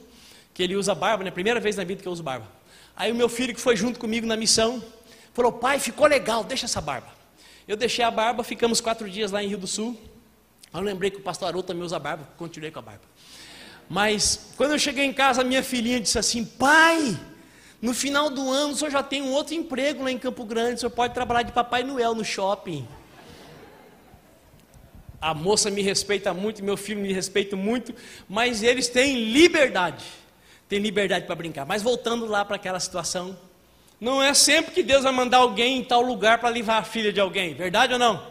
que 0.53 0.63
ele 0.63 0.77
usa 0.77 0.95
barba, 0.95 1.25
né? 1.25 1.31
Primeira 1.31 1.59
vez 1.59 1.77
na 1.77 1.85
vida 1.85 2.03
que 2.03 2.07
eu 2.07 2.13
uso 2.13 2.23
barba. 2.23 2.61
Aí 2.97 3.11
o 3.11 3.15
meu 3.15 3.29
filho 3.29 3.55
que 3.55 3.61
foi 3.61 3.77
junto 3.77 3.99
comigo 3.99 4.27
na 4.27 4.37
missão, 4.37 4.83
Falou, 5.33 5.51
pai, 5.51 5.79
ficou 5.79 6.07
legal, 6.07 6.45
deixa 6.45 6.67
essa 6.67 6.81
barba. 6.81 7.09
Eu 7.67 7.77
deixei 7.77 8.05
a 8.05 8.11
barba, 8.11 8.45
ficamos 8.45 8.81
quatro 8.81 9.09
dias 9.09 9.33
lá 9.33 9.43
em 9.43 9.49
Rio 9.49 9.59
do 9.59 9.67
Sul. 9.67 9.99
Eu 10.73 10.81
lembrei 10.81 11.11
que 11.11 11.17
o 11.17 11.23
pastor 11.23 11.49
Haroldo 11.49 11.67
também 11.67 11.83
usa 11.83 11.99
barba, 11.99 12.29
continuei 12.37 12.71
com 12.71 12.81
a 12.81 12.83
barba. 12.83 13.03
Mas 13.89 14.53
quando 14.57 14.73
eu 14.73 14.79
cheguei 14.79 15.05
em 15.05 15.13
casa, 15.13 15.43
minha 15.43 15.63
filhinha 15.63 16.01
disse 16.01 16.19
assim: 16.19 16.45
Pai, 16.45 17.19
no 17.81 17.95
final 17.95 18.29
do 18.29 18.51
ano 18.51 18.75
o 18.75 18.77
senhor 18.77 18.91
já 18.91 19.03
tem 19.03 19.23
um 19.23 19.33
outro 19.33 19.55
emprego 19.55 20.03
lá 20.03 20.11
em 20.11 20.19
Campo 20.19 20.45
Grande, 20.45 20.75
o 20.75 20.79
senhor 20.81 20.91
pode 20.91 21.15
trabalhar 21.15 21.43
de 21.43 21.53
Papai 21.53 21.83
Noel 21.83 22.15
no 22.15 22.25
shopping. 22.25 22.87
A 25.21 25.33
moça 25.33 25.71
me 25.71 25.83
respeita 25.83 26.35
muito, 26.35 26.65
meu 26.65 26.77
filho 26.77 27.01
me 27.01 27.13
respeita 27.13 27.57
muito, 27.57 27.95
mas 28.29 28.63
eles 28.63 28.89
têm 28.89 29.31
liberdade, 29.31 30.05
têm 30.73 30.81
liberdade 30.81 31.27
para 31.27 31.35
brincar. 31.35 31.67
Mas 31.67 31.83
voltando 31.83 32.25
lá 32.25 32.47
para 32.47 32.57
aquela 32.57 32.81
situação, 32.81 33.37
não 34.01 34.23
é 34.23 34.33
sempre 34.33 34.73
que 34.73 34.83
Deus 34.83 35.03
vai 35.03 35.13
mandar 35.13 35.39
alguém 35.39 35.77
em 35.77 35.85
tal 35.85 36.01
lugar 36.01 36.39
para 36.39 36.49
livrar 36.49 36.79
a 36.79 36.83
filha 36.83 37.13
de 37.13 37.21
alguém, 37.21 37.53
verdade 37.53 37.93
ou 37.93 37.99
não? 37.99 38.27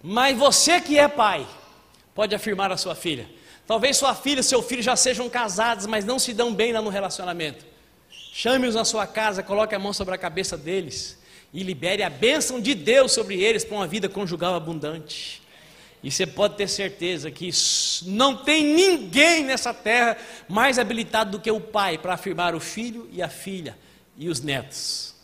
Mas 0.00 0.38
você 0.38 0.80
que 0.80 0.96
é 0.96 1.08
pai, 1.08 1.44
pode 2.14 2.32
afirmar 2.32 2.70
a 2.70 2.76
sua 2.76 2.94
filha. 2.94 3.28
Talvez 3.66 3.96
sua 3.96 4.14
filha 4.14 4.38
e 4.38 4.44
seu 4.44 4.62
filho 4.62 4.82
já 4.82 4.94
sejam 4.94 5.28
casados, 5.28 5.84
mas 5.86 6.04
não 6.04 6.16
se 6.16 6.32
dão 6.32 6.54
bem 6.54 6.72
lá 6.72 6.80
no 6.80 6.90
relacionamento. 6.90 7.66
Chame-os 8.32 8.76
na 8.76 8.84
sua 8.84 9.04
casa, 9.04 9.42
coloque 9.42 9.74
a 9.74 9.80
mão 9.80 9.92
sobre 9.92 10.14
a 10.14 10.18
cabeça 10.18 10.56
deles 10.56 11.18
e 11.52 11.64
libere 11.64 12.04
a 12.04 12.10
bênção 12.10 12.60
de 12.60 12.72
Deus 12.72 13.10
sobre 13.10 13.42
eles 13.42 13.64
para 13.64 13.76
uma 13.76 13.86
vida 13.86 14.08
conjugal 14.08 14.54
abundante. 14.54 15.42
E 16.02 16.10
você 16.10 16.26
pode 16.26 16.56
ter 16.56 16.68
certeza 16.68 17.30
que 17.30 17.50
não 18.06 18.36
tem 18.36 18.64
ninguém 18.64 19.42
nessa 19.44 19.74
terra 19.74 20.16
mais 20.48 20.78
habilitado 20.78 21.32
do 21.32 21.40
que 21.40 21.50
o 21.50 21.60
pai 21.60 21.98
para 21.98 22.14
afirmar 22.14 22.54
o 22.54 22.60
filho 22.60 23.08
e 23.12 23.20
a 23.20 23.28
filha 23.28 23.76
e 24.16 24.28
os 24.28 24.40
netos. 24.40 25.14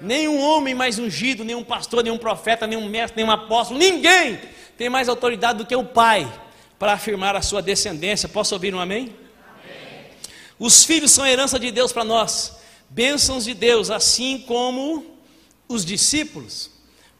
Nenhum 0.00 0.40
homem 0.40 0.74
mais 0.74 0.98
ungido, 0.98 1.44
nenhum 1.44 1.64
pastor, 1.64 2.02
nenhum 2.02 2.18
profeta, 2.18 2.66
nenhum 2.66 2.88
mestre, 2.88 3.22
nenhum 3.22 3.32
apóstolo, 3.32 3.78
ninguém 3.78 4.38
tem 4.76 4.90
mais 4.90 5.08
autoridade 5.08 5.58
do 5.58 5.66
que 5.66 5.74
o 5.74 5.84
pai 5.84 6.30
para 6.78 6.92
afirmar 6.92 7.34
a 7.34 7.40
sua 7.40 7.62
descendência. 7.62 8.28
Posso 8.28 8.54
ouvir 8.54 8.74
um 8.74 8.80
amém? 8.80 9.04
amém. 9.04 10.10
Os 10.58 10.84
filhos 10.84 11.12
são 11.12 11.26
herança 11.26 11.58
de 11.58 11.70
Deus 11.70 11.92
para 11.92 12.04
nós, 12.04 12.56
bênçãos 12.90 13.44
de 13.44 13.54
Deus, 13.54 13.90
assim 13.90 14.44
como 14.46 15.06
os 15.68 15.84
discípulos. 15.84 16.70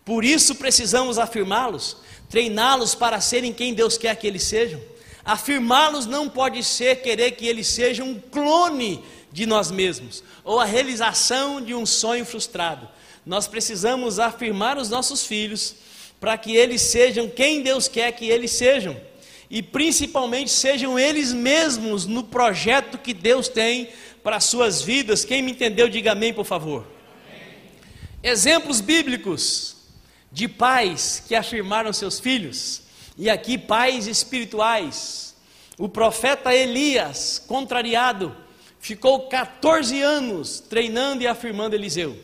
Por 0.05 0.25
isso 0.25 0.55
precisamos 0.55 1.19
afirmá-los, 1.19 1.97
treiná-los 2.29 2.95
para 2.95 3.21
serem 3.21 3.53
quem 3.53 3.75
Deus 3.75 3.97
quer 3.97 4.15
que 4.17 4.27
eles 4.27 4.43
sejam. 4.45 4.81
Afirmá-los 5.25 6.07
não 6.07 6.29
pode 6.29 6.63
ser 6.63 7.03
querer 7.03 7.33
que 7.33 7.47
eles 7.47 7.67
sejam 7.67 8.11
um 8.11 8.21
clone 8.21 9.03
de 9.33 9.45
nós 9.45 9.71
mesmos, 9.71 10.23
ou 10.45 10.61
a 10.61 10.65
realização 10.65 11.61
de 11.61 11.75
um 11.75 11.85
sonho 11.85 12.25
frustrado. 12.25 12.89
Nós 13.25 13.47
precisamos 13.49 14.19
afirmar 14.19 14.79
os 14.79 14.89
nossos 14.89 15.27
filhos 15.27 15.75
para 16.21 16.39
que 16.39 16.57
eles 16.57 16.81
sejam 16.81 17.29
quem 17.29 17.61
Deus 17.61 17.89
quer 17.89 18.13
que 18.13 18.27
eles 18.27 18.53
sejam, 18.53 18.97
e 19.51 19.63
principalmente 19.63 20.51
sejam 20.51 20.99
eles 20.99 21.33
mesmos 21.33 22.07
no 22.07 22.25
projeto 22.25 22.97
que 22.97 23.13
Deus 23.13 23.49
tem 23.49 23.89
para 24.23 24.37
as 24.37 24.45
suas 24.45 24.81
vidas. 24.81 25.25
Quem 25.25 25.43
me 25.43 25.53
entendeu, 25.53 25.89
diga 25.89 26.13
amém, 26.13 26.33
por 26.33 26.45
favor. 26.45 26.87
Amém. 27.29 27.53
Exemplos 28.23 28.81
bíblicos 28.81 29.76
de 30.37 30.47
pais 30.47 31.23
que 31.27 31.35
afirmaram 31.35 31.95
seus 31.95 32.21
filhos, 32.21 32.83
e 33.17 33.31
aqui 33.31 33.57
pais 33.57 34.07
espirituais. 34.07 35.35
O 35.79 35.89
profeta 35.89 36.55
Elias, 36.55 37.43
contrariado, 37.47 38.37
ficou 38.79 39.29
14 39.29 39.99
anos 40.03 40.61
treinando 40.61 41.23
e 41.23 41.27
afirmando 41.27 41.75
Eliseu. 41.75 42.23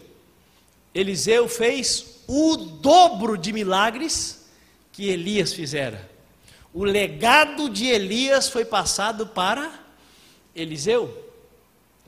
Eliseu 0.95 1.49
fez 1.49 2.23
o 2.29 2.55
dobro 2.55 3.39
de 3.39 3.51
milagres 3.51 4.47
que 4.93 5.09
Elias 5.09 5.55
fizera. 5.55 6.11
O 6.71 6.85
legado 6.85 7.71
de 7.71 7.87
Elias 7.87 8.47
foi 8.47 8.67
passado 8.67 9.29
para 9.29 9.73
Eliseu. 10.55 11.33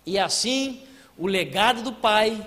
E 0.05 0.19
assim, 0.19 0.83
o 1.17 1.27
legado 1.27 1.81
do 1.81 1.95
pai 1.95 2.45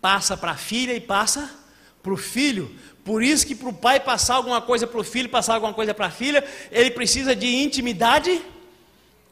passa 0.00 0.38
para 0.38 0.52
a 0.52 0.56
filha 0.56 0.94
e 0.94 1.00
passa 1.02 1.64
para 2.04 2.12
o 2.12 2.18
filho. 2.18 2.70
Por 3.04 3.22
isso 3.22 3.46
que 3.46 3.54
para 3.54 3.68
o 3.68 3.72
pai 3.72 4.00
passar 4.00 4.36
alguma 4.36 4.62
coisa 4.62 4.86
para 4.86 4.98
o 4.98 5.04
filho, 5.04 5.28
passar 5.28 5.54
alguma 5.54 5.74
coisa 5.74 5.92
para 5.92 6.06
a 6.06 6.10
filha, 6.10 6.42
ele 6.72 6.90
precisa 6.90 7.36
de 7.36 7.46
intimidade 7.46 8.40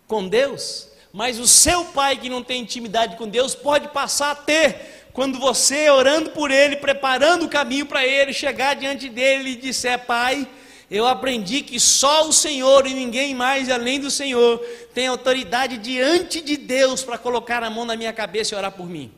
com 0.07 0.29
Deus. 0.29 0.89
Mas 1.13 1.39
o 1.39 1.47
seu 1.47 1.87
pai 1.87 2.17
que 2.17 2.29
não 2.29 2.43
tem 2.43 2.63
intimidade 2.63 3.17
com 3.17 3.27
Deus 3.27 3.55
pode 3.55 3.89
passar 3.89 4.33
a 4.33 4.35
ter 4.35 5.07
quando 5.13 5.39
você 5.39 5.91
orando 5.91 6.31
por 6.31 6.51
ele, 6.51 6.77
preparando 6.77 7.45
o 7.45 7.49
caminho 7.49 7.87
para 7.87 8.07
ele, 8.07 8.33
chegar 8.33 8.75
diante 8.75 9.09
dele 9.09 9.51
e 9.51 9.57
disser: 9.57 9.99
Pai, 10.07 10.47
eu 10.91 11.07
aprendi 11.07 11.63
que 11.63 11.81
só 11.81 12.29
o 12.29 12.33
Senhor 12.33 12.87
e 12.87 12.93
ninguém 12.93 13.35
mais 13.35 13.71
além 13.71 13.99
do 13.99 14.11
Senhor 14.11 14.59
tem 14.93 15.07
autoridade 15.07 15.79
diante 15.79 16.43
de 16.43 16.59
Deus 16.59 17.03
para 17.03 17.17
colocar 17.17 17.63
a 17.63 17.71
mão 17.71 17.87
na 17.87 17.97
minha 17.97 18.13
cabeça 18.13 18.55
e 18.55 18.59
orar 18.59 18.73
por 18.73 18.87
mim. 18.87 19.11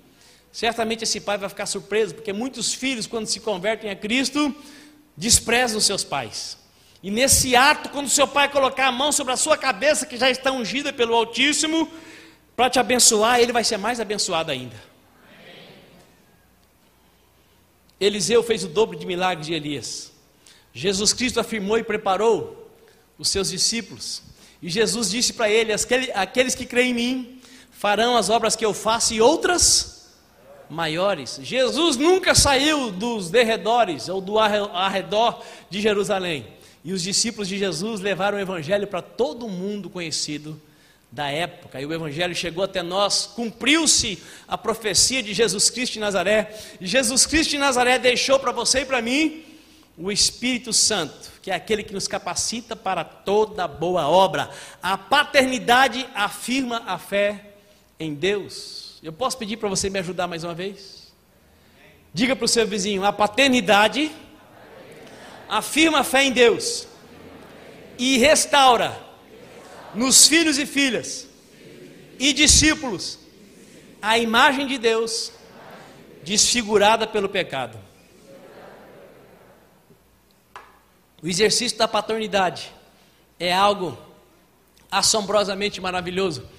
Certamente 0.55 1.03
esse 1.03 1.21
pai 1.21 1.37
vai 1.37 1.49
ficar 1.49 1.67
surpreso, 1.67 2.15
porque 2.15 2.33
muitos 2.33 2.73
filhos, 2.73 3.09
quando 3.09 3.27
se 3.27 3.41
convertem 3.41 3.91
a 3.91 3.97
Cristo, 3.97 4.55
desprezam 5.17 5.81
seus 5.81 6.05
pais. 6.05 6.57
E 7.03 7.11
nesse 7.11 7.57
ato, 7.57 7.89
quando 7.89 8.09
seu 8.09 8.29
pai 8.29 8.49
colocar 8.49 8.87
a 8.87 8.93
mão 8.93 9.11
sobre 9.11 9.33
a 9.33 9.37
sua 9.37 9.59
cabeça, 9.59 10.07
que 10.07 10.17
já 10.17 10.31
está 10.31 10.53
ungida 10.53 10.93
pelo 10.93 11.13
Altíssimo, 11.13 11.91
para 12.55 12.71
te 12.71 12.79
abençoar, 12.79 13.41
ele 13.41 13.53
vai 13.53 13.65
ser 13.65 13.79
mais 13.79 13.99
abençoado 13.99 14.53
ainda. 14.53 14.81
Eliseu 17.99 18.41
fez 18.41 18.63
o 18.63 18.69
dobro 18.69 18.97
de 18.97 19.05
milagres 19.05 19.49
de 19.49 19.55
Elias. 19.55 20.13
Jesus 20.73 21.13
Cristo 21.13 21.41
afirmou 21.41 21.79
e 21.79 21.83
preparou 21.83 22.71
os 23.19 23.29
seus 23.29 23.51
discípulos. 23.51 24.23
E 24.63 24.71
Jesus 24.71 25.11
disse 25.11 25.33
para 25.33 25.51
ele: 25.51 25.73
Aqueles 26.15 26.55
que 26.55 26.65
creem 26.65 26.93
em 26.93 26.95
mim 26.95 27.43
farão 27.73 28.17
as 28.17 28.31
obras 28.31 28.55
que 28.55 28.65
eu 28.65 28.73
faço 28.73 29.13
e 29.13 29.21
outras 29.21 29.94
maiores. 30.69 31.39
Jesus 31.43 31.97
nunca 31.97 32.35
saiu 32.35 32.91
dos 32.91 33.31
derredores 33.31 34.09
ou 34.09 34.21
do 34.21 34.39
arredor 34.39 35.43
de 35.71 35.81
Jerusalém. 35.81 36.47
E 36.85 36.93
os 36.93 37.03
discípulos 37.03 37.49
de 37.49 37.59
Jesus 37.59 38.01
levaram 38.01 38.37
o 38.37 38.41
evangelho 38.41 38.87
para 38.87 39.01
todo 39.01 39.49
mundo 39.49 39.89
conhecido 39.89 40.61
da 41.11 41.29
época. 41.31 41.81
E 41.81 41.87
o 41.87 41.93
evangelho 41.93 42.35
chegou 42.35 42.65
até 42.65 42.83
nós, 42.83 43.31
cumpriu-se 43.35 44.23
a 44.47 44.59
profecia 44.59 45.23
de 45.23 45.33
Jesus 45.33 45.71
Cristo 45.71 45.95
de 45.95 46.01
Nazaré. 46.01 46.55
E 46.81 46.87
Jesus 46.87 47.25
Cristo 47.25 47.51
de 47.51 47.59
Nazaré 47.59 47.99
deixou 47.99 48.39
para 48.39 48.53
você 48.53 48.81
e 48.81 48.85
para 48.85 49.01
mim 49.01 49.45
o 49.97 50.11
Espírito 50.11 50.73
Santo, 50.73 51.31
que 51.41 51.51
é 51.51 51.55
aquele 51.55 51.85
que 51.85 51.95
nos 51.95 52.09
capacita 52.09 52.75
para 52.75 53.05
toda 53.05 53.69
boa 53.69 54.09
obra. 54.09 54.51
A 54.83 54.99
paternidade 54.99 56.07
afirma 56.15 56.83
a 56.85 56.99
fé 56.99 57.53
em 57.99 58.13
Deus. 58.13 58.84
Eu 59.05 59.13
posso 59.13 59.37
pedir 59.37 59.59
para 59.59 59.69
você 59.69 59.91
me 59.91 59.99
ajudar 59.99 60.27
mais 60.27 60.45
uma 60.45 60.55
vez? 60.55 61.13
Diga 62.15 62.35
para 62.35 62.47
o 62.47 62.49
seu 62.49 62.67
vizinho: 62.67 63.05
a 63.05 63.13
paternidade 63.13 64.11
afirma 65.47 65.99
a 65.99 66.05
fé 66.05 66.25
em 66.25 66.33
Deus 66.33 66.89
e 67.99 68.17
restaura 68.17 68.99
nos 69.95 70.27
filhos 70.27 70.59
e 70.59 70.65
filhas 70.65 71.29
e 72.19 72.33
discípulos 72.33 73.19
a 74.01 74.17
imagem 74.17 74.67
de 74.67 74.79
Deus 74.79 75.33
desfigurada 76.23 77.07
pelo 77.07 77.29
pecado. 77.29 77.79
O 81.23 81.29
exercício 81.29 81.77
da 81.77 81.87
paternidade 81.87 82.73
é 83.39 83.53
algo 83.53 83.99
assombrosamente 84.91 85.79
maravilhoso 85.79 86.54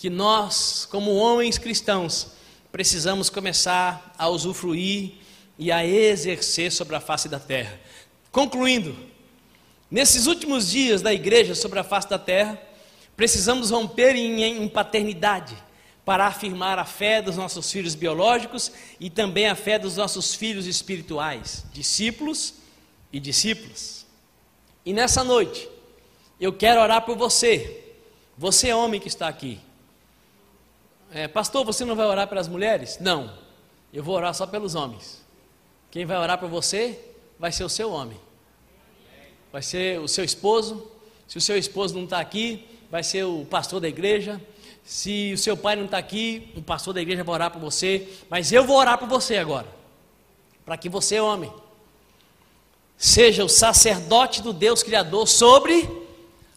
que 0.00 0.08
nós, 0.08 0.88
como 0.90 1.14
homens 1.14 1.58
cristãos, 1.58 2.28
precisamos 2.72 3.28
começar 3.28 4.14
a 4.16 4.30
usufruir 4.30 5.12
e 5.58 5.70
a 5.70 5.84
exercer 5.86 6.72
sobre 6.72 6.96
a 6.96 7.00
face 7.00 7.28
da 7.28 7.38
terra. 7.38 7.78
Concluindo, 8.32 8.96
nesses 9.90 10.26
últimos 10.26 10.70
dias 10.70 11.02
da 11.02 11.12
igreja 11.12 11.54
sobre 11.54 11.80
a 11.80 11.84
face 11.84 12.08
da 12.08 12.18
terra, 12.18 12.58
precisamos 13.14 13.68
romper 13.68 14.16
em, 14.16 14.66
paternidade 14.70 15.54
para 16.02 16.26
afirmar 16.26 16.78
a 16.78 16.86
fé 16.86 17.20
dos 17.20 17.36
nossos 17.36 17.70
filhos 17.70 17.94
biológicos 17.94 18.72
e 18.98 19.10
também 19.10 19.48
a 19.48 19.54
fé 19.54 19.78
dos 19.78 19.98
nossos 19.98 20.34
filhos 20.34 20.64
espirituais, 20.64 21.66
discípulos 21.74 22.54
e 23.12 23.20
discípulas. 23.20 24.06
E 24.86 24.94
nessa 24.94 25.22
noite, 25.22 25.68
eu 26.40 26.54
quero 26.54 26.80
orar 26.80 27.04
por 27.04 27.18
você, 27.18 27.84
você 28.38 28.72
homem 28.72 28.98
que 28.98 29.08
está 29.08 29.28
aqui. 29.28 29.60
É, 31.12 31.26
pastor, 31.26 31.64
você 31.64 31.84
não 31.84 31.96
vai 31.96 32.06
orar 32.06 32.28
pelas 32.28 32.46
mulheres? 32.46 32.98
Não, 33.00 33.32
eu 33.92 34.02
vou 34.02 34.14
orar 34.14 34.32
só 34.32 34.46
pelos 34.46 34.76
homens. 34.76 35.20
Quem 35.90 36.06
vai 36.06 36.16
orar 36.16 36.38
por 36.38 36.48
você 36.48 36.98
vai 37.36 37.50
ser 37.50 37.64
o 37.64 37.68
seu 37.68 37.90
homem, 37.90 38.16
vai 39.52 39.60
ser 39.60 39.98
o 39.98 40.06
seu 40.06 40.24
esposo. 40.24 40.88
Se 41.26 41.36
o 41.36 41.40
seu 41.40 41.56
esposo 41.56 41.96
não 41.96 42.04
está 42.04 42.20
aqui, 42.20 42.64
vai 42.88 43.02
ser 43.02 43.24
o 43.24 43.44
pastor 43.44 43.80
da 43.80 43.88
igreja. 43.88 44.40
Se 44.84 45.32
o 45.32 45.38
seu 45.38 45.56
pai 45.56 45.74
não 45.74 45.86
está 45.86 45.98
aqui, 45.98 46.52
o 46.56 46.62
pastor 46.62 46.94
da 46.94 47.00
igreja 47.00 47.24
vai 47.24 47.34
orar 47.34 47.50
por 47.50 47.60
você. 47.60 48.08
Mas 48.28 48.52
eu 48.52 48.64
vou 48.64 48.76
orar 48.76 48.96
por 48.96 49.08
você 49.08 49.36
agora, 49.36 49.66
para 50.64 50.76
que 50.76 50.88
você, 50.88 51.18
homem, 51.18 51.52
seja 52.96 53.44
o 53.44 53.48
sacerdote 53.48 54.42
do 54.42 54.52
Deus 54.52 54.84
Criador 54.84 55.26
sobre 55.26 55.88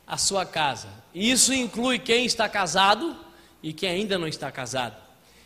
a 0.05 0.17
sua 0.17 0.45
casa. 0.45 0.89
Isso 1.13 1.51
inclui 1.53 1.97
quem 1.97 2.25
está 2.25 2.47
casado 2.47 3.15
e 3.63 3.71
quem 3.71 3.89
ainda 3.89 4.19
não 4.19 4.27
está 4.27 4.51
casado. 4.51 5.01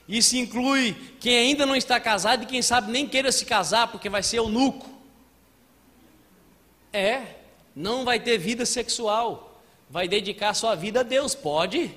Isso 0.10 0.36
inclui 0.36 0.96
quem 1.20 1.38
ainda 1.38 1.66
não 1.66 1.76
está 1.76 2.00
casado 2.00 2.44
e 2.44 2.46
quem 2.48 2.62
sabe 2.62 2.92
nem 2.92 3.08
queira 3.08 3.32
se 3.32 3.46
casar 3.46 3.88
porque 3.90 4.10
vai 4.10 4.24
ser 4.24 4.38
eunuco. 4.38 4.90
É, 6.92 7.22
não 7.76 8.04
vai 8.04 8.20
ter 8.20 8.38
vida 8.40 8.66
sexual, 8.66 9.62
vai 9.90 10.08
dedicar 10.08 10.54
sua 10.54 10.74
vida 10.74 11.02
a 11.02 11.04
Deus, 11.04 11.36
pode. 11.36 11.92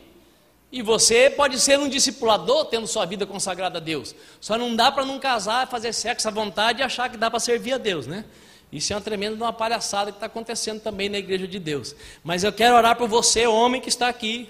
E 0.73 0.83
você 0.83 1.31
pode 1.31 1.59
ser 1.59 1.79
um 1.79 1.89
discipulador 1.89 2.66
tendo 2.66 2.87
sua 2.87 3.05
vida 3.07 3.27
consagrada 3.27 3.79
a 3.79 3.81
Deus. 3.81 4.14
Só 4.41 4.59
não 4.59 4.77
dá 4.77 4.93
para 4.93 5.05
não 5.05 5.18
casar, 5.18 5.66
fazer 5.68 5.93
sexo 5.93 6.29
à 6.29 6.31
vontade 6.31 6.81
e 6.81 6.83
achar 6.83 7.09
que 7.09 7.16
dá 7.16 7.31
para 7.31 7.41
servir 7.41 7.73
a 7.73 7.79
Deus, 7.79 8.07
né? 8.07 8.25
Isso 8.73 8.93
é 8.93 8.97
uma 8.97 9.03
tremenda 9.03 9.35
uma 9.35 9.53
palhaçada 9.53 10.12
que 10.12 10.16
está 10.16 10.27
acontecendo 10.27 10.81
também 10.81 11.09
na 11.09 11.18
igreja 11.18 11.49
de 11.49 11.59
Deus. 11.59 11.95
Mas 12.23 12.45
eu 12.45 12.53
quero 12.53 12.77
orar 12.77 12.97
por 12.97 13.09
você, 13.09 13.47
homem 13.47 13.81
que 13.81 13.89
está 13.89 14.09
aqui, 14.09 14.49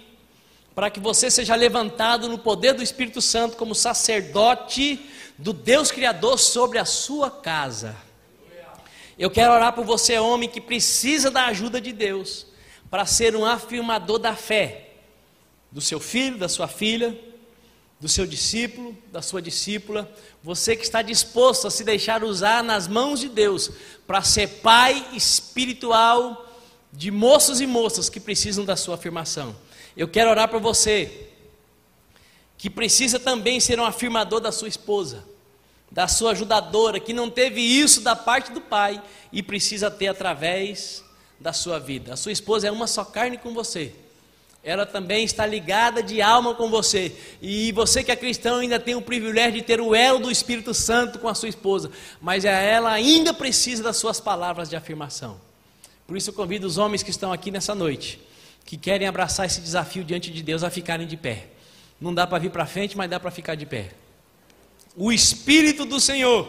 para 0.80 0.88
que 0.88 0.98
você 0.98 1.30
seja 1.30 1.54
levantado 1.54 2.26
no 2.26 2.38
poder 2.38 2.72
do 2.72 2.82
Espírito 2.82 3.20
Santo 3.20 3.54
como 3.54 3.74
sacerdote 3.74 4.98
do 5.36 5.52
Deus 5.52 5.90
Criador 5.90 6.38
sobre 6.38 6.78
a 6.78 6.86
sua 6.86 7.30
casa. 7.30 7.94
Eu 9.18 9.30
quero 9.30 9.52
orar 9.52 9.74
por 9.74 9.84
você, 9.84 10.18
homem, 10.18 10.48
que 10.48 10.58
precisa 10.58 11.30
da 11.30 11.48
ajuda 11.48 11.82
de 11.82 11.92
Deus 11.92 12.46
para 12.90 13.04
ser 13.04 13.36
um 13.36 13.44
afirmador 13.44 14.18
da 14.18 14.34
fé 14.34 14.92
do 15.70 15.82
seu 15.82 16.00
filho, 16.00 16.38
da 16.38 16.48
sua 16.48 16.66
filha, 16.66 17.14
do 18.00 18.08
seu 18.08 18.26
discípulo, 18.26 18.96
da 19.12 19.20
sua 19.20 19.42
discípula, 19.42 20.10
você 20.42 20.74
que 20.74 20.84
está 20.84 21.02
disposto 21.02 21.66
a 21.66 21.70
se 21.70 21.84
deixar 21.84 22.24
usar 22.24 22.64
nas 22.64 22.88
mãos 22.88 23.20
de 23.20 23.28
Deus 23.28 23.70
para 24.06 24.22
ser 24.22 24.48
pai 24.62 25.08
espiritual 25.12 26.50
de 26.90 27.10
moços 27.10 27.60
e 27.60 27.66
moças 27.66 28.08
que 28.08 28.18
precisam 28.18 28.64
da 28.64 28.76
sua 28.76 28.94
afirmação. 28.94 29.54
Eu 29.96 30.08
quero 30.08 30.30
orar 30.30 30.48
por 30.48 30.60
você, 30.60 31.28
que 32.56 32.70
precisa 32.70 33.18
também 33.18 33.58
ser 33.58 33.80
um 33.80 33.84
afirmador 33.84 34.40
da 34.40 34.52
sua 34.52 34.68
esposa, 34.68 35.24
da 35.90 36.06
sua 36.06 36.32
ajudadora, 36.32 37.00
que 37.00 37.12
não 37.12 37.30
teve 37.30 37.60
isso 37.60 38.00
da 38.02 38.14
parte 38.14 38.52
do 38.52 38.60
pai 38.60 39.02
e 39.32 39.42
precisa 39.42 39.90
ter 39.90 40.08
através 40.08 41.02
da 41.38 41.52
sua 41.52 41.78
vida. 41.78 42.12
A 42.12 42.16
sua 42.16 42.32
esposa 42.32 42.68
é 42.68 42.70
uma 42.70 42.86
só 42.86 43.04
carne 43.04 43.38
com 43.38 43.52
você. 43.52 43.92
Ela 44.62 44.84
também 44.84 45.24
está 45.24 45.46
ligada 45.46 46.02
de 46.02 46.20
alma 46.20 46.54
com 46.54 46.68
você. 46.68 47.16
E 47.40 47.72
você 47.72 48.04
que 48.04 48.12
é 48.12 48.16
cristão 48.16 48.58
ainda 48.58 48.78
tem 48.78 48.94
o 48.94 49.00
privilégio 49.00 49.54
de 49.54 49.62
ter 49.62 49.80
o 49.80 49.94
elo 49.94 50.18
do 50.18 50.30
Espírito 50.30 50.74
Santo 50.74 51.18
com 51.18 51.28
a 51.28 51.34
sua 51.34 51.48
esposa, 51.48 51.90
mas 52.20 52.44
ela 52.44 52.92
ainda 52.92 53.32
precisa 53.32 53.82
das 53.82 53.96
suas 53.96 54.20
palavras 54.20 54.68
de 54.68 54.76
afirmação. 54.76 55.40
Por 56.06 56.16
isso 56.16 56.28
eu 56.28 56.34
convido 56.34 56.66
os 56.66 56.76
homens 56.76 57.02
que 57.02 57.10
estão 57.10 57.32
aqui 57.32 57.50
nessa 57.50 57.74
noite 57.74 58.20
que 58.64 58.76
querem 58.76 59.06
abraçar 59.06 59.46
esse 59.46 59.60
desafio 59.60 60.04
diante 60.04 60.30
de 60.30 60.42
Deus 60.42 60.62
a 60.62 60.70
ficarem 60.70 61.06
de 61.06 61.16
pé. 61.16 61.48
Não 62.00 62.14
dá 62.14 62.26
para 62.26 62.38
vir 62.38 62.50
para 62.50 62.66
frente, 62.66 62.96
mas 62.96 63.10
dá 63.10 63.18
para 63.18 63.30
ficar 63.30 63.54
de 63.54 63.66
pé. 63.66 63.90
O 64.96 65.12
Espírito 65.12 65.84
do 65.84 66.00
Senhor 66.00 66.48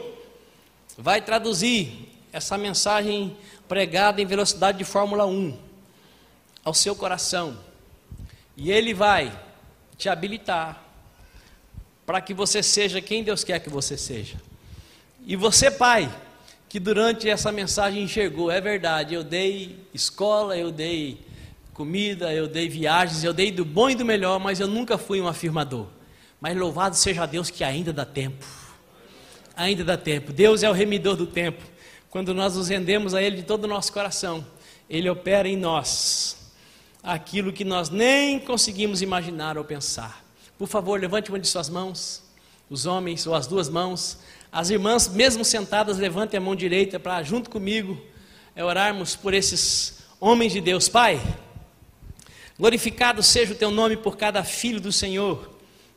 vai 0.98 1.22
traduzir 1.22 2.10
essa 2.32 2.58
mensagem 2.58 3.36
pregada 3.68 4.22
em 4.22 4.26
velocidade 4.26 4.78
de 4.78 4.84
Fórmula 4.84 5.26
1 5.26 5.58
ao 6.64 6.74
seu 6.74 6.96
coração. 6.96 7.58
E 8.56 8.72
ele 8.72 8.94
vai 8.94 9.32
te 9.98 10.10
habilitar 10.10 10.84
para 12.06 12.22
que 12.22 12.34
você 12.34 12.62
seja 12.62 13.02
quem 13.02 13.24
Deus 13.24 13.44
quer 13.44 13.60
que 13.60 13.70
você 13.70 13.98
seja. 13.98 14.38
E 15.26 15.36
você, 15.36 15.70
pai, 15.70 16.12
que 16.68 16.80
durante 16.80 17.30
essa 17.30 17.52
mensagem 17.52 18.04
enxergou, 18.04 18.50
é 18.50 18.60
verdade, 18.60 19.14
eu 19.14 19.24
dei 19.24 19.80
escola, 19.94 20.58
eu 20.58 20.72
dei 20.72 21.20
comida, 21.74 22.34
eu 22.34 22.48
dei 22.48 22.68
viagens, 22.68 23.24
eu 23.24 23.34
dei 23.34 23.52
do 23.52 23.66
bom 23.66 23.90
e 23.90 23.96
do 23.96 24.06
melhor, 24.06 24.40
mas 24.40 24.60
eu 24.60 24.68
nunca 24.68 24.98
fui 24.98 25.22
um 25.22 25.28
afirmador. 25.28 25.88
Mas 26.40 26.58
louvado 26.58 26.96
seja 26.96 27.26
Deus 27.26 27.50
que 27.50 27.64
ainda 27.64 27.94
dá 27.94 28.06
tempo. 28.06 28.46
Ainda 29.56 29.84
dá 29.84 29.98
tempo. 29.98 30.34
Deus 30.34 30.64
é 30.64 30.70
o 30.70 30.74
remidor 30.74 31.16
do 31.16 31.28
tempo. 31.28 31.62
Quando 32.10 32.34
nós 32.34 32.56
nos 32.56 32.68
rendemos 32.68 33.14
a 33.14 33.22
Ele 33.22 33.38
de 33.38 33.44
todo 33.44 33.66
o 33.66 33.68
nosso 33.68 33.94
coração, 33.94 34.46
Ele 34.90 35.10
opera 35.10 35.48
em 35.48 35.56
nós 35.56 36.52
aquilo 37.04 37.54
que 37.54 37.64
nós 37.64 37.90
nem 37.90 38.40
conseguimos 38.40 39.02
imaginar 39.02 39.58
ou 39.58 39.64
pensar. 39.64 40.24
Por 40.58 40.68
favor, 40.68 41.00
levante 41.00 41.30
uma 41.30 41.40
de 41.40 41.48
suas 41.48 41.70
mãos, 41.70 42.24
os 42.70 42.86
homens 42.86 43.26
ou 43.26 43.34
as 43.34 43.48
duas 43.48 43.70
mãos. 43.70 44.20
As 44.52 44.70
irmãs, 44.70 45.08
mesmo 45.08 45.46
sentadas, 45.46 45.98
levantem 45.98 46.38
a 46.38 46.42
mão 46.42 46.56
direita 46.56 47.00
para, 47.00 47.24
junto 47.24 47.50
comigo, 47.50 48.00
é 48.56 48.64
orarmos 48.64 49.16
por 49.16 49.34
esses 49.34 50.04
homens 50.20 50.52
de 50.52 50.62
Deus. 50.62 50.90
Pai. 50.90 51.20
Glorificado 52.62 53.24
seja 53.24 53.54
o 53.54 53.56
teu 53.56 53.72
nome 53.72 53.98
por 53.98 54.16
cada 54.16 54.44
filho 54.44 54.80
do 54.80 54.92
Senhor 54.92 55.50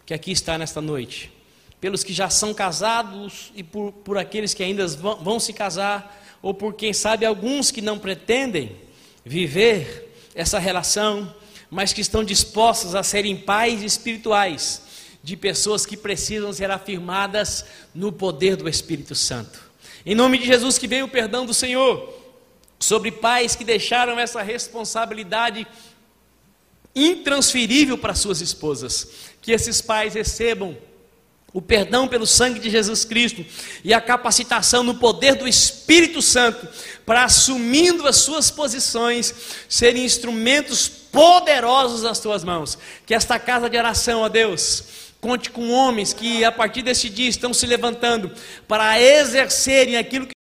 que 0.07 0.15
aqui 0.15 0.33
está 0.33 0.57
nesta 0.57 0.81
noite, 0.81 1.31
pelos 1.79 2.03
que 2.03 2.11
já 2.11 2.31
são 2.31 2.55
casados 2.55 3.53
e 3.55 3.63
por, 3.63 3.93
por 3.93 4.17
aqueles 4.17 4.55
que 4.55 4.63
ainda 4.63 4.87
vão, 4.87 5.23
vão 5.23 5.39
se 5.39 5.53
casar, 5.53 6.25
ou 6.41 6.55
por 6.55 6.73
quem 6.73 6.95
sabe 6.95 7.27
alguns 7.27 7.71
que 7.71 7.83
não 7.83 7.99
pretendem 7.99 8.77
viver 9.27 10.11
essa 10.35 10.59
relação, 10.59 11.35
mas 11.71 11.93
que 11.93 12.01
estão 12.01 12.25
dispostos 12.25 12.95
a 12.95 13.03
serem 13.03 13.37
pais 13.37 13.83
espirituais 13.83 14.85
de 15.23 15.37
pessoas 15.37 15.85
que 15.85 15.99
precisam 15.99 16.51
ser 16.51 16.71
afirmadas 16.71 17.67
no 17.95 18.11
poder 18.11 18.57
do 18.57 18.67
Espírito 18.67 19.15
Santo. 19.15 19.71
Em 20.07 20.15
nome 20.15 20.39
de 20.39 20.47
Jesus, 20.47 20.79
que 20.79 20.89
venha 20.89 21.05
o 21.05 21.09
perdão 21.09 21.45
do 21.45 21.53
Senhor 21.53 22.25
sobre 22.79 23.11
pais 23.11 23.55
que 23.55 23.65
deixaram 23.65 24.19
essa 24.19 24.41
responsabilidade 24.41 25.67
intransferível 26.95 27.99
para 27.99 28.15
suas 28.15 28.41
esposas. 28.41 29.09
Que 29.41 29.53
esses 29.53 29.81
pais 29.81 30.15
recebam 30.15 30.77
o 31.55 31.63
perdão 31.63 32.09
pelo 32.09 32.27
sangue 32.27 32.59
de 32.59 32.69
Jesus 32.69 33.05
Cristo 33.05 33.47
e 33.85 33.95
a 33.95 34.01
capacitação 34.01 34.83
no 34.83 34.97
poder 34.97 35.37
do 35.37 35.47
Espírito 35.47 36.21
Santo 36.21 36.67
para 37.07 37.23
assumindo 37.23 38.09
as 38.09 38.17
suas 38.17 38.51
posições, 38.51 39.33
serem 39.69 40.05
instrumentos 40.05 40.89
poderosos 40.89 42.03
nas 42.03 42.19
tuas 42.19 42.43
mãos. 42.43 42.77
Que 43.07 43.15
esta 43.15 43.39
casa 43.39 43.71
de 43.71 43.79
oração, 43.79 44.23
ó 44.23 44.29
Deus, 44.29 44.83
conte 45.21 45.49
com 45.49 45.71
homens 45.71 46.13
que 46.13 46.45
a 46.45 46.51
partir 46.51 46.83
desse 46.83 47.09
dia 47.09 47.29
estão 47.29 47.55
se 47.55 47.67
levantando 47.67 48.33
para 48.67 49.01
exercerem 49.01 49.97
aquilo 49.97 50.27
que 50.27 50.35